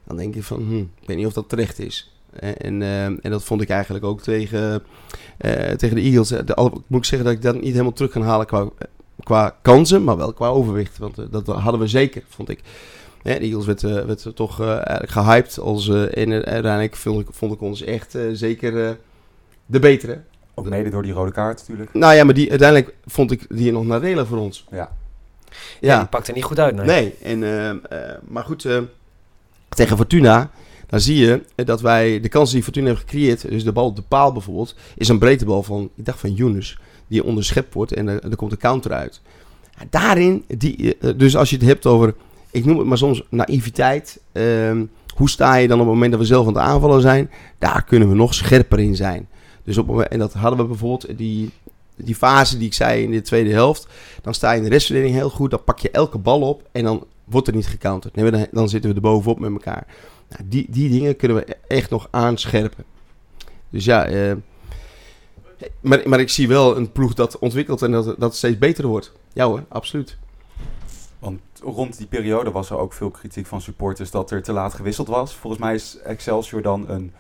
dan 0.03 0.17
denk 0.17 0.33
je 0.33 0.43
van, 0.43 0.57
hm, 0.57 0.77
ik 0.77 1.07
weet 1.07 1.17
niet 1.17 1.25
of 1.25 1.33
dat 1.33 1.49
terecht 1.49 1.79
is. 1.79 2.11
Eh, 2.33 2.49
En, 2.57 2.81
eh, 2.81 3.05
en 3.05 3.19
dat 3.21 3.43
vond 3.43 3.61
ik 3.61 3.69
eigenlijk 3.69 4.05
ook 4.05 4.21
tegen, 4.21 4.83
eh, 5.37 5.51
tegen 5.71 5.95
de 5.95 6.01
Eagles. 6.01 6.27
De, 6.27 6.71
moet 6.87 6.99
ik 6.99 7.05
zeggen 7.05 7.27
dat 7.27 7.37
ik 7.37 7.41
dat 7.41 7.55
niet 7.55 7.71
helemaal 7.71 7.93
terug 7.93 8.11
kan 8.11 8.21
halen 8.21 8.45
qua, 8.45 8.69
qua 9.23 9.57
kansen, 9.61 10.03
maar 10.03 10.17
wel 10.17 10.33
qua 10.33 10.47
overwicht. 10.47 10.97
Want 10.97 11.31
dat 11.31 11.47
hadden 11.47 11.79
we 11.79 11.87
zeker, 11.87 12.23
vond 12.27 12.49
ik. 12.49 12.59
De 13.21 13.39
Eagles 13.39 13.65
werd, 13.65 13.81
werd 13.81 14.35
toch 14.35 14.61
eigenlijk 14.61 15.11
gehyped. 15.11 15.59
Als, 15.59 15.89
en 15.89 16.31
uiteindelijk 16.31 16.95
vond 16.95 17.21
ik, 17.21 17.27
vond 17.31 17.53
ik 17.53 17.61
ons 17.61 17.81
echt 17.81 18.17
zeker 18.33 18.97
de 19.65 19.79
betere. 19.79 20.21
Ook 20.53 20.69
mede 20.69 20.89
door 20.89 21.03
die 21.03 21.13
rode 21.13 21.31
kaart 21.31 21.59
natuurlijk. 21.59 21.93
Nou 21.93 22.13
ja, 22.13 22.23
maar 22.23 22.33
die, 22.33 22.49
uiteindelijk 22.49 22.95
vond 23.05 23.31
ik 23.31 23.45
die 23.49 23.71
nog 23.71 23.85
nadelig 23.85 24.27
voor 24.27 24.37
ons. 24.37 24.65
Ja. 24.71 24.91
Ja. 25.79 25.97
die 25.99 26.07
pakt 26.07 26.27
er 26.27 26.33
niet 26.33 26.43
goed 26.43 26.60
uit, 26.60 26.75
nee. 26.75 26.86
Nee, 26.86 27.13
en, 27.21 27.43
eh, 27.89 27.97
maar 28.27 28.43
goed, 28.43 28.65
eh, 28.65 28.77
tegen 29.69 29.97
Fortuna, 29.97 30.49
dan 30.88 30.99
zie 30.99 31.17
je 31.17 31.41
dat 31.55 31.81
wij 31.81 32.19
de 32.19 32.29
kansen 32.29 32.55
die 32.55 32.63
Fortuna 32.63 32.88
heeft 32.88 32.99
gecreëerd, 32.99 33.49
dus 33.49 33.63
de 33.63 33.71
bal 33.71 33.86
op 33.86 33.95
de 33.95 34.01
paal 34.07 34.31
bijvoorbeeld, 34.31 34.75
is 34.95 35.07
een 35.07 35.19
breedtebal 35.19 35.63
van, 35.63 35.89
ik 35.95 36.05
dacht 36.05 36.19
van 36.19 36.33
Younes, 36.33 36.77
die 37.07 37.23
onderschept 37.23 37.73
wordt 37.73 37.93
en 37.93 38.07
er, 38.07 38.23
er 38.29 38.36
komt 38.36 38.51
een 38.51 38.57
counter 38.57 38.91
uit. 38.91 39.21
Daarin, 39.89 40.43
die, 40.47 40.97
dus 41.15 41.36
als 41.36 41.49
je 41.49 41.55
het 41.55 41.65
hebt 41.65 41.86
over, 41.86 42.15
ik 42.51 42.65
noem 42.65 42.77
het 42.77 42.88
maar 42.88 42.97
soms 42.97 43.23
naïviteit, 43.29 44.19
ehm, 44.31 44.86
hoe 45.15 45.29
sta 45.29 45.55
je 45.55 45.67
dan 45.67 45.79
op 45.79 45.86
het 45.86 45.93
moment 45.93 46.12
dat 46.12 46.19
we 46.19 46.25
zelf 46.27 46.47
aan 46.47 46.53
het 46.53 46.63
aanvallen 46.63 47.01
zijn, 47.01 47.29
daar 47.57 47.83
kunnen 47.83 48.10
we 48.10 48.15
nog 48.15 48.33
scherper 48.33 48.79
in 48.79 48.95
zijn. 48.95 49.27
Dus 49.63 49.77
op 49.77 50.01
en 50.01 50.19
dat 50.19 50.33
hadden 50.33 50.60
we 50.60 50.65
bijvoorbeeld, 50.65 51.17
die, 51.17 51.51
die 51.97 52.15
fase 52.15 52.57
die 52.57 52.67
ik 52.67 52.73
zei 52.73 53.03
in 53.03 53.12
de 53.12 53.21
tweede 53.21 53.51
helft, 53.51 53.88
dan 54.21 54.33
sta 54.33 54.51
je 54.51 54.57
in 54.57 54.63
de 54.63 54.69
restverdeling 54.69 55.15
heel 55.15 55.29
goed. 55.29 55.51
Dan 55.51 55.63
pak 55.63 55.79
je 55.79 55.91
elke 55.91 56.17
bal 56.17 56.41
op 56.41 56.69
en 56.71 56.83
dan 56.83 57.05
wordt 57.23 57.47
er 57.47 57.55
niet 57.55 57.67
gecounterd. 57.67 58.15
Nee, 58.15 58.31
dan, 58.31 58.47
dan 58.51 58.69
zitten 58.69 58.89
we 58.89 58.95
er 58.95 59.01
bovenop 59.01 59.39
met 59.39 59.51
elkaar. 59.51 59.88
Nou, 60.29 60.41
die, 60.45 60.67
die 60.69 60.89
dingen 60.89 61.15
kunnen 61.15 61.38
we 61.38 61.55
echt 61.67 61.89
nog 61.89 62.07
aanscherpen. 62.12 62.83
Dus 63.69 63.86
ja, 63.86 64.05
eh, 64.05 64.36
maar, 65.79 66.01
maar 66.05 66.19
ik 66.19 66.29
zie 66.29 66.47
wel 66.47 66.77
een 66.77 66.91
ploeg 66.91 67.13
dat 67.13 67.39
ontwikkelt 67.39 67.81
en 67.81 67.91
dat, 67.91 68.15
dat 68.17 68.36
steeds 68.36 68.57
beter 68.57 68.88
wordt. 68.88 69.12
Ja 69.33 69.45
hoor, 69.45 69.63
absoluut. 69.67 70.17
Want 71.19 71.39
rond 71.62 71.97
die 71.97 72.07
periode 72.07 72.51
was 72.51 72.69
er 72.69 72.77
ook 72.77 72.93
veel 72.93 73.10
kritiek 73.10 73.45
van 73.45 73.62
supporters 73.62 74.12
dat 74.12 74.31
er 74.31 74.43
te 74.43 74.51
laat 74.51 74.73
gewisseld 74.73 75.07
was. 75.07 75.36
Volgens 75.36 75.62
mij 75.62 75.73
is 75.73 75.97
Excelsior 76.03 76.62
dan 76.62 76.89
een, 76.89 77.13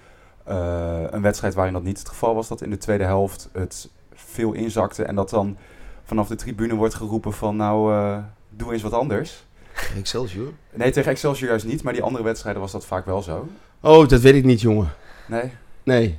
eh, 0.43 1.03
een 1.09 1.21
wedstrijd 1.21 1.53
waarin 1.53 1.73
dat 1.73 1.83
niet 1.83 1.99
het 1.99 2.09
geval 2.09 2.35
was. 2.35 2.47
Dat 2.47 2.61
in 2.61 2.69
de 2.69 2.77
tweede 2.77 3.03
helft 3.03 3.49
het 3.51 3.89
veel 4.31 4.53
inzakte 4.53 5.03
en 5.03 5.15
dat 5.15 5.29
dan 5.29 5.57
vanaf 6.05 6.27
de 6.27 6.35
tribune 6.35 6.75
wordt 6.75 6.93
geroepen 6.93 7.33
van 7.33 7.55
nou, 7.55 7.93
eh, 7.93 8.17
doe 8.49 8.73
eens 8.73 8.81
wat 8.81 8.93
anders. 8.93 9.45
Excelsior? 9.97 10.51
Nee, 10.73 10.91
tegen 10.91 11.11
Excelsior 11.11 11.49
juist 11.49 11.65
niet, 11.65 11.83
maar 11.83 11.93
die 11.93 12.01
andere 12.01 12.23
wedstrijden 12.23 12.61
was 12.61 12.71
dat 12.71 12.85
vaak 12.85 13.05
wel 13.05 13.21
zo. 13.21 13.47
Oh, 13.81 14.07
dat 14.07 14.21
weet 14.21 14.35
ik 14.35 14.43
niet, 14.43 14.61
jongen. 14.61 14.93
Nee? 15.27 15.51
Nee. 15.83 16.17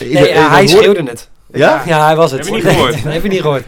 Nee, 0.00 0.08
ik- 0.08 0.12
ja, 0.34 0.44
ik 0.44 0.50
hij 0.50 0.66
schreeuwde 0.66 1.02
het. 1.02 1.30
Ja? 1.52 1.82
Ja, 1.86 2.04
hij 2.06 2.16
was 2.16 2.30
het. 2.30 2.40
Heb 2.40 2.48
je 2.48 2.54
niet 2.62 2.72
gehoord? 2.72 3.04
Nee, 3.04 3.12
heb 3.14 3.22
je 3.22 3.28
niet 3.28 3.40
gehoord. 3.40 3.64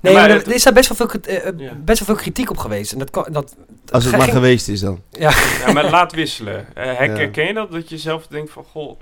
Nee, 0.00 0.14
maar 0.14 0.30
er 0.30 0.52
is 0.52 0.62
daar 0.62 0.72
best 0.72 0.88
wel, 0.96 1.08
veel, 1.08 1.20
eh, 1.20 1.46
eh, 1.46 1.54
best 1.84 1.98
wel 1.98 2.14
veel 2.16 2.22
kritiek 2.24 2.50
op 2.50 2.56
geweest. 2.58 2.92
En 2.92 2.98
dat, 2.98 3.10
kan- 3.10 3.26
dat, 3.32 3.56
Als 3.90 4.04
het 4.04 4.14
ging- 4.14 4.24
maar 4.24 4.34
geweest 4.34 4.68
is 4.68 4.80
dan. 4.80 5.02
Ja, 5.10 5.32
maar 5.72 5.90
laat 5.90 6.12
wisselen. 6.12 6.66
Eh, 6.76 6.84
herken 6.96 7.42
Ja. 7.42 7.48
je 7.48 7.54
dat? 7.54 7.72
Dat 7.72 7.88
je 7.88 7.98
zelf 7.98 8.26
denkt 8.26 8.50
van, 8.50 8.64
goh, 8.72 8.98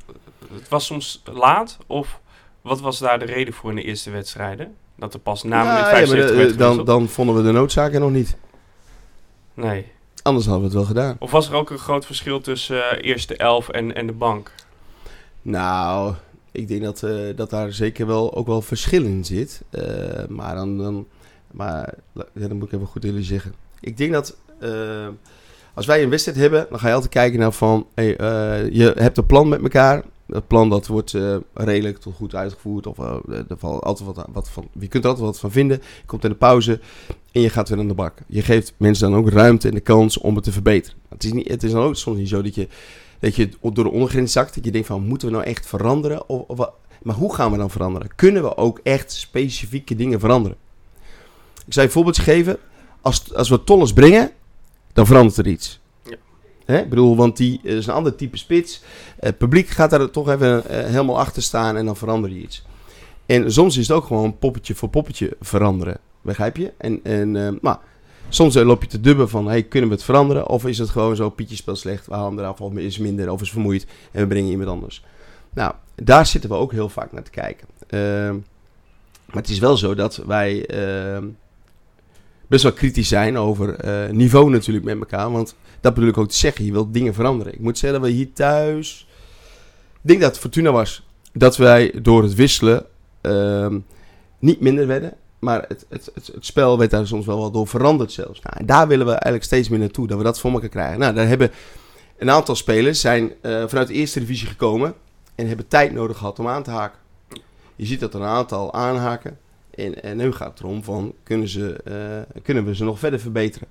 het 0.55 0.69
was 0.69 0.87
soms 0.87 1.23
laat? 1.33 1.79
Of 1.87 2.21
Wat 2.67 2.81
was 2.81 2.99
daar 2.99 3.19
de 3.19 3.25
reden 3.25 3.55
voor 3.55 3.71
in 3.71 3.77
de 3.77 3.83
eerste 3.83 4.11
wedstrijden? 4.11 4.75
Dat 4.95 5.15
er 5.15 5.21
pas 5.21 5.43
na 5.43 5.63
Ja, 5.63 5.71
minuut 5.71 5.85
ja, 5.85 5.91
75 5.91 6.31
maar, 6.31 6.45
werd 6.45 6.53
eh, 6.53 6.59
dan, 6.59 6.85
dan 6.85 7.09
vonden 7.09 7.35
we 7.37 7.43
de 7.43 7.53
noodzaken 7.53 8.01
nog 8.01 8.11
niet. 8.11 8.37
Nee. 9.55 9.87
Anders 10.23 10.47
hadden 10.47 10.63
we 10.63 10.69
het 10.69 10.79
wel 10.79 10.95
gedaan. 10.95 11.17
Of 11.19 11.31
was 11.31 11.49
er 11.49 11.55
ook 11.55 11.71
een 11.71 11.79
groot 11.79 12.07
verschil 12.07 12.41
tussen 12.41 12.91
eh, 12.91 13.09
eerste 13.09 13.37
elf 13.37 13.69
en, 13.69 13.95
en 13.95 14.07
de 14.07 14.13
bank? 14.13 14.53
Nou, 15.43 16.15
ik 16.53 16.69
denk 16.69 16.83
dat, 16.83 17.03
eh, 17.03 17.37
dat 17.37 17.51
daar 17.51 17.73
zeker 17.73 18.07
wel 18.07 18.35
ook 18.35 18.47
wel 18.47 18.63
verschil 18.63 19.05
in 19.05 19.25
zit. 19.25 19.63
Maar 20.29 20.55
dan, 20.55 20.79
dan, 20.79 21.07
maar, 21.51 21.95
ja, 22.13 22.49
dan 22.49 22.57
moet 22.57 22.67
ik 22.67 22.73
even 22.73 22.87
goed 22.87 23.03
jullie 23.03 23.23
zeggen. 23.23 23.55
Ik 23.81 23.97
denk 23.97 24.13
dat 24.13 24.37
als 25.75 25.87
wij 25.87 26.03
een 26.03 26.11
wedstrijd 26.11 26.39
hebben, 26.39 26.67
dan 26.71 26.79
ga 26.79 26.89
je 26.89 26.95
altijd 26.95 27.13
kijken 27.13 27.39
naar 27.39 27.53
van, 27.53 27.87
hey, 27.95 28.07
je 28.73 28.93
hebt 28.97 29.19
een 29.19 29.27
plan 29.27 29.49
met 29.49 29.63
elkaar. 29.63 30.03
Dat 30.27 30.47
plan 30.47 30.69
dat 30.69 30.87
wordt 30.87 31.15
eh, 31.15 31.37
redelijk 31.55 31.99
tot 31.99 32.15
goed 32.15 32.35
uitgevoerd. 32.35 32.87
Of 32.87 32.99
eh, 32.99 33.17
er 33.29 33.59
valt 33.59 33.83
altijd 33.83 34.15
wat, 34.15 34.27
wat 34.33 34.51
van, 34.51 34.69
je 34.79 34.89
kunt 34.89 35.05
er 35.05 35.11
altijd 35.11 35.27
wat 35.29 35.39
van 35.39 35.51
vinden. 35.51 35.77
Je 35.77 36.07
komt 36.07 36.25
in 36.25 36.31
de 36.31 36.37
pauze 36.37 36.81
en 37.33 37.41
je 37.41 37.49
gaat 37.49 37.69
weer 37.69 37.79
aan 37.79 37.89
de 37.89 37.95
bak. 37.95 38.19
Je 38.27 38.43
geeft 38.43 38.75
mensen 38.77 39.11
dan 39.11 39.19
ook 39.19 39.31
ruimte 39.31 39.69
en 39.69 39.75
de 39.75 39.81
kans 39.81 40.19
om 40.19 40.35
het 40.35 40.45
te 40.45 40.53
verbeteren. 40.53 40.99
Het 41.09 41.25
is, 41.25 41.33
niet, 41.33 41.49
het 41.49 41.63
is 41.63 41.71
dan 41.71 41.83
ook 41.83 41.97
soms 41.97 42.19
niet 42.19 42.29
zo 42.29 42.43
dat 42.43 42.55
je 42.55 42.69
dat 43.19 43.37
je 43.37 43.49
door 43.61 43.85
de 43.85 43.91
ondergrens 43.91 44.33
zakt. 44.33 44.55
Dat 44.55 44.65
je 44.65 44.71
denkt 44.71 44.87
van, 44.87 45.07
moeten 45.07 45.29
we 45.29 45.35
nou 45.35 45.47
echt 45.47 45.67
veranderen? 45.67 46.29
Of, 46.29 46.71
maar 47.03 47.15
hoe 47.15 47.35
gaan 47.35 47.51
we 47.51 47.57
dan 47.57 47.71
veranderen? 47.71 48.09
Kunnen 48.15 48.43
we 48.43 48.57
ook 48.57 48.81
echt 48.83 49.13
specifieke 49.13 49.95
dingen 49.95 50.21
veranderen? 50.21 50.57
Ik 51.67 51.73
zou 51.73 51.81
je 51.81 51.83
een 51.83 51.91
voorbeeldje 51.91 52.23
geven. 52.23 52.59
Als, 53.01 53.35
als 53.35 53.49
we 53.49 53.65
Tolles 53.65 53.93
brengen, 53.93 54.31
dan 54.93 55.07
verandert 55.07 55.37
er 55.37 55.47
iets. 55.47 55.81
Hè? 56.67 56.79
Ik 56.81 56.89
bedoel, 56.89 57.17
want 57.17 57.37
die 57.37 57.61
is 57.63 57.87
een 57.87 57.95
ander 57.95 58.15
type 58.15 58.37
spits. 58.37 58.83
Het 59.21 59.39
publiek 59.39 59.69
gaat 59.69 59.91
daar 59.91 60.11
toch 60.11 60.29
even 60.29 60.69
eh, 60.69 60.85
helemaal 60.85 61.19
achter 61.19 61.43
staan 61.43 61.77
en 61.77 61.85
dan 61.85 61.97
verandert 61.97 62.33
je 62.33 62.41
iets. 62.41 62.65
En 63.27 63.53
soms 63.53 63.77
is 63.77 63.89
het 63.89 63.97
ook 63.97 64.05
gewoon 64.05 64.39
poppetje 64.39 64.75
voor 64.75 64.89
poppetje 64.89 65.37
veranderen. 65.41 65.99
Begrijp 66.23 66.57
je? 66.57 66.73
En, 66.79 67.01
en 67.03 67.47
eh, 67.47 67.53
maar 67.61 67.79
soms 68.29 68.55
eh, 68.55 68.65
loop 68.65 68.83
je 68.83 68.89
te 68.89 69.01
dubben 69.01 69.29
van, 69.29 69.49
hey, 69.49 69.63
kunnen 69.63 69.89
we 69.89 69.95
het 69.95 70.05
veranderen? 70.05 70.49
Of 70.49 70.67
is 70.67 70.79
het 70.79 70.89
gewoon 70.89 71.17
zo, 71.17 71.31
Pietje 71.31 71.57
speelt 71.57 71.79
slecht, 71.79 72.07
we 72.07 72.15
halen 72.15 72.31
hem 72.31 72.39
eraf, 72.39 72.61
of 72.61 72.75
is 72.75 72.99
minder, 72.99 73.31
of 73.31 73.41
is 73.41 73.51
vermoeid 73.51 73.87
en 74.13 74.21
we 74.21 74.27
brengen 74.27 74.51
iemand 74.51 74.69
anders. 74.69 75.05
Nou, 75.55 75.73
daar 75.95 76.27
zitten 76.27 76.51
we 76.51 76.57
ook 76.57 76.73
heel 76.73 76.89
vaak 76.89 77.13
naar 77.13 77.23
te 77.23 77.31
kijken. 77.31 77.69
Ehm, 77.89 78.35
maar 79.27 79.43
het 79.43 79.49
is 79.49 79.59
wel 79.59 79.77
zo 79.77 79.95
dat 79.95 80.17
wij 80.17 80.67
ehm, 80.67 81.25
best 82.47 82.63
wel 82.63 82.73
kritisch 82.73 83.09
zijn 83.09 83.39
over 83.39 83.75
eh, 83.75 84.11
niveau 84.11 84.51
natuurlijk 84.51 84.85
met 84.85 84.99
elkaar. 84.99 85.33
Want 85.33 85.55
dat 85.81 85.95
bedoel 85.95 86.09
ik 86.09 86.19
ook 86.19 86.29
te 86.29 86.37
zeggen, 86.37 86.65
je 86.65 86.73
wilt 86.73 86.95
dingen 86.95 87.15
veranderen. 87.15 87.53
Ik 87.53 87.61
moet 87.61 87.79
zeggen 87.79 88.01
dat 88.01 88.09
we 88.09 88.15
hier 88.15 88.33
thuis... 88.33 89.07
Ik 90.03 90.13
denk 90.13 90.21
dat 90.21 90.31
het 90.31 90.41
Fortuna 90.41 90.73
was. 90.73 91.07
Dat 91.33 91.57
wij 91.57 91.95
door 92.03 92.23
het 92.23 92.35
wisselen 92.35 92.87
ehm, 93.21 93.79
niet 94.39 94.61
minder 94.61 94.87
werden. 94.87 95.15
Maar 95.39 95.65
het, 95.69 95.87
het, 95.89 96.11
het, 96.15 96.31
spel 96.41 96.79
werd 96.79 96.91
daar 96.91 97.07
soms 97.07 97.27
wel 97.27 97.39
wat 97.39 97.53
door 97.53 97.67
veranderd 97.67 98.13
zelfs. 98.13 98.41
Nou, 98.43 98.57
en 98.59 98.67
daar 98.67 98.89
willen 98.89 99.07
we 99.07 99.13
eigenlijk 99.13 99.45
steeds 99.45 99.69
meer 99.69 99.79
naartoe. 99.79 100.07
Dat 100.07 100.19
we 100.19 100.25
dat 100.25 100.41
voor 100.41 100.53
elkaar 100.53 100.69
krijgen. 100.69 100.99
Nou, 100.99 101.15
daar 101.15 101.29
hebben 101.29 101.51
een 102.19 102.31
aantal 102.31 102.55
spelers 102.55 103.01
zijn 103.01 103.33
eh, 103.41 103.65
vanuit 103.67 103.89
de 103.89 103.95
eerste 103.95 104.21
divisie 104.21 104.49
gekomen. 104.49 104.95
En 105.35 105.49
hebben 105.49 105.69
tijd 105.69 105.93
nodig 105.93 106.17
gehad 106.17 106.39
om 106.39 106.49
aan 106.49 106.63
te 106.63 106.71
haken. 106.71 106.99
Je 107.77 107.87
ziet 107.87 108.01
dat 108.01 108.15
er 108.15 108.21
een 108.21 108.27
aantal 108.27 108.75
aanhaken. 108.75 109.39
En, 109.77 110.03
en 110.03 110.17
nu 110.17 110.33
gaat 110.33 110.51
het 110.51 110.61
erom 110.61 110.85
van, 110.85 111.15
kunnen, 111.23 111.49
ze, 111.49 111.83
eh, 111.83 112.41
kunnen 112.43 112.65
we 112.65 112.75
ze 112.75 112.85
nog 112.85 112.99
verder 112.99 113.21
verbeteren? 113.21 113.69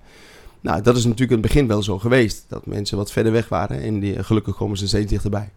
Nou, 0.61 0.81
dat 0.81 0.95
is 0.95 1.03
natuurlijk 1.03 1.31
in 1.31 1.37
het 1.37 1.47
begin 1.47 1.67
wel 1.67 1.83
zo 1.83 1.99
geweest. 1.99 2.45
Dat 2.47 2.65
mensen 2.65 2.97
wat 2.97 3.11
verder 3.11 3.31
weg 3.31 3.49
waren. 3.49 3.81
En 3.81 3.99
die, 3.99 4.23
gelukkig 4.23 4.55
komen 4.55 4.77
ze 4.77 4.87
steeds 4.87 5.11
dichterbij. 5.11 5.49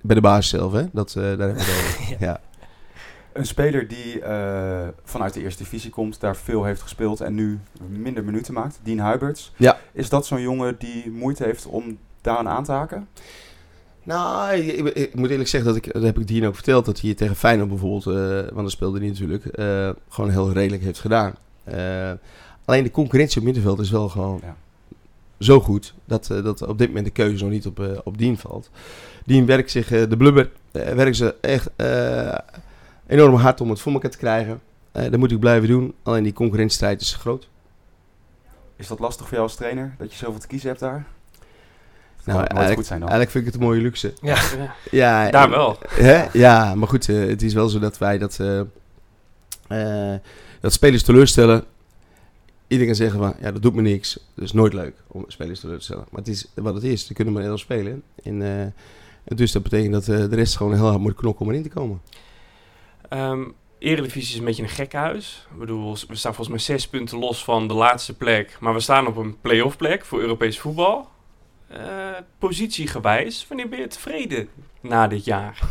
Bij 0.00 0.14
de 0.14 0.20
basis 0.20 0.48
zelf, 0.48 0.72
hè? 0.72 0.84
Dat, 0.92 1.08
eh, 1.08 1.22
daar 1.22 1.28
hebben 1.28 1.54
we 1.54 1.60
het 1.62 1.70
over. 1.70 2.16
ja. 2.26 2.40
Een 3.32 3.46
speler 3.46 3.88
die 3.88 4.20
eh, 4.20 4.88
vanuit 5.04 5.34
de 5.34 5.42
eerste 5.42 5.62
divisie 5.62 5.90
komt, 5.90 6.20
daar 6.20 6.36
veel 6.36 6.64
heeft 6.64 6.82
gespeeld 6.82 7.20
en 7.20 7.34
nu 7.34 7.58
minder 7.88 8.24
minuten 8.24 8.54
maakt, 8.54 8.80
Dean 8.82 8.98
Huiberts. 8.98 9.52
Ja. 9.56 9.78
Is 9.92 10.08
dat 10.08 10.26
zo'n 10.26 10.40
jongen 10.40 10.76
die 10.78 11.10
moeite 11.10 11.44
heeft 11.44 11.66
om 11.66 11.98
daaraan 12.20 12.48
aan 12.48 12.64
te 12.64 12.72
haken? 12.72 13.08
Nou, 14.14 14.52
ik, 14.54 14.72
ik- 14.76 14.94
ik 14.94 15.14
moet 15.14 15.30
eerlijk 15.30 15.48
zeggen, 15.48 15.72
dat, 15.74 15.84
ik, 15.84 15.92
dat 15.92 16.02
heb 16.02 16.18
ik 16.18 16.26
Dien 16.26 16.46
ook 16.46 16.54
verteld, 16.54 16.84
dat 16.84 17.00
hij 17.00 17.14
tegen 17.14 17.36
Feyenoord 17.36 17.68
bijvoorbeeld, 17.68 18.06
eh, 18.06 18.32
want 18.44 18.54
dan 18.54 18.70
speelde 18.70 18.98
hij 18.98 19.08
natuurlijk, 19.08 19.44
eh, 19.44 19.90
gewoon 20.08 20.30
heel 20.30 20.52
redelijk 20.52 20.82
heeft 20.82 20.98
gedaan. 21.00 21.34
Eh, 21.64 22.12
alleen 22.64 22.82
de 22.82 22.90
concurrentie 22.90 23.38
op 23.38 23.44
middenveld 23.44 23.80
is 23.80 23.90
wel 23.90 24.08
gewoon 24.08 24.40
Ja. 24.42 24.56
zo 25.38 25.60
goed, 25.60 25.94
dat, 26.04 26.26
dat 26.26 26.62
op 26.66 26.78
dit 26.78 26.86
moment 26.88 27.06
de 27.06 27.12
keuze 27.12 27.42
nog 27.44 27.52
niet 27.52 27.66
op, 27.66 28.00
op 28.04 28.18
Dien 28.18 28.38
valt. 28.38 28.70
Dien 29.26 29.46
werkt 29.46 29.70
zich, 29.70 29.88
de 29.88 30.16
blubber, 30.16 30.50
werkt 30.72 31.16
ze 31.16 31.34
echt 31.40 31.70
enorm 33.06 33.34
hard 33.34 33.60
om 33.60 33.70
het 33.70 33.80
voor 33.80 33.92
elkaar 33.92 34.10
te 34.10 34.18
krijgen. 34.18 34.60
Dat 34.92 35.16
moet 35.16 35.32
ik 35.32 35.38
blijven 35.40 35.68
doen, 35.68 35.94
alleen 36.02 36.22
die 36.22 36.32
concurrentiestrijd 36.32 37.00
is 37.00 37.14
groot. 37.14 37.48
Is 38.76 38.86
dat 38.88 38.98
lastig 38.98 39.24
voor 39.26 39.34
jou 39.36 39.42
als 39.48 39.56
trainer, 39.56 39.94
dat 39.98 40.10
je 40.12 40.18
zoveel 40.18 40.40
te 40.40 40.46
kiezen 40.46 40.68
hebt 40.68 40.80
daar? 40.80 41.06
Nou, 42.24 42.38
Nou, 42.38 42.48
eigenlijk, 42.48 42.74
goed 42.76 42.86
zijn 42.86 43.00
dan. 43.00 43.08
eigenlijk 43.08 43.30
vind 43.30 43.46
ik 43.46 43.52
het 43.52 43.60
een 43.60 43.68
mooie 43.68 43.80
luxe. 43.80 44.12
Ja. 44.22 44.36
Ja, 44.90 45.30
daar 45.30 45.44
en- 45.44 45.50
wel. 45.50 45.78
Hè? 45.88 46.24
Ja, 46.32 46.74
maar 46.74 46.88
goed, 46.88 47.08
eh, 47.08 47.26
het 47.26 47.42
is 47.42 47.54
wel 47.54 47.68
zo 47.68 47.78
dat 47.78 47.98
wij 47.98 48.18
dat, 48.18 48.38
eh, 48.40 48.60
eh, 50.12 50.18
dat 50.60 50.72
spelers 50.72 51.02
teleurstellen. 51.02 51.64
Iedereen 52.66 52.92
kan 52.92 53.02
zeggen 53.02 53.18
van, 53.18 53.34
ja, 53.40 53.52
dat 53.52 53.62
doet 53.62 53.74
me 53.74 53.82
niks. 53.82 54.18
Is 54.36 54.52
nooit 54.52 54.72
leuk 54.72 54.94
om 55.06 55.24
spelers 55.28 55.60
teleur 55.60 55.78
te 55.78 55.84
stellen. 55.84 56.04
Maar 56.10 56.20
het 56.20 56.28
is 56.28 56.46
wat 56.54 56.74
het 56.74 56.82
is. 56.84 57.06
Ze 57.06 57.14
kunnen 57.14 57.34
maar 57.34 57.42
heel 57.42 57.58
spelen. 57.58 58.02
En, 58.22 58.42
eh, 58.42 58.66
dus 59.36 59.52
dat 59.52 59.62
betekent 59.62 59.92
dat 59.92 60.08
eh, 60.08 60.16
de 60.16 60.36
rest 60.36 60.56
gewoon 60.56 60.74
heel 60.74 60.86
hard 60.86 60.98
moet 60.98 61.14
knokken 61.14 61.46
om 61.46 61.50
erin 61.52 61.62
te 61.62 61.68
komen. 61.68 62.00
Ehm 63.08 63.42
Eredivisie 63.78 64.32
is 64.32 64.38
een 64.38 64.44
beetje 64.44 64.62
een 64.62 64.68
gekkenhuis. 64.68 65.46
Ik 65.52 65.58
bedoel, 65.58 65.96
we 66.08 66.14
staan 66.16 66.34
volgens 66.34 66.48
mij 66.48 66.58
zes 66.76 66.88
punten 66.88 67.18
los 67.18 67.44
van 67.44 67.68
de 67.68 67.74
laatste 67.74 68.16
plek. 68.16 68.56
Maar 68.60 68.74
we 68.74 68.80
staan 68.80 69.06
op 69.06 69.16
een 69.16 69.36
play-off 69.40 69.76
plek 69.76 70.04
voor 70.04 70.20
Europees 70.20 70.58
voetbal. 70.58 71.08
Eh, 71.70 71.78
positiegewijs, 72.38 73.46
wanneer 73.48 73.68
ben 73.68 73.78
je 73.78 73.86
tevreden 73.86 74.48
na 74.80 75.06
dit 75.08 75.24
jaar? 75.24 75.58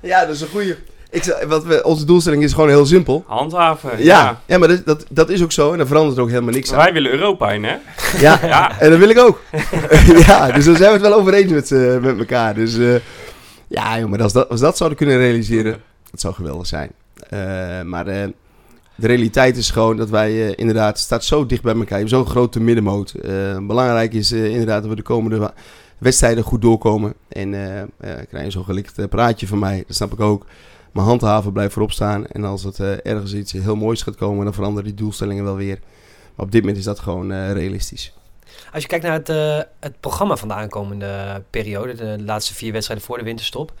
Ja, 0.00 0.24
dat 0.26 0.34
is 0.34 0.40
een 0.40 0.48
goeie. 0.48 0.74
Ik, 1.10 1.44
wat 1.48 1.64
we, 1.64 1.84
onze 1.84 2.04
doelstelling 2.04 2.42
is 2.42 2.52
gewoon 2.52 2.68
heel 2.68 2.86
simpel. 2.86 3.24
Handhaven. 3.26 4.04
Ja, 4.04 4.40
ja. 4.46 4.58
maar 4.58 4.68
dat, 4.68 4.84
dat, 4.84 5.06
dat 5.10 5.30
is 5.30 5.42
ook 5.42 5.52
zo. 5.52 5.72
En 5.72 5.78
daar 5.78 5.86
verandert 5.86 6.18
ook 6.18 6.28
helemaal 6.28 6.52
niks 6.54 6.72
aan. 6.72 6.78
Wij 6.78 6.92
willen 6.92 7.10
Europa 7.10 7.52
in, 7.52 7.64
hè? 7.64 7.76
Ja, 8.18 8.38
Ja. 8.46 8.80
en 8.80 8.90
dat 8.90 8.98
wil 8.98 9.08
ik 9.08 9.18
ook. 9.18 9.42
ja, 10.26 10.52
dus 10.52 10.64
daar 10.64 10.76
zijn 10.76 10.78
we 10.78 10.98
het 10.98 11.00
wel 11.00 11.14
over 11.14 11.34
eens 11.34 11.50
met, 11.52 11.72
eh, 11.72 11.98
met 11.98 12.18
elkaar. 12.18 12.54
Dus 12.54 12.78
eh, 12.78 12.94
ja, 13.68 14.06
maar 14.06 14.22
als, 14.22 14.32
dat, 14.32 14.48
als 14.48 14.60
dat 14.60 14.76
zouden 14.76 14.98
kunnen 14.98 15.18
realiseren, 15.18 15.82
dat 16.10 16.20
zou 16.20 16.34
geweldig 16.34 16.66
zijn. 16.66 16.90
Maar 17.88 18.06
de 19.00 19.06
realiteit 19.06 19.56
is 19.56 19.70
gewoon 19.70 19.96
dat 19.96 20.10
wij 20.10 20.30
eh, 20.30 20.52
inderdaad, 20.56 20.98
staat 20.98 21.24
zo 21.24 21.46
dicht 21.46 21.62
bij 21.62 21.74
elkaar. 21.74 21.98
Hebt 21.98 22.10
zo'n 22.10 22.26
grote 22.26 22.60
middenmoot. 22.60 23.10
Eh, 23.10 23.58
belangrijk 23.66 24.12
is 24.12 24.32
eh, 24.32 24.50
inderdaad 24.50 24.80
dat 24.80 24.90
we 24.90 24.96
de 24.96 25.02
komende 25.02 25.52
wedstrijden 25.98 26.44
goed 26.44 26.62
doorkomen. 26.62 27.14
En 27.28 27.50
krijg 28.28 28.44
je 28.44 28.50
zo'n 28.50 28.64
gelicht 28.64 29.08
praatje 29.08 29.46
van 29.46 29.58
mij, 29.58 29.84
dat 29.86 29.96
snap 29.96 30.12
ik 30.12 30.20
ook. 30.20 30.46
Maar 30.92 31.04
handhaven 31.04 31.52
blijft 31.52 31.72
voorop 31.72 31.92
staan. 31.92 32.26
En 32.26 32.44
als 32.44 32.62
het 32.62 32.78
ergens 32.80 33.34
iets 33.34 33.52
heel 33.52 33.76
moois 33.76 34.02
gaat 34.02 34.16
komen, 34.16 34.44
dan 34.44 34.54
veranderen 34.54 34.84
die 34.84 34.98
doelstellingen 34.98 35.44
wel 35.44 35.56
weer. 35.56 35.78
Maar 36.34 36.46
op 36.46 36.52
dit 36.52 36.60
moment 36.60 36.78
is 36.78 36.84
dat 36.84 36.98
gewoon 36.98 37.52
realistisch. 37.52 38.14
Als 38.72 38.82
je 38.82 38.88
kijkt 38.88 39.04
naar 39.04 39.12
het, 39.12 39.28
het 39.80 40.00
programma 40.00 40.36
van 40.36 40.48
de 40.48 40.54
aankomende 40.54 41.42
periode, 41.50 41.94
de 41.94 42.22
laatste 42.24 42.54
vier 42.54 42.72
wedstrijden 42.72 43.06
voor 43.06 43.18
de 43.18 43.24
winterstop, 43.24 43.72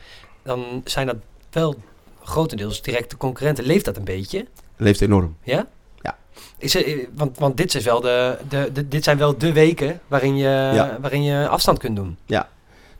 dan 0.42 0.82
zijn 0.84 1.06
dat 1.06 1.16
wel 1.50 1.76
grotendeels 2.22 2.82
directe 2.82 3.16
concurrenten. 3.16 3.64
Leeft 3.64 3.84
dat 3.84 3.96
een 3.96 4.04
beetje? 4.04 4.46
Leeft 4.80 5.00
enorm. 5.00 5.36
Ja? 5.42 5.66
Ja. 6.00 6.16
Is 6.58 6.74
er, 6.74 6.86
eh, 6.86 7.06
want, 7.14 7.38
want 7.38 7.56
dit, 7.56 7.74
is 7.74 7.84
wel 7.84 8.00
de, 8.00 8.38
de, 8.48 8.70
de- 8.72 8.88
dit 8.88 9.04
zijn 9.04 9.18
wel 9.18 9.38
de 9.38 9.52
weken 9.52 10.00
waarin 10.08 10.36
je, 10.36 10.48
Ja. 10.74 10.98
waarin 11.00 11.22
je 11.22 11.48
afstand 11.48 11.78
kunt 11.78 11.96
doen. 11.96 12.16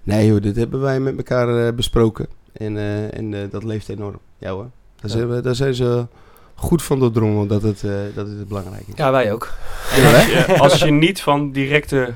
Nee 0.03 0.27
joh, 0.27 0.40
dit 0.43 0.57
hebben 0.57 0.81
wij 0.81 1.01
met 1.01 1.16
elkaar 1.16 1.66
eh, 1.66 1.73
besproken. 1.75 2.27
En, 2.53 2.77
eh, 2.77 3.16
en 3.19 3.35
eh, 3.35 3.40
dat 3.51 3.64
leeft 3.64 3.88
enorm. 3.88 4.19
Ja 4.38 4.51
hoor. 4.51 4.62
Daar, 5.01 5.11
Ja. 5.11 5.16
zijn, 5.16 5.29
we, 5.31 5.40
daar 5.40 5.55
zijn 5.55 5.75
ze 5.75 6.07
goed 6.55 6.83
van 6.83 6.99
doordrongen 6.99 7.49
dat 7.49 7.62
het, 7.62 7.85
eh, 7.85 7.90
dat 8.14 8.27
het 8.27 8.49
belangrijk 8.49 8.83
is. 8.87 8.95
Ja, 8.97 9.11
wij 9.11 9.33
ook. 9.33 9.53
En 9.96 10.04
als, 10.15 10.27
je, 10.27 10.59
als 10.59 10.79
je 10.79 10.90
niet 10.90 11.21
van 11.21 11.52
directe 11.52 12.15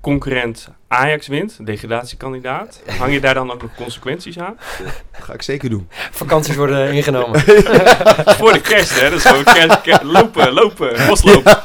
concurrent 0.00 0.68
Ajax 0.94 1.26
wint, 1.26 1.66
degradatiekandidaat, 1.66 2.82
hang 2.98 3.12
je 3.12 3.20
daar 3.20 3.34
dan 3.34 3.50
ook 3.52 3.62
nog 3.62 3.74
consequenties 3.74 4.38
aan? 4.38 4.56
Dat 5.12 5.22
ga 5.24 5.32
ik 5.32 5.42
zeker 5.42 5.70
doen. 5.70 5.88
Vakanties 6.10 6.56
worden 6.56 6.92
ingenomen. 6.94 7.40
Voor 7.40 8.52
de 8.52 8.60
kerst, 8.62 9.00
hè? 9.00 9.10
Dat 9.10 9.18
is 9.18 9.24
gewoon 9.24 9.44
kerst, 9.44 9.80
kerst- 9.80 10.02
lopen, 10.02 10.52
lopen, 10.52 11.06
boslopen. 11.06 11.58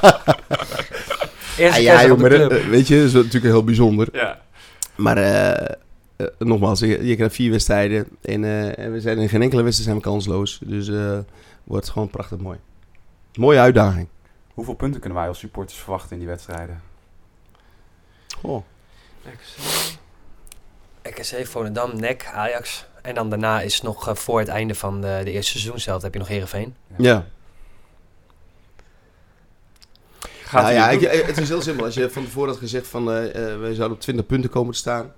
Eerste 1.58 1.78
Ah, 1.80 1.82
ja, 1.84 2.06
joh, 2.06 2.18
maar 2.20 2.30
dat, 2.30 2.52
eh, 2.52 2.66
weet 2.68 2.88
je, 2.88 2.96
dat 2.96 3.06
is 3.06 3.14
natuurlijk 3.14 3.44
heel 3.44 3.64
bijzonder. 3.64 4.08
Ja. 4.12 4.40
Maar 4.96 5.18
eh, 5.18 5.70
eh, 6.16 6.28
nogmaals, 6.38 6.80
je, 6.80 7.06
je 7.06 7.16
krijgt 7.16 7.36
vier 7.36 7.52
wedstrijden. 7.52 8.08
En, 8.22 8.44
eh, 8.44 8.80
en 8.80 8.92
we 8.92 9.00
zijn 9.02 9.18
in 9.18 9.30
geen 9.30 9.42
enkele 9.42 9.62
wedstrijd 9.64 9.90
zijn 9.90 10.04
we 10.04 10.10
kansloos. 10.12 10.60
Dus 10.64 10.88
eh 10.90 11.18
wordt 11.64 11.90
gewoon 11.90 12.10
prachtig 12.10 12.38
mooi. 12.38 12.58
Mooie 13.34 13.60
uitdaging. 13.60 14.08
Hoeveel 14.54 14.74
punten 14.74 15.00
kunnen 15.00 15.20
wij 15.20 15.28
als 15.28 15.40
supporters 15.40 15.80
verwachten 15.80 16.12
in 16.12 16.18
die 16.20 16.28
wedstrijden? 16.28 16.82
Oh. 18.42 18.64
RKC, 21.04 21.48
Volendam, 21.48 22.00
NEC, 22.00 22.26
Ajax. 22.34 22.86
En 23.02 23.16
dan 23.16 23.30
daarna 23.30 23.62
is 23.62 23.82
nog 23.82 24.08
eh, 24.08 24.16
voor 24.16 24.40
het 24.40 24.48
einde 24.48 24.76
van 24.76 25.02
de, 25.02 25.22
de 25.24 25.32
eerste 25.32 25.52
seizoen 25.52 25.80
zelf 25.80 26.02
heb 26.02 26.14
je 26.14 26.20
nog 26.20 26.28
Heerenveen. 26.28 26.76
Ja. 26.98 27.26
Gaat 30.44 30.62
Nou 30.64 30.74
ja, 30.74 30.90
ik- 30.90 31.26
het 31.28 31.38
is 31.38 31.50
heel 31.50 31.62
simpel. 31.62 31.86
Als 31.86 31.94
je 31.94 32.10
van 32.10 32.24
tevoren 32.24 32.50
had 32.50 32.58
gezegd 32.58 32.88
van 32.88 33.12
eh 33.12 33.54
eh, 33.54 33.60
wij 33.60 33.74
zouden 33.74 33.98
op 33.98 34.02
20 34.04 34.26
punten 34.26 34.50
komen 34.50 34.74
te 34.74 34.80
staan 34.80 35.14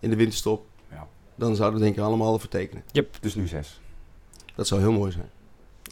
in 0.00 0.10
de 0.10 0.16
winterstop, 0.16 0.64
Ja. 0.90 1.06
dan 1.34 1.56
zouden 1.56 1.78
we 1.78 1.84
denk 1.84 1.96
ik 1.98 2.02
allemaal 2.04 2.38
voor 2.38 2.48
tekenen. 2.48 2.84
Dus 3.20 3.34
nu 3.34 3.46
zes. 3.46 3.80
Dat 4.54 4.66
zou 4.66 4.80
heel 4.80 4.92
mooi 4.92 5.12
zijn. 5.12 5.30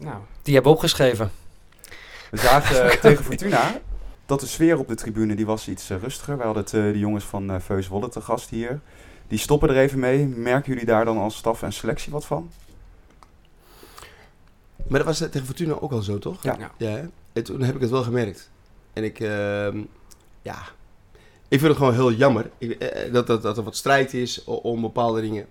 Nou, 0.03 0.19
Die 0.43 0.55
hebben 0.55 0.73
opgeschreven. 0.73 1.31
We 2.31 2.37
zagen 2.37 3.01
tegen 3.01 3.25
Fortuna 3.25 3.81
dat 4.27 4.41
de 4.41 4.47
sfeer 4.47 4.79
op 4.79 4.89
de 4.89 4.95
tribune 4.95 5.35
die 5.35 5.47
was 5.47 5.69
iets 5.69 5.91
eh, 5.91 6.01
rustiger. 6.01 6.37
We 6.37 6.43
hadden 6.43 6.63
het, 6.63 6.75
eh, 6.75 6.83
de 6.83 6.99
jongens 6.99 7.25
van 7.25 7.51
eh 7.51 7.61
Veus 7.61 7.89
Wolle 7.89 8.09
te 8.09 8.21
gast 8.21 8.51
hier. 8.51 8.81
Die 9.29 9.39
stoppen 9.39 9.69
er 9.69 9.77
even 9.77 9.99
mee. 9.99 10.27
Merken 10.27 10.73
jullie 10.73 10.87
daar 10.87 11.05
dan 11.05 11.19
als 11.19 11.37
staf 11.37 11.63
en 11.63 11.73
selectie 11.73 12.13
wat 12.13 12.27
van? 12.27 12.51
Maar 14.77 14.99
dat 14.99 15.07
was 15.07 15.19
tegen 15.19 15.47
Fortuna 15.47 15.73
ook 15.73 15.93
al 15.93 16.03
zo, 16.03 16.19
toch? 16.19 16.43
Ja. 16.43 16.71
Ja. 16.77 17.09
En 17.33 17.45
toen 17.45 17.63
heb 17.63 17.75
ik 17.75 17.81
het 17.81 17.91
wel 17.91 18.03
gemerkt. 18.03 18.51
En 18.93 19.05
ik, 19.05 19.21
ehm, 19.21 19.83
ja, 20.43 20.59
ik 21.49 21.59
vind 21.59 21.63
het 21.63 21.77
gewoon 21.77 21.95
heel 21.95 22.13
jammer 22.13 22.51
ik, 22.59 23.11
dat, 23.13 23.27
dat, 23.27 23.43
dat 23.43 23.57
er 23.57 23.63
wat 23.63 23.77
strijd 23.77 24.15
is 24.15 24.45
om 24.45 24.81
bepaalde 24.81 25.21
dingen. 25.21 25.47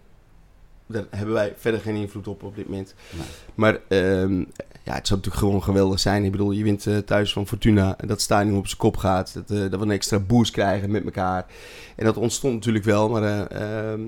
Daar 0.85 1.05
hebben 1.09 1.33
wij 1.33 1.53
verder 1.57 1.79
geen 1.79 1.95
invloed 1.95 2.27
op 2.27 2.43
op 2.43 2.55
dit 2.55 2.67
moment. 2.67 2.95
Nee. 3.11 3.25
Maar 3.55 3.79
ehm, 3.87 4.43
ja, 4.85 4.93
het 4.93 5.07
zou 5.07 5.19
natuurlijk 5.19 5.45
gewoon 5.45 5.63
geweldig 5.63 5.99
zijn. 5.99 6.23
Ik 6.23 6.31
bedoel, 6.31 6.51
je 6.51 6.63
wint 6.63 6.87
eh, 6.87 6.97
thuis 6.97 7.33
van 7.33 7.47
Fortuna. 7.47 7.97
Dat 8.05 8.21
stadion 8.21 8.57
op 8.57 8.67
zijn 8.67 8.79
kop 8.79 8.97
gaat. 8.97 9.33
Dat, 9.33 9.49
eh, 9.49 9.59
dat 9.59 9.79
we 9.79 9.85
een 9.85 9.91
extra 9.91 10.19
boost 10.19 10.51
krijgen 10.51 10.91
met 10.91 11.05
elkaar. 11.05 11.45
En 11.95 12.05
dat 12.05 12.17
ontstond 12.17 12.53
natuurlijk 12.53 12.85
wel. 12.85 13.09
Maar 13.09 13.23
eh, 13.23 13.91
ehm, 13.91 14.01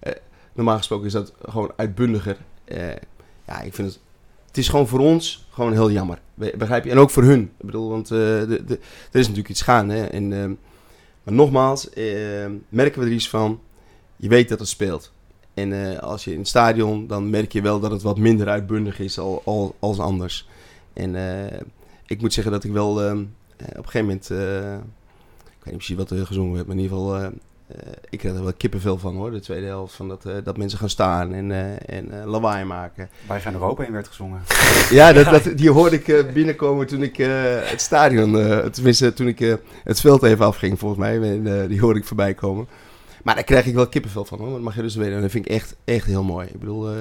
eh, 0.00 0.12
normaal 0.52 0.76
gesproken 0.76 1.06
is 1.06 1.12
dat 1.12 1.32
gewoon 1.42 1.72
uitbundiger. 1.76 2.36
Ja, 3.46 3.60
ik 3.62 3.74
vind 3.74 3.88
het... 3.88 4.00
Het 4.46 4.58
is 4.58 4.68
gewoon 4.68 4.88
voor 4.88 5.00
ons 5.00 5.46
gewoon 5.50 5.72
heel 5.72 5.90
jammer. 5.90 6.18
Be- 6.34 6.54
Begrijp 6.58 6.84
je? 6.84 6.90
En 6.90 6.98
ook 6.98 7.10
voor 7.10 7.22
hun. 7.22 7.40
Ik 7.40 7.66
bedoel, 7.66 7.88
want 7.88 8.08
de, 8.08 8.62
de, 8.66 8.78
er 9.12 9.20
is 9.20 9.28
natuurlijk 9.28 9.48
iets? 9.48 9.66
En, 9.66 9.90
ehm, 10.32 10.52
maar 11.22 11.34
nogmaals, 11.34 11.88
merken 12.68 13.00
we 13.00 13.06
er 13.06 13.12
iets 13.12 13.28
van. 13.28 13.60
Je 14.16 14.28
weet 14.28 14.48
dat 14.48 14.58
het 14.58 14.68
speelt. 14.68 15.12
En 15.58 15.92
eh, 15.92 15.98
als 15.98 16.24
je 16.24 16.32
in 16.32 16.38
het 16.38 16.48
stadion, 16.48 17.06
dan 17.06 17.30
merk 17.30 17.52
je 17.52 17.62
wel 17.62 17.80
dat 17.80 17.90
het 17.90 18.02
wat 18.02 18.18
minder 18.18 18.48
uitbundig 18.48 18.98
is 18.98 19.18
al, 19.18 19.42
al, 19.44 19.74
als 19.78 19.98
anders. 19.98 20.48
En 20.92 21.14
eh, 21.14 21.60
ik 22.06 22.20
moet 22.20 22.32
zeggen 22.32 22.52
dat 22.52 22.64
ik 22.64 22.72
wel 22.72 23.02
eh, 23.02 23.10
op 23.10 23.84
een 23.84 23.88
gegeven 23.88 24.06
moment... 24.06 24.30
ik 25.44 25.64
weet 25.64 25.72
niet 25.72 25.76
precies 25.76 25.96
wat 25.96 26.10
er 26.10 26.26
gezongen 26.26 26.54
werd, 26.54 26.66
maar 26.66 26.76
in 26.76 26.82
ieder 26.82 26.96
geval... 26.96 27.32
ik 28.08 28.18
krijg 28.18 28.36
er 28.36 28.42
wel 28.42 28.52
kippenvel 28.52 28.98
van 28.98 29.16
hoor, 29.16 29.30
de 29.30 29.40
tweede 29.40 29.66
helft. 29.66 29.94
Van 29.94 30.08
dat, 30.08 30.22
dat 30.44 30.56
mensen 30.56 30.78
gaan 30.78 30.88
staan 30.88 31.34
en, 31.34 31.50
en 31.86 32.24
lawaai 32.24 32.64
maken. 32.64 33.08
Wij 33.26 33.40
gaan 33.40 33.52
Europa 33.52 33.84
in 33.84 33.92
werd 33.92 34.08
gezongen. 34.08 34.40
Ja, 34.90 35.12
dat, 35.12 35.24
dat, 35.24 35.58
die 35.58 35.70
hoorde 35.70 36.02
ik 36.02 36.32
binnenkomen 36.32 36.86
toen 36.86 37.02
ik 37.02 37.16
het 37.16 37.80
stadion, 37.80 38.32
tenminste 38.72 39.12
toen 39.12 39.28
ik 39.28 39.58
het 39.84 40.00
veld 40.00 40.22
even 40.22 40.46
afging 40.46 40.78
volgens 40.78 41.00
mij. 41.00 41.22
En, 41.22 41.68
die 41.68 41.80
hoorde 41.80 41.98
ik 41.98 42.06
voorbij 42.06 42.34
komen. 42.34 42.68
Maar 43.24 43.34
daar 43.34 43.44
krijg 43.44 43.66
ik 43.66 43.74
wel 43.74 43.88
kippenvel 43.88 44.24
van 44.24 44.38
hoor, 44.38 44.50
dat 44.50 44.60
mag 44.60 44.74
je 44.74 44.82
dus 44.82 44.96
weten. 44.96 45.14
En 45.14 45.20
dat 45.20 45.30
vind 45.30 45.44
ik 45.44 45.52
echt, 45.52 45.76
echt 45.84 46.06
heel 46.06 46.24
mooi. 46.24 46.48
Ik 46.48 46.58
bedoel, 46.58 46.90
eh, 46.90 46.96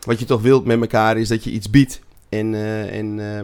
wat 0.00 0.18
je 0.18 0.24
toch 0.24 0.42
wilt 0.42 0.64
met 0.64 0.80
elkaar 0.80 1.16
is 1.16 1.28
dat 1.28 1.44
je 1.44 1.50
iets 1.50 1.70
biedt. 1.70 2.00
En, 2.28 2.54
eh, 2.54 2.98
en 2.98 3.36
eh, 3.36 3.42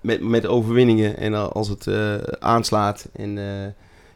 met, 0.00 0.22
met 0.22 0.46
overwinningen 0.46 1.16
en 1.16 1.52
als 1.52 1.68
het 1.68 1.88
aanslaat. 2.40 3.08
En 3.12 3.34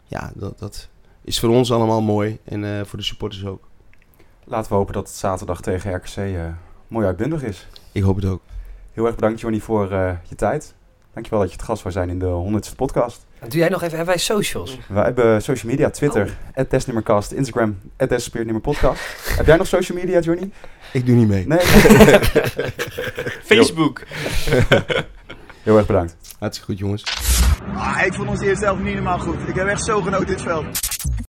ja, 0.07 0.33
dat, 0.35 0.59
dat 0.59 0.89
is 1.25 1.41
voor 1.41 1.49
ons 1.49 1.73
allemaal 1.73 2.03
mooi 2.03 2.39
en 2.45 2.87
voor 2.87 2.99
de 2.99 3.05
supporters 3.05 3.45
ook. 3.45 3.69
Laten 4.45 4.71
we 4.71 4.77
hopen 4.77 4.95
dat 4.95 5.09
het 5.09 5.17
zaterdag 5.17 5.61
tegen 5.61 5.95
RKC 5.95 6.55
mooi 6.89 7.07
uitbundig 7.07 7.43
is. 7.43 7.67
Ik 7.93 8.03
hoop 8.03 8.17
het 8.17 8.25
ook. 8.25 8.43
Heel 8.93 9.07
erg 9.07 9.15
bedankt 9.15 9.41
Johnny 9.41 9.61
voor 9.61 9.89
je 10.29 10.35
tijd. 10.37 10.75
Dankjewel 11.17 11.41
dat 11.41 11.51
je 11.51 11.57
het 11.57 11.67
gast 11.67 11.83
zou 11.83 11.93
zijn 11.93 12.09
in 12.09 12.19
de 12.19 12.61
100ste 12.71 12.77
podcast. 12.77 13.27
En 13.39 13.49
doe 13.49 13.59
jij 13.59 13.69
nog 13.69 13.83
even, 13.83 13.97
hebben 13.97 14.15
wij 14.15 14.25
socials? 14.25 14.79
We 14.89 14.99
hebben 14.99 15.43
social 15.43 15.71
media, 15.71 15.91
Twitter, 15.91 16.37
oh. 16.55 16.65
Desnummercast, 16.69 17.33
Instagram, 17.33 17.79
Desnummerpodcast. 17.97 19.01
Heb 19.37 19.47
jij 19.47 19.57
nog 19.57 19.67
social 19.67 19.99
media, 19.99 20.21
Johnny? 20.21 20.51
Ik 20.93 21.07
doe 21.07 21.15
niet 21.15 21.29
mee. 21.29 21.47
Nee? 21.47 21.59
Facebook. 23.51 24.03
Heel 25.63 25.77
erg 25.77 25.87
bedankt. 25.87 26.17
Hartstikke 26.39 26.73
goed 26.73 26.81
jongens. 26.81 27.05
Ah, 27.75 28.03
ik 28.07 28.15
vond 28.15 28.29
ons 28.29 28.41
eerst 28.41 28.63
zelf 28.63 28.79
niet 28.79 28.87
helemaal 28.87 29.19
goed. 29.19 29.49
Ik 29.49 29.55
heb 29.55 29.67
echt 29.67 29.85
zo 29.85 30.01
genoten 30.01 30.27
dit 30.27 30.43
veld. 30.43 30.65